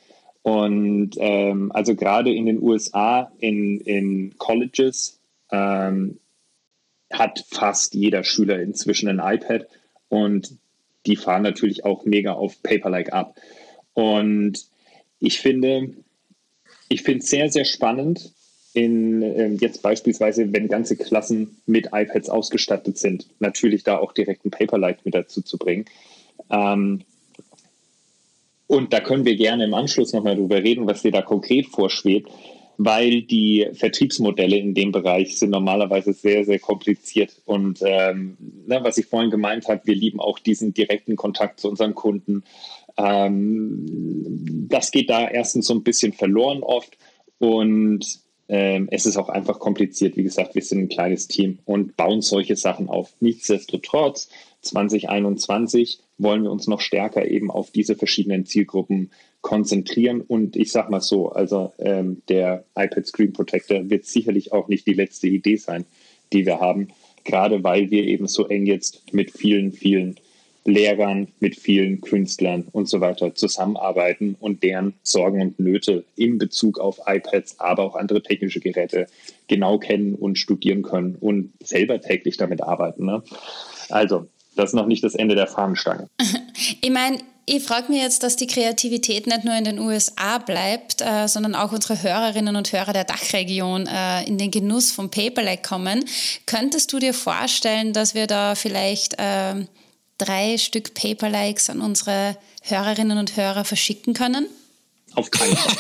Und 0.42 1.16
ähm, 1.18 1.72
also 1.72 1.96
gerade 1.96 2.32
in 2.32 2.46
den 2.46 2.62
USA, 2.62 3.32
in, 3.40 3.80
in 3.80 4.34
Colleges, 4.38 5.18
ähm, 5.50 6.18
hat 7.12 7.44
fast 7.48 7.94
jeder 7.94 8.22
Schüler 8.22 8.60
inzwischen 8.60 9.08
ein 9.08 9.36
iPad. 9.36 9.66
Und 10.08 10.60
die 11.06 11.16
fahren 11.16 11.42
natürlich 11.42 11.84
auch 11.84 12.04
mega 12.04 12.32
auf 12.32 12.62
Paperlike 12.62 13.12
ab. 13.12 13.36
Und 13.94 14.66
ich 15.18 15.40
finde, 15.40 15.94
ich 16.88 17.02
finde 17.02 17.20
es 17.20 17.30
sehr, 17.30 17.50
sehr 17.50 17.64
spannend, 17.64 18.32
in 18.72 19.22
ähm, 19.22 19.58
jetzt 19.60 19.82
beispielsweise, 19.82 20.52
wenn 20.52 20.68
ganze 20.68 20.96
Klassen 20.96 21.60
mit 21.66 21.88
iPads 21.92 22.28
ausgestattet 22.28 22.98
sind, 22.98 23.26
natürlich 23.40 23.82
da 23.82 23.98
auch 23.98 24.12
direkt 24.12 24.44
ein 24.44 24.50
Paperlike 24.50 25.00
mit 25.04 25.14
dazu 25.14 25.42
zu 25.42 25.58
bringen. 25.58 25.86
Ähm, 26.50 27.02
und 28.68 28.92
da 28.92 29.00
können 29.00 29.24
wir 29.24 29.34
gerne 29.34 29.64
im 29.64 29.74
Anschluss 29.74 30.12
nochmal 30.12 30.36
drüber 30.36 30.62
reden, 30.62 30.86
was 30.86 31.02
dir 31.02 31.10
da 31.10 31.22
konkret 31.22 31.66
vorschwebt 31.66 32.30
weil 32.82 33.20
die 33.20 33.68
Vertriebsmodelle 33.74 34.56
in 34.56 34.72
dem 34.72 34.90
Bereich 34.90 35.38
sind 35.38 35.50
normalerweise 35.50 36.14
sehr, 36.14 36.46
sehr 36.46 36.58
kompliziert. 36.58 37.42
Und 37.44 37.80
ähm, 37.84 38.38
ne, 38.66 38.80
was 38.82 38.96
ich 38.96 39.04
vorhin 39.04 39.30
gemeint 39.30 39.68
habe, 39.68 39.82
wir 39.84 39.94
lieben 39.94 40.18
auch 40.18 40.38
diesen 40.38 40.72
direkten 40.72 41.14
Kontakt 41.14 41.60
zu 41.60 41.68
unseren 41.68 41.94
Kunden. 41.94 42.42
Ähm, 42.96 44.66
das 44.70 44.92
geht 44.92 45.10
da 45.10 45.28
erstens 45.28 45.66
so 45.66 45.74
ein 45.74 45.82
bisschen 45.82 46.14
verloren 46.14 46.62
oft 46.62 46.96
und 47.38 48.20
ähm, 48.48 48.88
es 48.90 49.04
ist 49.04 49.18
auch 49.18 49.28
einfach 49.28 49.58
kompliziert. 49.58 50.16
Wie 50.16 50.22
gesagt, 50.22 50.54
wir 50.54 50.62
sind 50.62 50.78
ein 50.78 50.88
kleines 50.88 51.28
Team 51.28 51.58
und 51.66 51.98
bauen 51.98 52.22
solche 52.22 52.56
Sachen 52.56 52.88
auf. 52.88 53.12
Nichtsdestotrotz, 53.20 54.30
2021 54.62 56.00
wollen 56.22 56.42
wir 56.42 56.50
uns 56.50 56.66
noch 56.66 56.80
stärker 56.80 57.28
eben 57.28 57.50
auf 57.50 57.70
diese 57.70 57.96
verschiedenen 57.96 58.46
Zielgruppen 58.46 59.11
konzentrieren. 59.40 60.20
Und 60.20 60.56
ich 60.56 60.70
sage 60.70 60.90
mal 60.90 61.00
so, 61.00 61.30
also 61.30 61.72
ähm, 61.78 62.22
der 62.28 62.64
iPad 62.76 63.06
Screen 63.06 63.33
Protector 63.33 63.88
wird 63.88 64.04
sicherlich 64.04 64.52
auch 64.52 64.68
nicht 64.68 64.87
die 64.87 64.92
letzte 64.92 65.28
Idee 65.28 65.56
sein, 65.56 65.87
die 66.33 66.46
wir 66.46 66.61
haben, 66.61 66.88
gerade 67.24 67.64
weil 67.64 67.90
wir 67.90 68.04
eben 68.04 68.26
so 68.26 68.46
eng 68.48 68.66
jetzt 68.66 69.12
mit 69.12 69.30
vielen, 69.30 69.72
vielen 69.72 70.16
Lehrern, 70.64 71.28
mit 71.40 71.56
vielen 71.56 72.02
Künstlern 72.02 72.66
und 72.72 72.88
so 72.88 73.00
weiter 73.00 73.35
zusammenarbeiten 73.35 74.37
und 74.40 74.62
deren 74.62 74.94
Sorgen 75.02 75.40
und 75.40 75.59
Nöte 75.59 76.04
in 76.16 76.37
Bezug 76.37 76.78
auf 76.78 77.00
iPads, 77.06 77.59
aber 77.61 77.85
auch 77.85 77.96
andere 77.96 78.22
technische 78.22 78.61
Geräte 78.61 79.06
genau 79.48 79.78
kennen 79.78 80.14
und 80.14 80.38
studieren 80.38 80.83
können 80.83 81.16
und 81.18 81.52
selber 81.62 82.00
täglich 82.00 82.37
damit 82.37 82.62
arbeiten. 82.62 83.06
Ne? 83.06 83.22
Also, 83.88 84.26
das 84.56 84.70
ist 84.70 84.74
noch 84.74 84.86
nicht 84.86 85.04
das 85.04 85.14
Ende 85.14 85.34
der 85.34 85.46
Fahnenstange. 85.46 86.08
Ich 86.82 86.90
meine, 86.90 87.18
ich 87.46 87.64
frage 87.64 87.90
mich 87.90 88.00
jetzt, 88.00 88.22
dass 88.22 88.36
die 88.36 88.46
Kreativität 88.46 89.26
nicht 89.26 89.44
nur 89.44 89.56
in 89.56 89.64
den 89.64 89.78
USA 89.78 90.38
bleibt, 90.38 91.00
äh, 91.00 91.26
sondern 91.26 91.54
auch 91.54 91.72
unsere 91.72 92.00
Hörerinnen 92.00 92.54
und 92.54 92.72
Hörer 92.72 92.92
der 92.92 93.04
Dachregion 93.04 93.88
äh, 93.88 94.22
in 94.24 94.38
den 94.38 94.50
Genuss 94.50 94.92
vom 94.92 95.10
Paperlike 95.10 95.62
kommen. 95.66 96.04
Könntest 96.46 96.92
du 96.92 96.98
dir 96.98 97.12
vorstellen, 97.12 97.92
dass 97.92 98.14
wir 98.14 98.26
da 98.26 98.54
vielleicht 98.54 99.18
äh, 99.18 99.66
drei 100.18 100.58
Stück 100.58 100.94
Paperlikes 100.94 101.70
an 101.70 101.80
unsere 101.80 102.36
Hörerinnen 102.62 103.18
und 103.18 103.36
Hörer 103.36 103.64
verschicken 103.64 104.14
können? 104.14 104.46
Auf 105.14 105.31
keinen 105.31 105.57
Fall. 105.57 105.73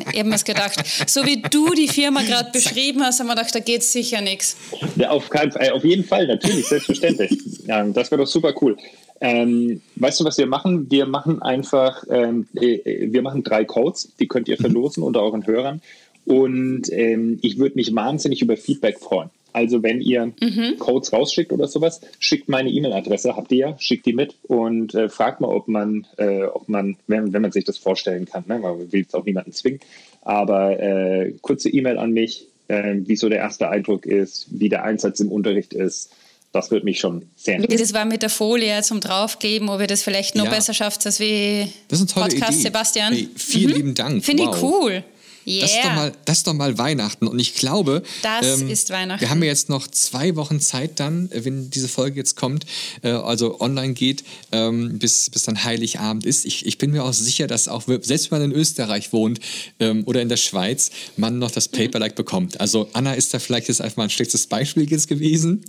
ich 0.12 0.18
habe 0.18 0.28
mir 0.28 0.38
gedacht, 0.38 0.82
so 1.06 1.24
wie 1.26 1.42
du 1.42 1.74
die 1.74 1.88
Firma 1.88 2.22
gerade 2.22 2.50
beschrieben 2.52 3.02
hast, 3.02 3.20
haben 3.20 3.26
wir 3.26 3.34
gedacht, 3.34 3.54
da 3.54 3.60
geht 3.60 3.82
es 3.82 3.92
sicher 3.92 4.20
nichts. 4.20 4.56
Ja, 4.96 5.10
auf, 5.10 5.28
keinen 5.28 5.52
Fall, 5.52 5.70
auf 5.70 5.84
jeden 5.84 6.04
Fall, 6.04 6.26
natürlich, 6.26 6.66
selbstverständlich. 6.66 7.36
Ja, 7.66 7.82
das 7.84 8.10
wäre 8.10 8.22
doch 8.22 8.28
super 8.28 8.54
cool. 8.60 8.76
Ähm, 9.20 9.82
weißt 9.96 10.20
du, 10.20 10.24
was 10.24 10.38
wir 10.38 10.46
machen? 10.46 10.90
Wir 10.90 11.06
machen 11.06 11.42
einfach, 11.42 12.04
ähm, 12.10 12.46
äh, 12.54 13.12
wir 13.12 13.22
machen 13.22 13.42
drei 13.42 13.64
Codes, 13.64 14.12
die 14.18 14.28
könnt 14.28 14.48
ihr 14.48 14.56
mhm. 14.58 14.62
verlosen 14.62 15.02
unter 15.02 15.22
euren 15.22 15.46
Hörern. 15.46 15.82
Und 16.24 16.90
ähm, 16.92 17.38
ich 17.42 17.58
würde 17.58 17.74
mich 17.74 17.94
wahnsinnig 17.94 18.42
über 18.42 18.56
Feedback 18.56 18.98
freuen. 18.98 19.30
Also 19.52 19.82
wenn 19.82 20.00
ihr 20.00 20.26
mhm. 20.40 20.78
Codes 20.78 21.12
rausschickt 21.12 21.52
oder 21.52 21.66
sowas, 21.66 22.00
schickt 22.18 22.48
meine 22.48 22.70
E-Mail-Adresse, 22.70 23.36
habt 23.36 23.52
ihr 23.52 23.58
ja, 23.58 23.76
schickt 23.78 24.06
die 24.06 24.12
mit 24.12 24.36
und 24.42 24.94
äh, 24.94 25.08
fragt 25.08 25.40
mal, 25.40 25.48
ob 25.48 25.68
man, 25.68 26.06
äh, 26.16 26.44
ob 26.44 26.68
man, 26.68 26.96
wenn, 27.06 27.32
wenn 27.32 27.42
man 27.42 27.52
sich 27.52 27.64
das 27.64 27.78
vorstellen 27.78 28.26
kann, 28.26 28.44
ne? 28.46 28.58
man 28.58 28.92
will 28.92 29.00
jetzt 29.00 29.14
auch 29.14 29.24
niemanden 29.24 29.52
zwingen, 29.52 29.80
aber 30.22 30.78
äh, 30.80 31.34
kurze 31.40 31.70
E-Mail 31.70 31.98
an 31.98 32.12
mich, 32.12 32.46
äh, 32.68 32.96
wie 33.00 33.16
so 33.16 33.28
der 33.28 33.38
erste 33.38 33.68
Eindruck 33.68 34.06
ist, 34.06 34.46
wie 34.50 34.68
der 34.68 34.84
Einsatz 34.84 35.20
im 35.20 35.30
Unterricht 35.30 35.72
ist, 35.74 36.12
das 36.52 36.70
würde 36.70 36.84
mich 36.84 36.98
schon 36.98 37.22
sehr 37.36 37.56
interessieren. 37.56 37.80
Das 37.80 37.94
war 37.94 38.04
mit 38.04 38.22
der 38.22 38.30
Folie 38.30 38.82
zum 38.82 39.00
Draufkleben, 39.00 39.68
ob 39.68 39.80
ihr 39.80 39.86
das 39.86 40.02
vielleicht 40.02 40.34
noch 40.34 40.46
ja. 40.46 40.50
besser 40.50 40.74
schafft 40.74 41.06
als 41.06 41.20
wie 41.20 41.68
das 41.88 42.00
ist 42.00 42.16
eine 42.16 42.28
tolle 42.28 42.34
Podcast, 42.34 42.52
Idee. 42.54 42.62
Sebastian. 42.62 43.12
Hey, 43.12 43.28
vielen 43.36 43.70
mhm. 43.70 43.76
lieben 43.76 43.94
Dank. 43.94 44.24
Finde 44.24 44.44
wow. 44.44 44.56
ich 44.56 44.62
cool. 44.62 45.04
Yeah. 45.46 45.62
Das, 45.62 45.70
ist 45.70 45.84
doch 45.84 45.94
mal, 45.94 46.12
das 46.24 46.38
ist 46.38 46.46
doch 46.46 46.54
mal 46.54 46.78
Weihnachten. 46.78 47.26
Und 47.26 47.38
ich 47.38 47.54
glaube, 47.54 48.02
das 48.22 48.60
ähm, 48.60 48.68
ist 48.68 48.90
Weihnachten. 48.90 49.20
wir 49.20 49.30
haben 49.30 49.42
ja 49.42 49.48
jetzt 49.48 49.68
noch 49.68 49.86
zwei 49.86 50.36
Wochen 50.36 50.60
Zeit 50.60 51.00
dann, 51.00 51.30
wenn 51.32 51.70
diese 51.70 51.88
Folge 51.88 52.16
jetzt 52.16 52.36
kommt, 52.36 52.66
äh, 53.02 53.10
also 53.10 53.60
online 53.60 53.94
geht, 53.94 54.24
ähm, 54.52 54.98
bis, 54.98 55.30
bis 55.30 55.44
dann 55.44 55.64
Heiligabend 55.64 56.26
ist. 56.26 56.44
Ich, 56.44 56.66
ich 56.66 56.78
bin 56.78 56.90
mir 56.90 57.04
auch 57.04 57.12
sicher, 57.12 57.46
dass 57.46 57.68
auch, 57.68 57.84
selbst 57.86 58.30
wenn 58.30 58.40
man 58.40 58.50
in 58.50 58.56
Österreich 58.56 59.12
wohnt 59.12 59.40
ähm, 59.78 60.04
oder 60.04 60.20
in 60.20 60.28
der 60.28 60.36
Schweiz, 60.36 60.90
man 61.16 61.38
noch 61.38 61.50
das 61.50 61.68
Paper-like 61.68 62.14
bekommt. 62.14 62.60
Also 62.60 62.88
Anna 62.92 63.14
ist 63.14 63.32
da 63.32 63.38
vielleicht 63.38 63.68
jetzt 63.68 63.80
einfach 63.80 63.98
mal 63.98 64.04
ein 64.04 64.10
schlechtes 64.10 64.46
Beispiel 64.46 64.90
jetzt 64.90 65.08
gewesen, 65.08 65.64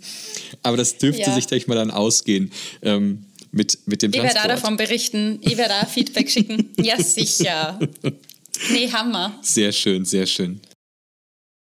aber 0.64 0.78
das 0.78 0.98
dürfte 0.98 1.22
ja. 1.22 1.34
sich, 1.34 1.48
denke 1.48 1.64
ich 1.64 1.68
mal, 1.68 1.76
dann 1.76 1.92
ausgehen. 1.92 2.52
Ähm, 2.82 3.26
mit, 3.54 3.80
mit 3.86 4.02
dem 4.02 4.14
ich 4.14 4.22
werde 4.22 4.36
da 4.36 4.48
davon 4.48 4.78
berichten. 4.78 5.40
Ich 5.42 5.58
werde 5.58 5.74
da 5.82 5.86
Feedback 5.86 6.30
schicken. 6.30 6.70
Ja, 6.78 7.02
sicher. 7.02 7.80
Nee, 8.72 8.92
Hammer. 8.92 9.40
Sehr 9.42 9.72
schön, 9.72 10.06
sehr 10.06 10.26
schön. 10.26 10.62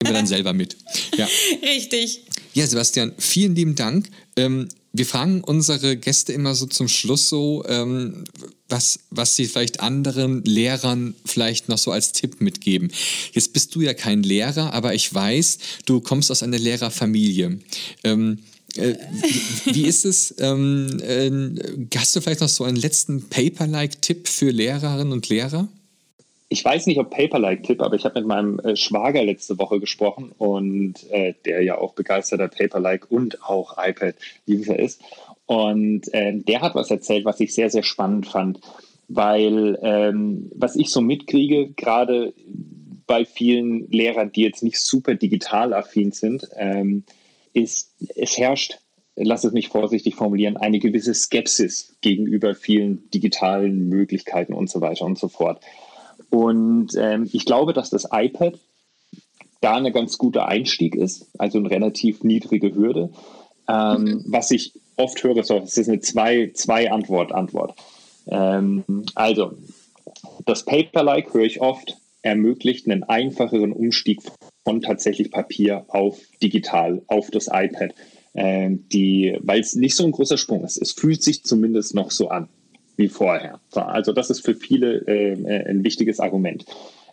Nehmen 0.02 0.14
wir 0.14 0.14
dann 0.14 0.28
selber 0.28 0.54
mit. 0.54 0.78
Ja. 1.18 1.28
Richtig. 1.62 2.24
Ja, 2.54 2.66
Sebastian, 2.66 3.14
vielen 3.18 3.56
lieben 3.56 3.76
Dank. 3.76 4.10
Ähm, 4.36 4.70
wir 4.92 5.06
fragen 5.06 5.44
unsere 5.44 5.98
Gäste 5.98 6.34
immer 6.34 6.56
so 6.56 6.66
zum 6.66 6.88
Schluss 6.88 7.30
so, 7.30 7.64
ähm, 7.68 8.24
was, 8.68 9.00
was 9.12 9.36
sie 9.36 9.46
vielleicht 9.46 9.82
anderen 9.82 10.44
Lehrern 10.44 11.16
vielleicht 11.26 11.70
noch 11.70 11.78
so 11.78 11.92
als 11.92 12.12
Tipp 12.12 12.42
mitgeben. 12.42 12.92
Jetzt 13.34 13.54
bist 13.54 13.76
du 13.76 13.82
ja 13.82 13.94
kein 13.94 14.24
Lehrer, 14.24 14.74
aber 14.74 14.96
ich 14.96 15.14
weiß, 15.14 15.60
du 15.86 16.02
kommst 16.02 16.32
aus 16.32 16.42
einer 16.42 16.58
Lehrerfamilie. 16.58 17.60
Ähm, 18.04 18.40
äh, 18.76 18.96
wie, 19.66 19.76
wie, 19.76 19.86
ist 19.86 20.06
es? 20.06 20.34
Ähm, 20.40 21.00
äh, 21.02 21.98
hast 21.98 22.16
du 22.16 22.22
vielleicht 22.22 22.42
noch 22.42 22.50
so 22.50 22.64
einen 22.64 22.78
letzten 22.78 23.30
Paper-like-Tipp 23.30 24.28
für 24.28 24.50
Lehrerinnen 24.50 25.14
und 25.14 25.30
Lehrer? 25.30 25.68
Ich 26.50 26.66
weiß 26.66 26.88
nicht, 26.88 27.00
ob 27.00 27.12
Paperlike-Tipp, 27.12 27.82
aber 27.82 27.96
ich 27.96 28.06
habe 28.06 28.20
mit 28.20 28.28
meinem 28.28 28.60
äh, 28.60 28.76
Schwager 28.76 29.24
letzte 29.24 29.60
Woche 29.60 29.80
gesprochen 29.80 30.32
und 30.38 31.10
äh, 31.12 31.36
der 31.46 31.62
ja 31.62 31.78
auch 31.78 31.94
begeisterter 31.94 32.48
Paperlike 32.48 33.06
und 33.08 33.44
auch 33.44 33.78
iPad-User 33.78 34.78
ist. 34.78 35.02
Und 35.46 36.12
äh, 36.14 36.34
der 36.36 36.62
hat 36.62 36.74
was 36.74 36.90
erzählt, 36.90 37.26
was 37.26 37.40
ich 37.40 37.54
sehr, 37.54 37.70
sehr 37.70 37.84
spannend 37.84 38.28
fand, 38.28 38.60
weil 39.08 39.78
ähm, 39.84 40.52
was 40.56 40.76
ich 40.76 40.90
so 40.90 41.02
mitkriege, 41.02 41.70
gerade 41.70 42.34
bei 43.06 43.26
vielen 43.26 43.90
Lehrern, 43.92 44.32
die 44.32 44.42
jetzt 44.42 44.64
nicht 44.64 44.80
super 44.80 45.16
digital 45.16 45.74
affin 45.74 46.12
sind, 46.12 46.48
ähm, 46.58 47.04
ist, 47.54 47.96
es 48.16 48.38
herrscht 48.38 48.80
lass 49.22 49.44
es 49.44 49.52
mich 49.52 49.68
vorsichtig 49.68 50.16
formulieren, 50.16 50.58
eine 50.58 50.80
gewisse 50.80 51.14
Skepsis 51.14 51.98
gegenüber 52.02 52.56
vielen 52.56 53.10
digitalen 53.12 53.90
Möglichkeiten 53.90 54.54
und 54.54 54.70
so 54.70 54.80
weiter 54.82 55.04
und 55.06 55.18
so 55.18 55.28
fort. 55.28 55.62
Und 56.30 56.92
ähm, 56.98 57.30
ich 57.32 57.46
glaube, 57.46 57.74
dass 57.74 57.90
das 57.90 58.08
iPad 58.12 58.60
da 59.62 59.76
ein 59.76 59.92
ganz 59.92 60.18
guter 60.18 60.48
Einstieg 60.48 60.96
ist, 60.96 61.28
also 61.38 61.58
eine 61.58 61.70
relativ 61.70 62.24
niedrige 62.24 62.74
Hürde. 62.74 63.10
Ähm, 63.68 64.04
mhm. 64.04 64.24
Was 64.28 64.52
ich 64.52 64.74
oft 64.96 65.24
höre, 65.24 65.44
so, 65.44 65.58
es 65.58 65.78
ist 65.78 65.90
eine 65.90 66.00
zwei, 66.00 66.52
zwei. 66.54 66.90
Ähm, 68.28 68.84
also 69.16 69.54
das 70.46 70.66
Paper-like 70.66 71.34
höre 71.34 71.46
ich 71.46 71.62
oft 71.62 71.98
ermöglicht 72.22 72.88
einen 72.88 73.04
einfacheren 73.04 73.72
Umstieg 73.72 74.22
von 74.64 74.82
tatsächlich 74.82 75.32
Papier 75.32 75.86
auf 75.88 76.20
digital 76.44 77.02
auf 77.08 77.32
das 77.32 77.48
iPad, 77.48 77.94
ähm, 78.36 78.88
die, 78.90 79.38
weil 79.42 79.62
es 79.62 79.76
nicht 79.76 79.96
so 79.96 80.06
ein 80.06 80.12
großer 80.12 80.38
Sprung 80.38 80.64
ist. 80.64 80.78
Es 80.82 80.92
fühlt 80.92 81.24
sich 81.24 81.44
zumindest 81.44 81.96
noch 81.96 82.12
so 82.12 82.30
an 82.30 82.50
wie 83.00 83.08
vorher. 83.08 83.60
Also 83.74 84.14
das 84.14 84.30
ist 84.30 84.46
für 84.46 84.54
viele 84.54 84.98
ähm, 85.08 85.48
äh, 85.48 85.68
ein 85.68 85.84
wichtiges 85.84 86.20
Argument. 86.20 86.66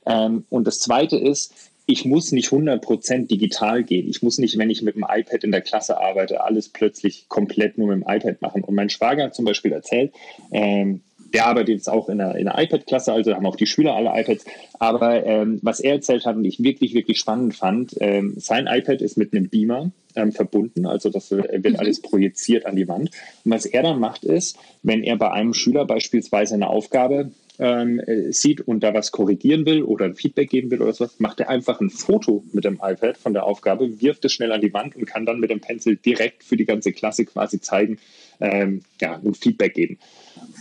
Ähm, 0.04 0.44
und 0.50 0.66
das 0.66 0.80
Zweite 0.80 1.16
ist, 1.16 1.54
ich 1.86 2.04
muss 2.04 2.32
nicht 2.32 2.48
100% 2.48 3.28
digital 3.28 3.84
gehen. 3.84 4.08
Ich 4.08 4.20
muss 4.20 4.38
nicht, 4.38 4.58
wenn 4.58 4.70
ich 4.70 4.82
mit 4.82 4.96
dem 4.96 5.06
iPad 5.08 5.44
in 5.44 5.52
der 5.52 5.60
Klasse 5.60 5.98
arbeite, 6.00 6.42
alles 6.42 6.68
plötzlich 6.68 7.28
komplett 7.28 7.78
nur 7.78 7.94
mit 7.94 8.04
dem 8.04 8.08
iPad 8.08 8.42
machen. 8.42 8.64
Und 8.64 8.74
mein 8.74 8.90
Schwager 8.90 9.24
hat 9.24 9.36
zum 9.36 9.44
Beispiel 9.44 9.72
erzählt, 9.72 10.12
ähm, 10.50 11.02
der 11.32 11.46
arbeitet 11.46 11.76
jetzt 11.76 11.88
auch 11.88 12.08
in 12.08 12.20
einer, 12.20 12.36
in 12.36 12.48
einer 12.48 12.62
iPad-Klasse, 12.62 13.12
also 13.12 13.34
haben 13.34 13.46
auch 13.46 13.56
die 13.56 13.66
Schüler 13.66 13.94
alle 13.94 14.10
iPads. 14.20 14.44
Aber 14.78 15.24
ähm, 15.24 15.58
was 15.62 15.80
er 15.80 15.94
erzählt 15.94 16.26
hat 16.26 16.36
und 16.36 16.44
ich 16.44 16.62
wirklich, 16.62 16.94
wirklich 16.94 17.18
spannend 17.18 17.54
fand, 17.54 17.96
ähm, 18.00 18.34
sein 18.36 18.66
iPad 18.66 19.02
ist 19.02 19.16
mit 19.16 19.32
einem 19.32 19.48
Beamer 19.48 19.90
ähm, 20.14 20.32
verbunden, 20.32 20.86
also 20.86 21.10
das 21.10 21.30
wird 21.30 21.64
mhm. 21.64 21.76
alles 21.76 22.00
projiziert 22.00 22.66
an 22.66 22.76
die 22.76 22.88
Wand. 22.88 23.10
Und 23.44 23.52
was 23.52 23.66
er 23.66 23.82
dann 23.82 24.00
macht, 24.00 24.24
ist, 24.24 24.58
wenn 24.82 25.02
er 25.02 25.16
bei 25.16 25.30
einem 25.30 25.54
Schüler 25.54 25.84
beispielsweise 25.84 26.54
eine 26.54 26.68
Aufgabe 26.68 27.30
ähm, 27.58 28.00
äh, 28.00 28.32
sieht 28.32 28.60
und 28.60 28.80
da 28.80 28.94
was 28.94 29.12
korrigieren 29.12 29.66
will 29.66 29.82
oder 29.82 30.04
ein 30.04 30.14
Feedback 30.14 30.50
geben 30.50 30.70
will 30.70 30.82
oder 30.82 30.92
sowas, 30.92 31.16
macht 31.18 31.40
er 31.40 31.48
einfach 31.48 31.80
ein 31.80 31.90
Foto 31.90 32.44
mit 32.52 32.64
dem 32.64 32.80
iPad 32.82 33.16
von 33.16 33.32
der 33.32 33.44
Aufgabe, 33.44 34.00
wirft 34.00 34.24
es 34.24 34.32
schnell 34.32 34.52
an 34.52 34.60
die 34.60 34.72
Wand 34.72 34.96
und 34.96 35.06
kann 35.06 35.26
dann 35.26 35.40
mit 35.40 35.50
dem 35.50 35.60
Pencil 35.60 35.96
direkt 35.96 36.44
für 36.44 36.56
die 36.56 36.66
ganze 36.66 36.92
Klasse 36.92 37.24
quasi 37.24 37.60
zeigen 37.60 37.98
ähm, 38.40 38.82
ja, 39.00 39.16
und 39.16 39.36
Feedback 39.36 39.74
geben. 39.74 39.98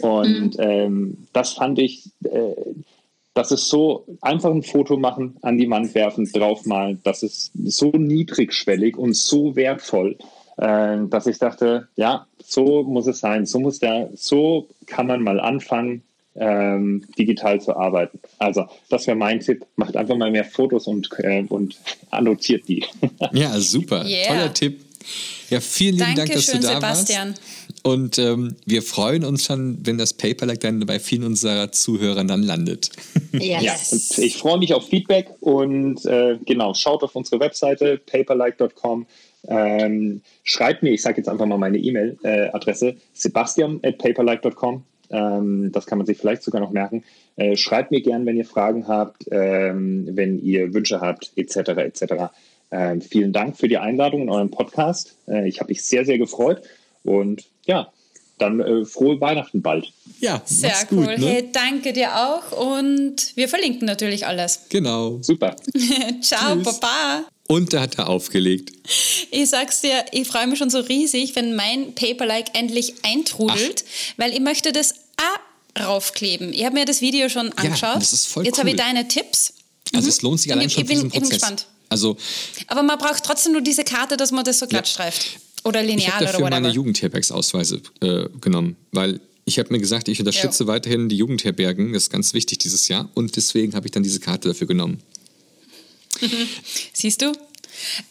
Und 0.02 0.58
mhm. 0.58 0.64
ähm, 0.64 1.18
das 1.34 1.54
fand 1.54 1.80
ich, 1.80 2.10
äh, 2.24 2.56
das 3.34 3.52
ist 3.52 3.68
so 3.68 4.06
einfach 4.22 4.52
ein 4.52 4.64
Foto 4.64 4.98
machen, 4.98 5.38
an 5.42 5.58
die 5.58 5.70
Wand 5.70 5.94
werfen, 5.94 6.30
draufmalen, 6.32 7.02
das 7.04 7.24
ist 7.24 7.52
so 7.66 7.92
niedrigschwellig 7.92 8.98
und 8.98 9.16
so 9.16 9.56
wertvoll, 9.56 10.18
äh, 10.58 10.98
dass 11.10 11.28
ich 11.28 11.38
dachte, 11.38 11.88
ja, 11.96 12.28
so 12.44 12.84
muss 12.84 13.08
es 13.08 13.20
sein, 13.20 13.46
so 13.46 13.60
muss 13.60 13.80
der, 13.80 14.10
so 14.16 14.68
kann 14.86 15.08
man 15.08 15.22
mal 15.22 15.40
anfangen, 15.40 16.04
ähm, 16.36 17.06
digital 17.18 17.62
zu 17.62 17.76
arbeiten. 17.76 18.20
Also 18.40 18.68
das 18.90 19.08
wäre 19.08 19.18
mein 19.18 19.40
Tipp. 19.40 19.66
Macht 19.76 19.96
einfach 19.96 20.16
mal 20.16 20.32
mehr 20.32 20.44
Fotos 20.44 20.88
und, 20.88 21.10
äh, 21.20 21.46
und 21.48 21.78
annotiert 22.12 22.68
die. 22.68 22.84
ja, 23.32 23.58
super. 23.60 24.06
Yeah. 24.06 24.28
Toller 24.28 24.54
Tipp. 24.54 24.82
Ja, 25.50 25.60
vielen 25.60 25.98
lieben 25.98 26.16
Dank, 26.16 26.32
dass 26.32 26.48
du 26.48 26.60
da 26.60 26.76
Sebastian. 26.76 27.30
warst. 27.30 27.42
Und 27.86 28.18
ähm, 28.18 28.56
wir 28.66 28.82
freuen 28.82 29.24
uns 29.24 29.46
schon, 29.46 29.78
wenn 29.84 30.00
das 30.00 30.14
Paperlike 30.14 30.58
dann 30.58 30.80
bei 30.88 30.98
vielen 30.98 31.24
unserer 31.24 31.72
Zuhörer 31.72 32.24
dann 32.24 32.42
landet. 32.42 32.90
Yes. 33.32 33.62
Ja, 33.62 33.74
und 33.92 34.26
ich 34.26 34.38
freue 34.38 34.58
mich 34.58 34.74
auf 34.74 34.88
Feedback 34.88 35.28
und 35.40 36.04
äh, 36.06 36.40
genau, 36.46 36.74
schaut 36.74 37.04
auf 37.04 37.16
unsere 37.16 37.40
Webseite 37.40 38.00
paperlike.com. 38.00 39.06
Ähm, 39.48 40.22
schreibt 40.44 40.82
mir, 40.82 40.94
ich 40.94 41.04
sage 41.04 41.18
jetzt 41.18 41.30
einfach 41.30 41.46
mal 41.46 41.60
meine 41.60 41.78
E-Mail-Adresse, 41.78 42.88
äh, 42.88 42.96
sebastian 43.14 43.80
at 43.84 44.00
paperlike.com. 44.00 44.84
Ähm, 45.12 45.72
das 45.72 45.86
kann 45.86 46.00
man 46.00 46.08
sich 46.08 46.18
vielleicht 46.18 46.42
sogar 46.42 46.62
noch 46.62 46.72
merken. 46.72 47.04
Äh, 47.36 47.56
schreibt 47.56 47.92
mir 47.92 48.02
gern, 48.02 48.26
wenn 48.26 48.36
ihr 48.36 48.46
Fragen 48.46 48.88
habt, 48.88 49.26
ähm, 49.30 50.08
wenn 50.10 50.44
ihr 50.44 50.74
Wünsche 50.74 51.02
habt, 51.02 51.34
etc. 51.36 51.58
etc. 51.58 52.14
Ähm, 52.72 53.02
vielen 53.02 53.32
Dank 53.32 53.58
für 53.58 53.68
die 53.68 53.78
Einladung 53.78 54.24
in 54.24 54.30
eurem 54.30 54.50
Podcast. 54.50 55.18
Äh, 55.28 55.48
ich 55.48 55.60
habe 55.60 55.70
mich 55.70 55.84
sehr, 55.84 56.04
sehr 56.04 56.18
gefreut 56.18 56.64
und 57.06 57.46
ja, 57.66 57.92
dann 58.38 58.60
äh, 58.60 58.86
frohe 58.86 59.20
Weihnachten 59.22 59.62
bald. 59.62 59.92
Ja, 60.20 60.42
sehr 60.46 60.76
cool. 60.92 61.06
Gut, 61.06 61.18
ne? 61.20 61.28
hey, 61.28 61.50
danke 61.52 61.94
dir 61.94 62.16
auch 62.16 62.52
und 62.52 63.36
wir 63.36 63.48
verlinken 63.48 63.86
natürlich 63.86 64.28
alles. 64.28 64.62
Genau. 64.70 65.20
Super. 65.22 65.56
Ciao, 66.22 66.56
Tschüss. 66.56 66.80
Baba. 66.80 67.26
Und 67.48 67.74
da 67.74 67.82
hat 67.82 67.98
er 68.00 68.10
aufgelegt. 68.10 68.72
Ich 69.32 69.50
sag's 69.50 69.82
dir, 69.82 70.04
ich 70.12 70.28
freue 70.28 70.48
mich 70.48 70.58
schon 70.58 70.70
so 70.70 70.80
riesig, 70.80 71.36
wenn 71.36 71.56
mein 71.56 71.94
Paperlike 71.94 72.52
endlich 72.54 72.96
eintrudelt, 73.04 73.86
Ach. 73.86 74.14
weil 74.18 74.34
ich 74.34 74.40
möchte 74.40 74.72
das 74.72 74.96
auch 75.18 75.84
raufkleben. 75.84 76.54
Ich 76.54 76.66
habe 76.66 76.74
mir 76.74 76.86
das 76.86 77.02
Video 77.02 77.30
schon 77.30 77.52
angeschaut. 77.54 77.94
Ja, 77.94 78.00
das 78.00 78.14
ist 78.14 78.28
voll 78.28 78.46
Jetzt 78.46 78.56
cool. 78.56 78.62
habe 78.62 78.70
ich 78.72 78.76
deine 78.76 79.08
Tipps. 79.08 79.54
Also 79.94 80.06
mhm. 80.06 80.10
es 80.10 80.22
lohnt 80.24 80.40
sich 80.40 80.52
allein 80.52 80.68
ich, 80.68 80.74
schon 80.74 80.84
ich 80.84 80.88
bin, 80.90 80.98
für 80.98 81.04
diesen 81.04 81.12
Prozess. 81.12 81.24
Ich 81.24 81.30
bin 81.30 81.40
gespannt. 81.40 81.68
Also, 81.88 82.18
Aber 82.68 82.82
man 82.82 82.98
braucht 82.98 83.24
trotzdem 83.24 83.52
nur 83.52 83.62
diese 83.62 83.84
Karte, 83.84 84.18
dass 84.18 84.32
man 84.32 84.44
das 84.44 84.60
so 84.60 84.66
glatt 84.68 84.88
ja. 84.88 84.92
streift. 84.92 85.40
Oder 85.66 85.82
lineal 85.82 86.00
ich 86.00 86.08
habe 86.10 86.26
dafür 86.26 86.50
meine 86.50 86.70
Jugendherbergsausweise 86.70 87.82
äh, 88.02 88.30
genommen, 88.40 88.76
weil 88.92 89.20
ich 89.46 89.60
habe 89.60 89.74
mir 89.74 89.80
gesagt, 89.80 90.08
ich 90.08 90.20
unterstütze 90.20 90.64
ja. 90.64 90.68
weiterhin 90.68 91.10
die 91.10 91.18
Jugendherbergen. 91.18 91.92
Das 91.92 92.04
ist 92.04 92.10
ganz 92.12 92.34
wichtig 92.34 92.60
dieses 92.60 92.88
Jahr. 92.88 93.10
Und 93.16 93.36
deswegen 93.36 93.74
habe 93.74 93.88
ich 93.88 93.92
dann 93.92 94.04
diese 94.04 94.20
Karte 94.20 94.48
dafür 94.48 94.68
genommen. 94.68 95.00
Siehst 96.94 97.22
du? 97.22 97.32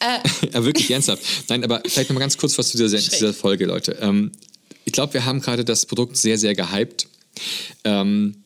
Äh. 0.01 0.19
ja, 0.53 0.65
wirklich 0.65 0.91
ernsthaft. 0.91 1.23
Nein, 1.49 1.65
aber 1.65 1.83
vielleicht 1.87 2.11
noch 2.11 2.15
mal 2.15 2.21
ganz 2.21 2.37
kurz 2.37 2.59
was 2.59 2.71
zu 2.71 2.77
dieser, 2.77 2.99
dieser 2.99 3.33
Folge, 3.33 3.67
Leute. 3.67 3.99
Ähm, 4.01 4.33
ich 4.85 4.93
glaube, 4.93 5.15
wir 5.15 5.25
haben 5.25 5.41
gerade 5.41 5.65
das 5.65 5.87
Produkt 5.87 6.17
sehr, 6.17 6.39
sehr 6.39 6.55
gehypt. 6.55 7.09
Ähm, 7.85 8.44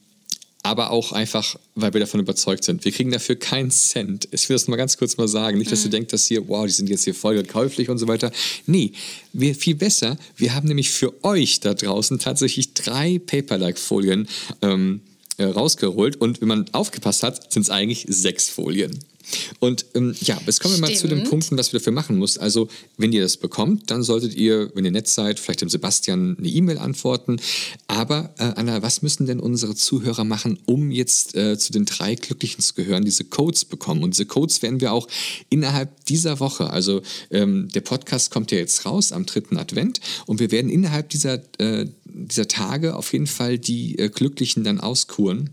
aber 0.69 0.91
auch 0.91 1.12
einfach, 1.12 1.57
weil 1.75 1.95
wir 1.95 2.01
davon 2.01 2.21
überzeugt 2.21 2.62
sind. 2.62 2.85
Wir 2.85 2.93
kriegen 2.93 3.11
dafür 3.11 3.37
keinen 3.37 3.71
Cent. 3.71 4.29
Ich 4.33 4.49
will 4.49 4.55
das 4.55 4.69
mal 4.69 4.77
ganz 4.77 4.99
kurz 4.99 5.16
mal 5.16 5.27
sagen. 5.27 5.57
Nicht, 5.57 5.73
dass 5.73 5.83
du 5.83 5.89
denkst, 5.89 6.11
dass 6.11 6.27
hier, 6.27 6.47
wow, 6.47 6.66
die 6.66 6.73
sind 6.73 6.91
jetzt 6.91 7.05
hier 7.05 7.14
voll 7.14 7.43
käuflich 7.43 7.89
und 7.89 7.97
so 7.97 8.07
weiter. 8.07 8.31
Nee, 8.66 8.93
wir, 9.33 9.55
viel 9.55 9.75
besser. 9.75 10.19
Wir 10.37 10.55
haben 10.55 10.69
nämlich 10.69 10.91
für 10.91 11.25
euch 11.25 11.61
da 11.61 11.73
draußen 11.73 12.19
tatsächlich 12.19 12.75
drei 12.75 13.19
Paper-Like-Folien 13.19 14.29
ähm, 14.61 15.01
äh, 15.39 15.45
rausgeholt. 15.45 16.16
Und 16.16 16.43
wenn 16.43 16.49
man 16.49 16.69
aufgepasst 16.73 17.23
hat, 17.23 17.51
sind 17.53 17.62
es 17.62 17.71
eigentlich 17.71 18.05
sechs 18.09 18.51
Folien. 18.51 18.99
Und 19.59 19.87
ähm, 19.95 20.14
ja, 20.20 20.41
jetzt 20.47 20.61
kommen 20.61 20.74
wir 20.74 20.81
mal 20.81 20.95
zu 20.95 21.09
den 21.09 21.18
Stimmt. 21.18 21.31
Punkten, 21.31 21.59
was 21.59 21.72
wir 21.72 21.81
dafür 21.81 21.93
machen 21.93 22.16
muss. 22.16 22.39
Also, 22.39 22.68
wenn 22.97 23.12
ihr 23.12 23.22
das 23.22 23.37
bekommt, 23.37 23.91
dann 23.91 24.03
solltet 24.03 24.35
ihr, 24.35 24.70
wenn 24.74 24.85
ihr 24.85 24.91
nett 24.91 25.09
seid, 25.09 25.39
vielleicht 25.39 25.61
dem 25.61 25.68
Sebastian 25.68 26.37
eine 26.39 26.49
E-Mail 26.49 26.79
antworten. 26.79 27.41
Aber, 27.87 28.35
äh, 28.39 28.53
Anna, 28.57 28.83
was 28.83 29.03
müssen 29.03 29.26
denn 29.26 29.41
unsere 29.41 29.74
Zuhörer 29.74 30.24
machen, 30.24 30.59
um 30.66 30.91
jetzt 30.91 31.35
äh, 31.35 31.59
zu 31.59 31.72
den 31.72 31.85
drei 31.85 32.14
Glücklichen 32.14 32.62
zu 32.62 32.74
gehören, 32.74 33.05
diese 33.05 33.24
Codes 33.24 33.64
bekommen? 33.64 34.03
Und 34.03 34.14
diese 34.14 34.26
Codes 34.26 34.62
werden 34.62 34.81
wir 34.81 34.93
auch 34.93 35.09
innerhalb 35.51 36.05
dieser 36.07 36.41
Woche, 36.41 36.70
also 36.70 37.03
ähm, 37.31 37.68
der 37.74 37.81
Podcast 37.81 38.31
kommt 38.31 38.51
ja 38.51 38.59
jetzt 38.59 38.85
raus 38.87 39.12
am 39.12 39.26
dritten 39.26 39.57
Advent 39.57 40.01
und 40.26 40.41
wir 40.41 40.51
werden 40.51 40.70
innerhalb 40.70 41.09
dieser, 41.11 41.41
äh, 41.59 41.87
dieser 42.05 42.49
Tage 42.49 42.97
auf 42.97 43.12
jeden 43.12 43.26
Fall 43.26 43.59
die 43.59 43.99
äh, 43.99 44.09
Glücklichen 44.09 44.64
dann 44.64 44.81
auskuren. 44.81 45.51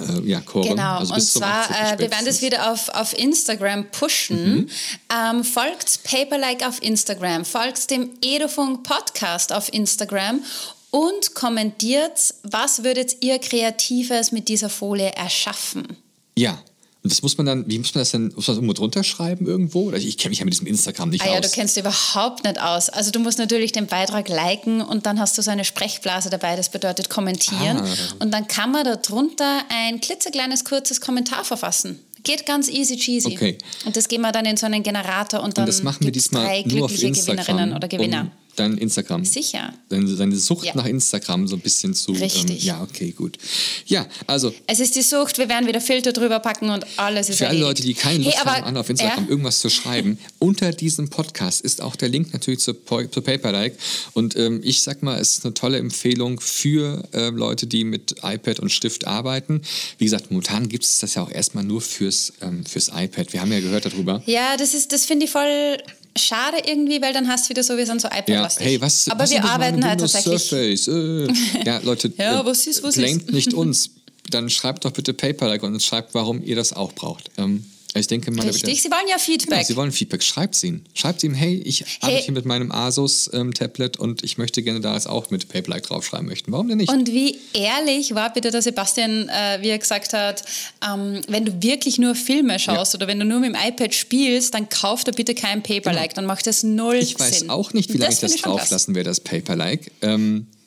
Äh, 0.00 0.28
ja, 0.28 0.40
Koren. 0.40 0.68
Genau, 0.68 0.98
also 0.98 1.14
und 1.14 1.20
zwar, 1.20 1.70
18. 1.70 1.76
äh, 1.76 1.98
wir 1.98 2.10
werden 2.10 2.26
das 2.26 2.42
wieder 2.42 2.72
auf, 2.72 2.88
auf 2.90 3.16
Instagram 3.18 3.90
pushen. 3.90 4.54
Mhm. 4.54 4.68
Ähm, 5.12 5.44
folgt 5.44 6.04
Paperlike 6.04 6.66
auf 6.66 6.82
Instagram, 6.82 7.44
folgt 7.44 7.90
dem 7.90 8.10
Edofunk 8.22 8.84
Podcast 8.84 9.52
auf 9.52 9.72
Instagram 9.72 10.42
und 10.90 11.34
kommentiert, 11.34 12.34
was 12.44 12.82
würdet 12.84 13.22
ihr 13.22 13.38
Kreatives 13.38 14.32
mit 14.32 14.48
dieser 14.48 14.70
Folie 14.70 15.10
erschaffen? 15.10 15.96
Ja. 16.36 16.58
Und 17.02 17.12
das 17.12 17.22
muss 17.22 17.36
man 17.38 17.46
dann, 17.46 17.64
wie 17.68 17.78
muss 17.78 17.94
man 17.94 18.00
das 18.02 18.10
denn, 18.10 18.24
muss 18.34 18.34
man 18.34 18.44
das 18.46 18.56
irgendwo 18.56 18.72
drunter 18.72 19.04
schreiben 19.04 19.46
irgendwo? 19.46 19.82
Oder 19.82 19.98
ich 19.98 20.18
kenne 20.18 20.30
mich 20.30 20.40
ja 20.40 20.44
mit 20.44 20.52
diesem 20.54 20.66
Instagram 20.66 21.10
nicht 21.10 21.22
Ah 21.22 21.28
ja, 21.32 21.38
aus. 21.38 21.46
du 21.46 21.50
kennst 21.54 21.76
dich 21.76 21.82
überhaupt 21.82 22.42
nicht 22.44 22.60
aus. 22.60 22.88
Also 22.88 23.12
du 23.12 23.20
musst 23.20 23.38
natürlich 23.38 23.70
den 23.70 23.86
Beitrag 23.86 24.28
liken 24.28 24.80
und 24.80 25.06
dann 25.06 25.20
hast 25.20 25.38
du 25.38 25.42
so 25.42 25.50
eine 25.50 25.64
Sprechblase 25.64 26.28
dabei, 26.28 26.56
das 26.56 26.70
bedeutet 26.70 27.08
kommentieren. 27.08 27.78
Ah. 27.78 27.86
Und 28.18 28.32
dann 28.34 28.48
kann 28.48 28.72
man 28.72 28.84
darunter 28.84 29.62
ein 29.68 30.00
klitzekleines, 30.00 30.64
kurzes 30.64 31.00
Kommentar 31.00 31.44
verfassen. 31.44 32.00
Geht 32.24 32.46
ganz 32.46 32.68
easy 32.68 32.96
cheesy. 32.96 33.28
Okay. 33.32 33.58
Und 33.84 33.96
das 33.96 34.08
geben 34.08 34.22
wir 34.24 34.32
dann 34.32 34.44
in 34.44 34.56
so 34.56 34.66
einen 34.66 34.82
Generator 34.82 35.40
und 35.40 35.56
dann 35.56 35.62
und 35.64 35.68
das 35.68 35.84
machen 35.84 36.04
wir 36.04 36.10
diesmal 36.10 36.44
drei 36.44 36.62
nur 36.66 36.86
auf 36.86 37.02
Instagram. 37.02 37.36
Gewinnerinnen 37.44 37.76
oder 37.76 37.86
Gewinner. 37.86 38.20
Um 38.22 38.30
dein 38.58 38.78
Instagram. 38.78 39.24
Sicher. 39.24 39.72
Deine, 39.88 40.14
deine 40.14 40.36
Sucht 40.36 40.66
Ja. 40.66 40.74
nach 40.74 40.86
Instagram 40.86 41.46
so 41.48 41.56
ein 41.56 41.60
bisschen 41.60 41.94
zu. 41.94 42.14
Ähm, 42.14 42.22
Richtig. 42.22 42.64
ja, 42.64 42.82
okay, 42.82 43.12
gut. 43.12 43.38
Ja, 43.86 44.06
also 44.26 44.54
Es 44.66 44.80
ist 44.80 44.94
die 44.96 45.02
Sucht, 45.02 45.38
wir 45.38 45.48
werden 45.48 45.66
wieder 45.68 45.80
Filter 45.80 46.12
drüber 46.12 46.40
packen 46.40 46.70
und 46.70 46.86
alles 46.96 47.28
ist 47.28 47.38
Für 47.38 47.48
alle 47.48 47.58
erledigt. 47.58 47.68
Leute, 47.68 47.82
die 47.82 47.94
keine 47.94 48.24
Lust 48.24 48.36
hey, 48.36 48.42
aber, 48.42 48.66
haben, 48.66 48.76
auf 48.76 48.88
Instagram 48.90 49.24
ja, 49.24 49.30
irgendwas 49.30 49.60
zu 49.60 49.70
schreiben, 49.70 50.18
unter 50.38 50.72
diesem 50.72 51.08
Podcast 51.08 51.60
ist 51.60 51.80
auch 51.80 51.96
der 51.96 52.08
Link 52.08 52.32
natürlich 52.32 52.60
zu, 52.60 52.74
zu 52.74 53.22
Paperlike. 53.22 53.76
Und 54.12 54.36
ähm, 54.36 54.60
ich 54.62 54.82
sag 54.82 55.02
mal, 55.02 55.18
es 55.18 55.38
ist 55.38 55.44
eine 55.44 55.54
tolle 55.54 55.78
Empfehlung 55.78 56.40
für 56.40 57.08
ähm, 57.12 57.36
Leute, 57.36 57.66
die 57.66 57.84
mit 57.84 58.16
iPad 58.22 58.60
und 58.60 58.70
Stift 58.70 59.06
arbeiten. 59.06 59.62
Wie 59.98 60.04
gesagt, 60.04 60.30
momentan 60.30 60.68
gibt 60.68 60.84
es 60.84 60.98
das 60.98 61.14
ja 61.14 61.22
auch 61.22 61.30
erstmal 61.30 61.64
nur 61.64 61.80
fürs, 61.80 62.32
ähm, 62.40 62.64
fürs 62.64 62.90
iPad. 62.94 63.32
Wir 63.32 63.40
haben 63.40 63.52
ja 63.52 63.60
gehört 63.60 63.86
darüber. 63.86 64.22
Ja, 64.26 64.56
das, 64.56 64.74
ist, 64.74 64.92
das 64.92 65.06
finde 65.06 65.26
ich 65.26 65.30
voll 65.30 65.78
schade 66.18 66.58
irgendwie, 66.66 67.00
weil 67.00 67.12
dann 67.12 67.28
hast 67.28 67.46
du 67.46 67.50
wieder 67.50 67.62
so, 67.62 67.76
wir 67.76 67.86
sind 67.86 68.00
so 68.00 68.08
iPad 68.08 68.28
Ja, 68.28 68.48
hey, 68.58 68.80
was, 68.80 69.08
Aber 69.08 69.20
was 69.24 69.30
wir 69.30 69.44
arbeiten 69.44 69.84
halt 69.84 70.00
tatsächlich. 70.00 70.42
Surface? 70.42 70.88
Äh. 70.88 71.28
Ja, 71.64 71.78
Leute, 71.82 72.12
Ja, 72.16 72.40
äh, 72.40 72.44
was 72.46 72.66
ist, 72.66 72.82
was 72.82 72.96
blamet 72.96 73.22
ist? 73.22 73.30
nicht 73.32 73.54
uns. 73.54 73.90
Dann 74.30 74.50
schreibt 74.50 74.84
doch 74.84 74.90
bitte 74.92 75.14
Paperlike 75.14 75.64
und 75.64 75.82
schreibt, 75.82 76.14
warum 76.14 76.42
ihr 76.44 76.54
das 76.56 76.72
auch 76.74 76.92
braucht. 76.92 77.30
Ähm, 77.38 77.64
ich 77.94 78.06
denke 78.06 78.30
mal, 78.30 78.44
da 78.44 78.50
Richtig, 78.50 78.82
sie 78.82 78.90
wollen 78.90 79.08
ja 79.08 79.16
Genau, 79.16 79.38
Feedback. 79.38 79.66
Sie 79.66 79.76
wollen 79.76 79.92
Feedback. 79.92 80.22
Schreibt 80.22 80.54
es 80.54 80.62
ihnen. 80.64 80.84
Schreibt 80.94 81.22
ihm, 81.22 81.34
hey, 81.34 81.56
ich 81.64 81.84
arbeite 82.00 82.22
hier 82.24 82.34
mit 82.34 82.44
meinem 82.44 82.70
Asus-Tablet 82.70 83.96
und 83.98 84.22
ich 84.24 84.38
möchte 84.38 84.62
gerne 84.62 84.80
da 84.80 84.94
jetzt 84.94 85.08
auch 85.08 85.30
mit 85.30 85.48
Paperlike 85.48 85.86
draufschreiben 85.86 86.26
möchten. 86.26 86.52
Warum 86.52 86.68
denn 86.68 86.78
nicht? 86.78 86.90
Und 86.90 87.08
wie 87.08 87.38
ehrlich 87.54 88.14
war 88.14 88.32
bitte 88.32 88.50
der 88.50 88.62
Sebastian, 88.62 89.28
äh, 89.28 89.58
wie 89.62 89.68
er 89.68 89.78
gesagt 89.78 90.12
hat, 90.12 90.44
ähm, 90.86 91.20
wenn 91.28 91.44
du 91.44 91.62
wirklich 91.62 91.98
nur 91.98 92.14
Filme 92.14 92.58
schaust 92.58 92.94
oder 92.94 93.06
wenn 93.06 93.18
du 93.18 93.24
nur 93.24 93.40
mit 93.40 93.54
dem 93.54 93.56
iPad 93.60 93.94
spielst, 93.94 94.54
dann 94.54 94.68
kauf 94.68 95.04
dir 95.04 95.12
bitte 95.12 95.34
kein 95.34 95.62
Paperlike, 95.62 96.14
dann 96.14 96.26
macht 96.26 96.46
das 96.46 96.62
null 96.62 96.98
Genau. 96.98 97.02
ich 97.10 97.18
weiß 97.18 97.38
Sinn. 97.40 97.50
auch 97.50 97.72
nicht, 97.72 97.92
wie 97.92 97.98
lange 97.98 98.12
ich 98.12 98.20
das 98.20 98.36
drauflassen 98.36 98.94
werde, 98.94 99.10
das 99.10 99.20
Paperlike. 99.20 99.90
Ähm, 100.02 100.46
ich 100.52 100.57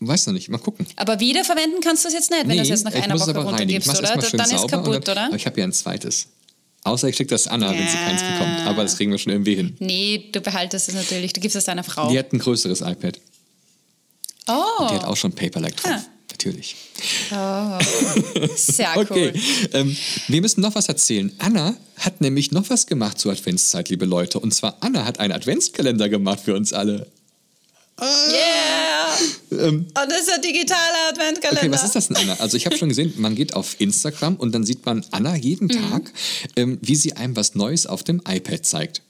weiß 0.00 0.26
noch 0.26 0.34
nicht. 0.34 0.48
Mal 0.48 0.58
gucken. 0.58 0.86
Aber 0.96 1.20
wiederverwenden 1.20 1.80
kannst 1.80 2.04
du 2.04 2.08
es 2.08 2.14
jetzt 2.14 2.30
nicht, 2.30 2.46
wenn 2.46 2.56
du 2.56 2.62
es 2.62 2.68
jetzt 2.68 2.84
nach 2.84 2.94
einer 2.94 3.14
es 3.14 3.20
Woche 3.20 3.38
runtergibst, 3.38 3.88
oder? 3.88 4.16
Dann 4.16 4.20
ist 4.20 4.30
sauber 4.30 4.62
und 4.62 4.70
kaputt, 4.70 5.08
dann, 5.08 5.12
oder? 5.16 5.26
Aber 5.26 5.36
ich 5.36 5.46
habe 5.46 5.58
ja 5.60 5.66
ein 5.66 5.72
zweites. 5.72 6.28
Außer 6.84 7.08
ich 7.08 7.16
schicke 7.16 7.30
das 7.30 7.48
Anna, 7.48 7.70
wenn 7.70 7.88
sie 7.88 7.96
keins 7.96 8.22
bekommt. 8.22 8.60
Aber 8.66 8.82
das 8.84 8.96
kriegen 8.96 9.10
wir 9.10 9.18
schon 9.18 9.32
irgendwie 9.32 9.56
hin. 9.56 9.76
Nee, 9.80 10.28
du 10.32 10.40
behaltest 10.40 10.88
es 10.88 10.94
natürlich, 10.94 11.32
du 11.32 11.40
gibst 11.40 11.56
es 11.56 11.64
deiner 11.64 11.82
Frau. 11.82 12.10
Die 12.10 12.18
hat 12.18 12.32
ein 12.32 12.38
größeres 12.38 12.80
iPad. 12.80 13.18
oh, 14.48 14.86
Die 14.90 14.94
hat 14.94 15.04
auch 15.04 15.16
schon 15.16 15.32
Paperlike 15.32 15.74
drauf. 15.76 15.92
Ah. 15.92 16.04
Natürlich. 16.30 16.76
sehr 18.56 18.90
Okay, 18.96 19.32
cool. 19.32 19.70
ähm, 19.72 19.96
wir 20.28 20.40
müssen 20.42 20.60
noch 20.60 20.74
was 20.74 20.88
erzählen. 20.88 21.32
Anna 21.38 21.74
hat 21.98 22.20
nämlich 22.20 22.52
noch 22.52 22.68
was 22.68 22.86
gemacht 22.86 23.18
zur 23.18 23.32
Adventszeit, 23.32 23.88
liebe 23.88 24.04
Leute. 24.04 24.38
Und 24.38 24.52
zwar 24.54 24.76
Anna 24.80 25.04
hat 25.06 25.18
einen 25.18 25.32
Adventskalender 25.32 26.08
gemacht 26.08 26.40
für 26.44 26.54
uns 26.54 26.72
alle. 26.72 27.06
Yeah! 28.00 29.16
Ähm, 29.52 29.86
Und 29.86 30.10
das 30.10 30.22
ist 30.22 30.32
ein 30.32 30.42
digitaler 30.42 31.08
Adventkalender. 31.10 31.62
Okay, 31.62 31.70
was 31.72 31.84
ist 31.84 31.94
das 31.94 32.08
denn, 32.08 32.16
Anna? 32.16 32.34
Also 32.40 32.56
ich 32.56 32.66
habe 32.66 32.76
schon 32.76 32.88
gesehen, 32.90 33.14
man 33.16 33.34
geht 33.34 33.54
auf 33.54 33.76
Instagram 33.78 34.36
und 34.36 34.52
dann 34.52 34.66
sieht 34.66 34.84
man 34.84 35.06
Anna 35.12 35.34
jeden 35.36 35.68
Mhm. 35.68 35.90
Tag, 35.90 36.12
ähm, 36.56 36.78
wie 36.82 36.96
sie 36.96 37.14
einem 37.14 37.36
was 37.36 37.54
Neues 37.54 37.86
auf 37.86 38.02
dem 38.02 38.20
iPad 38.28 38.66
zeigt. 38.66 39.02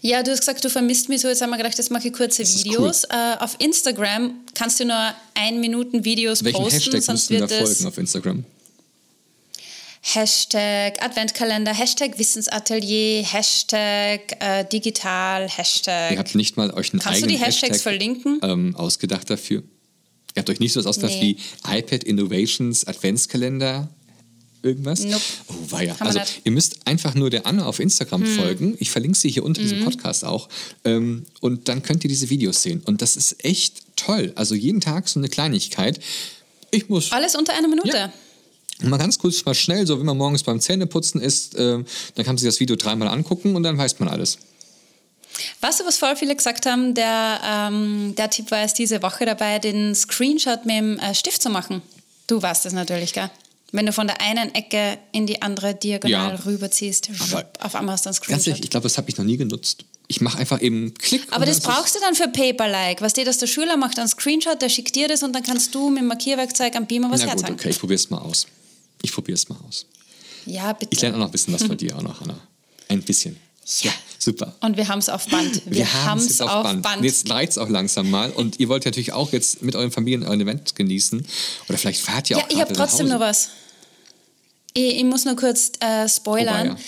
Ja, 0.00 0.22
du 0.22 0.30
hast 0.30 0.40
gesagt, 0.40 0.64
du 0.64 0.70
vermisst 0.70 1.08
mich 1.08 1.20
so. 1.20 1.28
Jetzt 1.28 1.42
haben 1.42 1.50
wir 1.50 1.56
gedacht, 1.58 1.76
jetzt 1.76 1.90
mache 1.90 2.08
ich 2.08 2.14
kurze 2.14 2.42
Videos. 2.46 3.04
Äh, 3.04 3.36
auf 3.40 3.56
Instagram 3.58 4.34
kannst 4.54 4.80
du 4.80 4.84
nur 4.84 5.14
ein 5.34 5.60
Minuten 5.60 6.04
Videos 6.04 6.44
Welchen 6.44 6.62
posten, 6.62 6.80
Hashtag 6.80 7.02
sonst 7.02 7.28
wird 7.30 7.50
folgen 7.50 7.64
es 7.64 7.84
auf 7.84 7.98
Instagram? 7.98 8.44
Hashtag 10.14 11.02
Adventkalender, 11.02 11.74
Hashtag 11.74 12.18
Wissensatelier, 12.18 13.22
Hashtag 13.24 14.20
äh, 14.40 14.64
digital, 14.64 15.48
Hashtag. 15.48 16.12
Ihr 16.12 16.18
habt 16.18 16.34
nicht 16.34 16.56
mal 16.56 16.70
euch 16.72 16.92
einen 16.92 17.00
Kannst 17.02 17.20
du 17.20 17.24
eigenen 17.26 17.28
die 17.28 17.44
Hashtags 17.44 17.72
Hashtag 17.74 17.82
verlinken? 17.82 18.40
ähm, 18.42 18.74
ausgedacht 18.76 19.28
dafür. 19.28 19.62
Ihr 20.34 20.40
habt 20.40 20.48
euch 20.50 20.60
nicht 20.60 20.72
so 20.72 20.80
was 20.80 20.86
ausgedacht 20.86 21.14
Nee. 21.20 21.36
wie 21.66 21.78
iPad 21.78 22.04
Innovations 22.04 22.86
Adventskalender 22.86 23.88
irgendwas? 24.62 25.00
Nope. 25.04 25.20
Oh. 25.48 25.72
Haben 25.76 25.80
wir 25.88 26.06
Also. 26.06 26.20
Hm. 26.20 26.26
ihr 26.44 26.52
müsst 26.52 26.86
einfach 26.86 27.14
nur 27.14 27.28
der 27.28 27.44
Anna 27.46 27.66
auf 27.66 27.78
Instagram 27.78 28.24
folgen. 28.24 28.76
Ich 28.80 28.90
verlinke 28.90 29.18
sie 29.18 29.30
hier 29.30 29.44
unter 29.44 29.60
Mhm. 29.60 29.64
diesem 29.68 29.84
Podcast 29.84 30.24
auch. 30.24 30.48
Ähm, 30.84 31.26
und 31.40 31.68
dann 31.68 31.82
könnt 31.82 32.02
ihr 32.04 32.08
diese 32.08 32.30
Videos 32.30 32.62
sehen. 32.62 32.82
Und 32.86 33.02
das 33.02 33.16
ist 33.16 33.44
echt 33.44 33.82
toll. 33.96 34.32
Also 34.36 34.54
jeden 34.54 34.80
Tag 34.80 35.06
so 35.08 35.20
eine 35.20 35.28
Kleinigkeit. 35.28 36.00
Ich 36.70 36.88
muss 36.88 37.12
Alles 37.12 37.34
unter 37.36 37.54
einer 37.54 37.68
Minute. 37.68 37.88
Ja. 37.96 38.12
Mal 38.82 38.96
ganz 38.98 39.18
kurz, 39.18 39.44
mal 39.44 39.54
schnell, 39.54 39.86
so 39.86 39.98
wenn 39.98 40.06
man 40.06 40.16
morgens 40.16 40.42
beim 40.42 40.60
Zähneputzen 40.60 41.20
ist, 41.20 41.54
ähm, 41.58 41.84
dann 42.14 42.24
kann 42.24 42.34
man 42.34 42.38
sich 42.38 42.48
das 42.48 42.60
Video 42.60 42.76
dreimal 42.76 43.08
angucken 43.08 43.56
und 43.56 43.62
dann 43.62 43.76
weiß 43.78 43.98
man 44.00 44.08
alles. 44.08 44.38
Weißt 45.60 45.80
du, 45.80 45.84
was 45.86 45.98
voll 45.98 46.16
viele 46.16 46.34
gesagt 46.34 46.66
haben? 46.66 46.94
Der, 46.94 47.40
ähm, 47.44 48.14
der 48.16 48.30
Tipp 48.30 48.50
war 48.50 48.58
erst 48.58 48.78
diese 48.78 49.02
Woche 49.02 49.24
dabei, 49.24 49.58
den 49.58 49.94
Screenshot 49.94 50.64
mit 50.66 50.76
dem 50.76 50.98
äh, 50.98 51.14
Stift 51.14 51.42
zu 51.42 51.50
machen. 51.50 51.82
Du 52.26 52.40
weißt 52.42 52.64
das 52.64 52.72
natürlich, 52.72 53.12
gell? 53.12 53.30
Wenn 53.70 53.84
du 53.86 53.92
von 53.92 54.06
der 54.06 54.20
einen 54.22 54.54
Ecke 54.54 54.98
in 55.12 55.26
die 55.26 55.42
andere 55.42 55.74
diagonal 55.74 56.34
Ja. 56.36 56.44
rüberziehst, 56.46 57.10
auf 57.60 57.74
einmal 57.74 57.92
hast 57.92 58.06
du 58.06 58.10
einen 58.10 58.16
Ganz 58.16 58.28
ehrlich, 58.28 58.42
Screenshot. 58.42 58.64
ich 58.64 58.70
glaube, 58.70 58.84
das 58.84 58.96
habe 58.96 59.10
ich 59.10 59.18
noch 59.18 59.24
nie 59.26 59.36
genutzt. 59.36 59.84
Ich 60.06 60.22
mache 60.22 60.38
einfach 60.38 60.62
eben 60.62 60.94
Klick. 60.94 61.26
Aber 61.30 61.44
das 61.44 61.60
dann 61.60 61.74
brauchst 61.74 61.94
du 61.94 62.00
dann 62.00 62.14
für 62.14 62.28
Paperlike. 62.28 63.02
Was 63.02 63.12
dir 63.12 63.26
das 63.26 63.36
der 63.36 63.46
Schüler 63.46 63.76
macht, 63.76 63.98
einen 63.98 64.08
Screenshot, 64.08 64.62
der 64.62 64.70
schickt 64.70 64.96
dir 64.96 65.06
das 65.06 65.22
und 65.22 65.34
dann 65.34 65.42
kannst 65.42 65.74
du 65.74 65.90
mit 65.90 65.98
dem 66.00 66.06
Markierwerkzeug 66.06 66.74
am 66.76 66.86
Beamer 66.86 67.10
was 67.10 67.20
es- 67.20 67.26
Na 67.26 67.32
gut, 67.34 67.42
herzeigen. 67.42 67.60
okay, 67.60 67.68
ich 67.68 67.78
probiere 67.78 67.96
es 67.96 68.08
mal 68.08 68.18
aus. 68.18 68.46
Ich 69.02 69.12
probiere 69.12 69.34
es 69.36 69.48
mal 69.48 69.58
aus. 69.68 69.86
Ja, 70.46 70.72
bitte. 70.72 70.92
Ich 70.92 71.00
lerne 71.00 71.16
auch 71.16 71.20
noch 71.20 71.26
ein 71.28 71.32
bisschen 71.32 71.54
was 71.54 71.62
von 71.64 71.76
dir 71.76 71.96
auch 71.96 72.02
noch, 72.02 72.20
Anna. 72.22 72.38
Ein 72.88 73.02
bisschen. 73.02 73.36
Ja, 73.82 73.92
super. 74.18 74.54
Und 74.60 74.78
wir 74.78 74.88
haben 74.88 74.98
es 74.98 75.10
auf 75.10 75.26
Band. 75.26 75.60
Wir, 75.66 75.78
Wir 75.78 75.92
haben 76.04 76.18
es 76.18 76.28
jetzt 76.28 76.42
auf 76.42 76.80
Band. 76.80 77.04
Jetzt 77.04 77.28
reizt 77.30 77.52
es 77.52 77.58
auch 77.58 77.68
langsam 77.68 78.10
mal. 78.10 78.30
Und 78.30 78.58
ihr 78.58 78.68
wollt 78.70 78.86
natürlich 78.86 79.12
auch 79.12 79.30
jetzt 79.32 79.62
mit 79.62 79.76
euren 79.76 79.90
Familien 79.90 80.22
euren 80.22 80.40
Event 80.40 80.74
genießen. 80.74 81.26
Oder 81.68 81.76
vielleicht 81.76 82.00
fahrt 82.00 82.30
ihr 82.30 82.38
Ja, 82.38 82.44
auch 82.44 82.48
ich 82.50 82.60
habe 82.60 82.72
trotzdem 82.72 83.08
noch 83.08 83.20
was. 83.20 83.50
Ich, 84.72 84.96
ich 84.96 85.04
muss 85.04 85.26
nur 85.26 85.36
kurz 85.36 85.72
äh, 85.80 86.08
spoilern. 86.08 86.78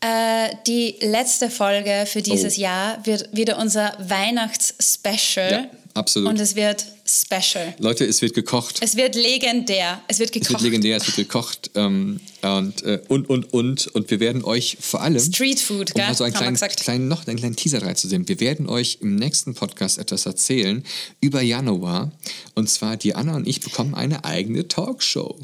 Äh, 0.00 0.50
die 0.66 0.96
letzte 1.00 1.48
Folge 1.50 2.04
für 2.06 2.20
dieses 2.20 2.58
Oh. 2.58 2.60
Jahr 2.60 3.06
wird 3.06 3.34
wieder 3.34 3.58
unser 3.58 3.96
Weihnachts-Special. 3.98 5.50
Ja, 5.50 5.66
absolut. 5.94 6.28
Und 6.28 6.38
es 6.40 6.54
wird 6.54 6.84
Special. 7.06 7.74
Leute, 7.78 8.04
es 8.04 8.20
wird 8.20 8.34
gekocht. 8.34 8.78
Es 8.80 8.96
wird 8.96 9.14
legendär. 9.14 10.02
Es 10.08 10.18
wird 10.18 10.32
gekocht. 10.32 10.50
Es 10.50 10.54
wird 10.54 10.62
legendär, 10.62 10.96
es 10.96 11.06
wird 11.06 11.16
gekocht 11.16 11.70
ähm, 11.74 12.20
und, 12.42 12.82
äh, 12.82 13.00
und, 13.08 13.30
und, 13.30 13.52
und. 13.52 13.86
Und 13.88 14.10
wir 14.10 14.20
werden 14.20 14.44
euch 14.44 14.76
vor 14.80 15.02
allem. 15.02 15.20
Street 15.20 15.60
Food, 15.60 15.94
gell? 15.94 16.04
Um 16.04 16.08
also 16.08 16.24
einen 16.24 16.34
Haben 16.34 16.60
wir 16.60 16.68
kleinen, 16.68 16.76
kleinen, 16.76 17.08
noch 17.08 17.26
einen 17.26 17.38
kleinen 17.38 17.56
Teaser 17.56 17.82
reinzusehen. 17.82 18.26
Wir 18.28 18.40
werden 18.40 18.68
euch 18.68 18.98
im 19.00 19.14
nächsten 19.14 19.54
Podcast 19.54 19.98
etwas 19.98 20.26
erzählen 20.26 20.84
über 21.20 21.42
Januar. 21.42 22.10
Und 22.54 22.68
zwar, 22.68 22.96
die 22.96 23.14
Anna 23.14 23.36
und 23.36 23.46
ich 23.46 23.60
bekommen 23.60 23.94
eine 23.94 24.24
eigene 24.24 24.66
Talkshow 24.66 25.38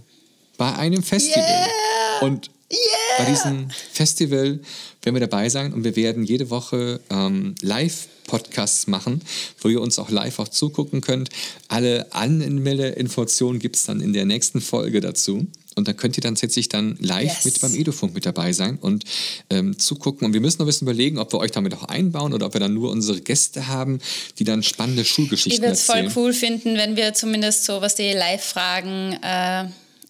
bei 0.57 0.75
einem 0.75 1.03
Festival. 1.03 1.69
Und 2.23 2.51
bei 3.19 3.25
diesem 3.27 3.69
Festival 3.93 4.61
werden 5.03 5.15
wir 5.17 5.21
dabei 5.21 5.49
sein 5.49 5.73
und 5.73 5.85
wir 5.85 5.97
werden 5.97 6.25
jede 6.25 6.49
Woche 6.51 7.01
ähm, 7.11 7.55
Live-Podcasts 7.61 8.87
machen, 8.87 9.21
wo 9.61 9.69
ihr 9.69 9.81
uns 9.81 9.99
auch 9.99 10.11
live 10.11 10.39
auch 10.39 10.49
zugucken 10.49 11.01
könnt. 11.01 11.29
Alle 11.69 12.07
Anmeldeinformationen 12.15 13.61
gibt 13.61 13.77
es 13.77 13.85
dann 13.85 14.01
in 14.01 14.13
der 14.13 14.25
nächsten 14.25 14.61
Folge 14.61 15.01
dazu. 15.01 15.47
Und 15.75 15.89
da 15.89 15.95
könnt 15.95 16.19
ihr 16.19 16.21
dann 16.21 16.35
tatsächlich 16.35 16.69
dann 16.69 16.99
live 17.01 17.23
Yes. 17.33 17.45
mit 17.47 17.61
beim 17.63 17.75
Edufunk 17.75 18.13
mit 18.15 18.27
dabei 18.27 18.53
sein 18.53 18.77
und 18.79 19.05
ähm, 19.49 19.79
zugucken. 19.79 20.27
Und 20.27 20.35
wir 20.35 20.41
müssen 20.43 20.59
noch 20.59 20.67
ein 20.67 20.69
bisschen 20.69 20.87
überlegen, 20.87 21.19
ob 21.19 21.33
wir 21.33 21.39
euch 21.41 21.51
damit 21.51 21.75
auch 21.75 21.85
einbauen 21.85 22.35
oder 22.35 22.45
ob 22.47 22.53
wir 22.55 22.61
dann 22.61 22.75
nur 22.75 22.91
unsere 22.91 23.23
Gäste 23.23 23.69
haben, 23.69 23.99
die 24.39 24.45
dann 24.45 24.63
spannende 24.63 25.01
Ich 25.03 25.09
Schulgeschichten 25.09 25.63
würde 25.63 25.73
es 25.73 25.83
voll 25.85 25.97
erzählen. 25.97 26.13
cool 26.17 26.33
finden, 26.35 26.77
wenn 26.77 26.97
wir 26.97 27.15
zumindest 27.15 27.65
so, 27.65 27.81
was 27.81 27.95
die 27.95 28.13
Live-Fragen 28.13 29.19
äh, 29.23 29.65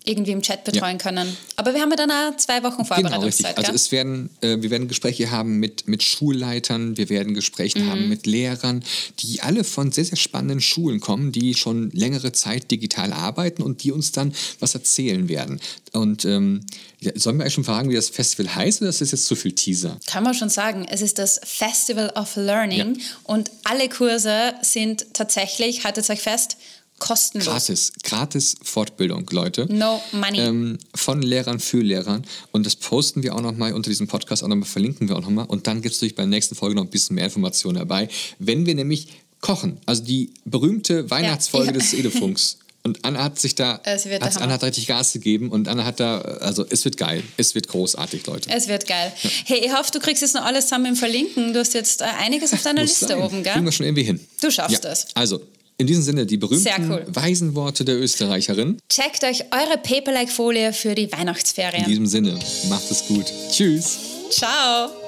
irgendwie 0.04 0.32
im 0.32 0.42
Chat 0.42 0.64
betreuen 0.64 0.98
können. 0.98 1.36
Aber 1.56 1.74
wir 1.74 1.80
haben 1.80 1.90
ja 1.90 1.96
dann 1.96 2.10
auch 2.10 2.36
zwei 2.36 2.62
Wochen 2.64 2.82
Genau, 2.82 2.88
richtig. 2.88 2.88
Vorbereitungszeit. 2.88 3.56
Also 3.58 3.66
gell? 3.68 3.76
es 3.76 3.92
werden, 3.92 4.30
äh, 4.40 4.56
wir 4.60 4.70
werden 4.70 4.88
Gespräche 4.88 5.30
haben 5.30 5.58
mit, 5.58 5.86
mit 5.86 6.02
Schulleitern, 6.02 6.96
wir 6.96 7.08
werden 7.08 7.34
Gespräche 7.34 7.78
Mhm. 7.78 7.90
haben 7.90 8.08
mit 8.08 8.26
Lehrern, 8.26 8.82
die 9.20 9.40
alle 9.42 9.64
von 9.64 9.92
sehr, 9.92 10.04
sehr 10.04 10.16
spannenden 10.16 10.60
Schulen 10.60 11.00
kommen, 11.00 11.30
die 11.32 11.54
schon 11.54 11.90
längere 11.90 12.32
Zeit 12.32 12.70
digital 12.70 13.12
arbeiten 13.12 13.62
und 13.62 13.84
die 13.84 13.92
uns 13.92 14.12
dann 14.12 14.34
was 14.60 14.74
erzählen 14.74 15.28
werden. 15.28 15.60
Und 15.92 16.24
ähm, 16.24 16.64
ja, 17.00 17.12
sollen 17.14 17.36
wir 17.36 17.42
eigentlich 17.44 17.54
schon 17.54 17.64
fragen, 17.64 17.90
wie 17.90 17.94
das 17.94 18.08
Festival 18.08 18.54
heißt 18.54 18.80
oder 18.80 18.90
ist 18.90 19.00
das 19.00 19.10
jetzt 19.12 19.26
zu 19.26 19.36
viel 19.36 19.52
Teaser? 19.52 19.98
Kann 20.06 20.24
man 20.24 20.34
schon 20.34 20.48
sagen, 20.48 20.86
es 20.90 21.00
ist 21.02 21.18
das 21.18 21.40
Festival 21.44 22.10
of 22.16 22.36
Learning 22.36 22.98
und 23.24 23.50
alle 23.64 23.88
Kurse 23.88 24.54
sind 24.62 25.06
tatsächlich, 25.14 25.84
haltet 25.84 26.08
euch 26.10 26.20
fest, 26.20 26.56
kostenlos. 27.02 27.46
Gratis, 27.48 27.92
gratis 28.02 28.54
Fortbildung, 28.62 29.26
Leute. 29.30 29.66
No 29.72 30.00
money. 30.12 30.38
Ähm, 30.40 30.78
von 30.94 31.20
Lehrern 31.22 31.58
für 31.60 31.80
Lehrern. 31.80 32.24
Und 32.52 32.64
das 32.64 32.76
posten 32.76 33.22
wir 33.22 33.34
auch 33.34 33.40
nochmal 33.40 33.72
unter 33.72 33.90
diesem 33.90 34.06
Podcast, 34.06 34.42
auch 34.44 34.48
nochmal 34.48 34.68
verlinken 34.68 35.08
wir 35.08 35.16
auch 35.16 35.22
nochmal. 35.22 35.46
Und 35.46 35.66
dann 35.66 35.82
gibt 35.82 35.94
es 35.94 36.00
natürlich 36.00 36.14
bei 36.14 36.22
der 36.22 36.28
nächsten 36.30 36.54
Folge 36.54 36.76
noch 36.76 36.84
ein 36.84 36.90
bisschen 36.90 37.16
mehr 37.16 37.24
Informationen 37.24 37.78
dabei. 37.78 38.08
Wenn 38.38 38.66
wir 38.66 38.74
nämlich 38.74 39.08
kochen, 39.40 39.78
also 39.86 40.02
die 40.04 40.30
berühmte 40.44 41.10
Weihnachtsfolge 41.10 41.66
Ja. 41.66 41.72
des 41.72 41.92
Edefunks. 41.94 42.58
Und 42.84 43.04
Anna 43.04 43.22
hat 43.22 43.38
sich 43.38 43.54
da, 43.54 43.80
Es 43.84 44.06
wird 44.06 44.22
hat. 44.24 44.36
Anna 44.40 44.54
hat 44.54 44.62
richtig 44.64 44.86
Gas 44.88 45.12
gegeben 45.12 45.50
und 45.50 45.68
Anna 45.68 45.84
hat 45.84 46.00
da, 46.00 46.20
also 46.20 46.64
es 46.68 46.84
wird 46.84 46.96
geil, 46.96 47.22
es 47.36 47.54
wird 47.54 47.68
großartig, 47.68 48.26
Leute. 48.26 48.50
Es 48.50 48.66
wird 48.66 48.86
geil. 48.88 49.12
Hey, 49.44 49.64
ich 49.64 49.72
hoffe, 49.72 49.90
du 49.92 50.00
kriegst 50.00 50.20
jetzt 50.22 50.34
noch 50.34 50.44
alles 50.44 50.64
zusammen 50.66 50.86
im 50.86 50.96
Verlinken. 50.96 51.52
Du 51.52 51.60
hast 51.60 51.74
jetzt 51.74 52.00
äh, 52.00 52.04
einiges 52.18 52.52
auf 52.52 52.62
deiner 52.64 52.82
Liste 52.82 53.06
sein. 53.06 53.18
oben, 53.18 53.42
Kriegen 53.42 53.42
gell? 53.44 53.64
wir 53.64 53.72
schon 53.72 53.86
irgendwie 53.86 54.02
hin. 54.04 54.20
Du 54.40 54.50
schaffst 54.50 54.82
ja. 54.84 54.90
es. 54.90 55.06
Also, 55.14 55.40
in 55.82 55.86
diesem 55.86 56.02
Sinne, 56.02 56.24
die 56.26 56.36
berühmten 56.38 56.90
cool. 56.90 57.04
weisen 57.08 57.54
Worte 57.54 57.84
der 57.84 58.00
Österreicherin. 58.00 58.78
Checkt 58.88 59.22
euch 59.24 59.44
eure 59.52 59.78
Paperlike-Folie 59.82 60.72
für 60.72 60.94
die 60.94 61.04
In 61.04 61.12
Weihnachtsferien. 61.12 61.84
diesem 61.86 62.06
Sinne, 62.06 62.38
macht 62.68 62.90
es 62.90 63.06
gut. 63.06 63.26
Tschüss. 63.50 63.98
Ciao. 64.30 65.01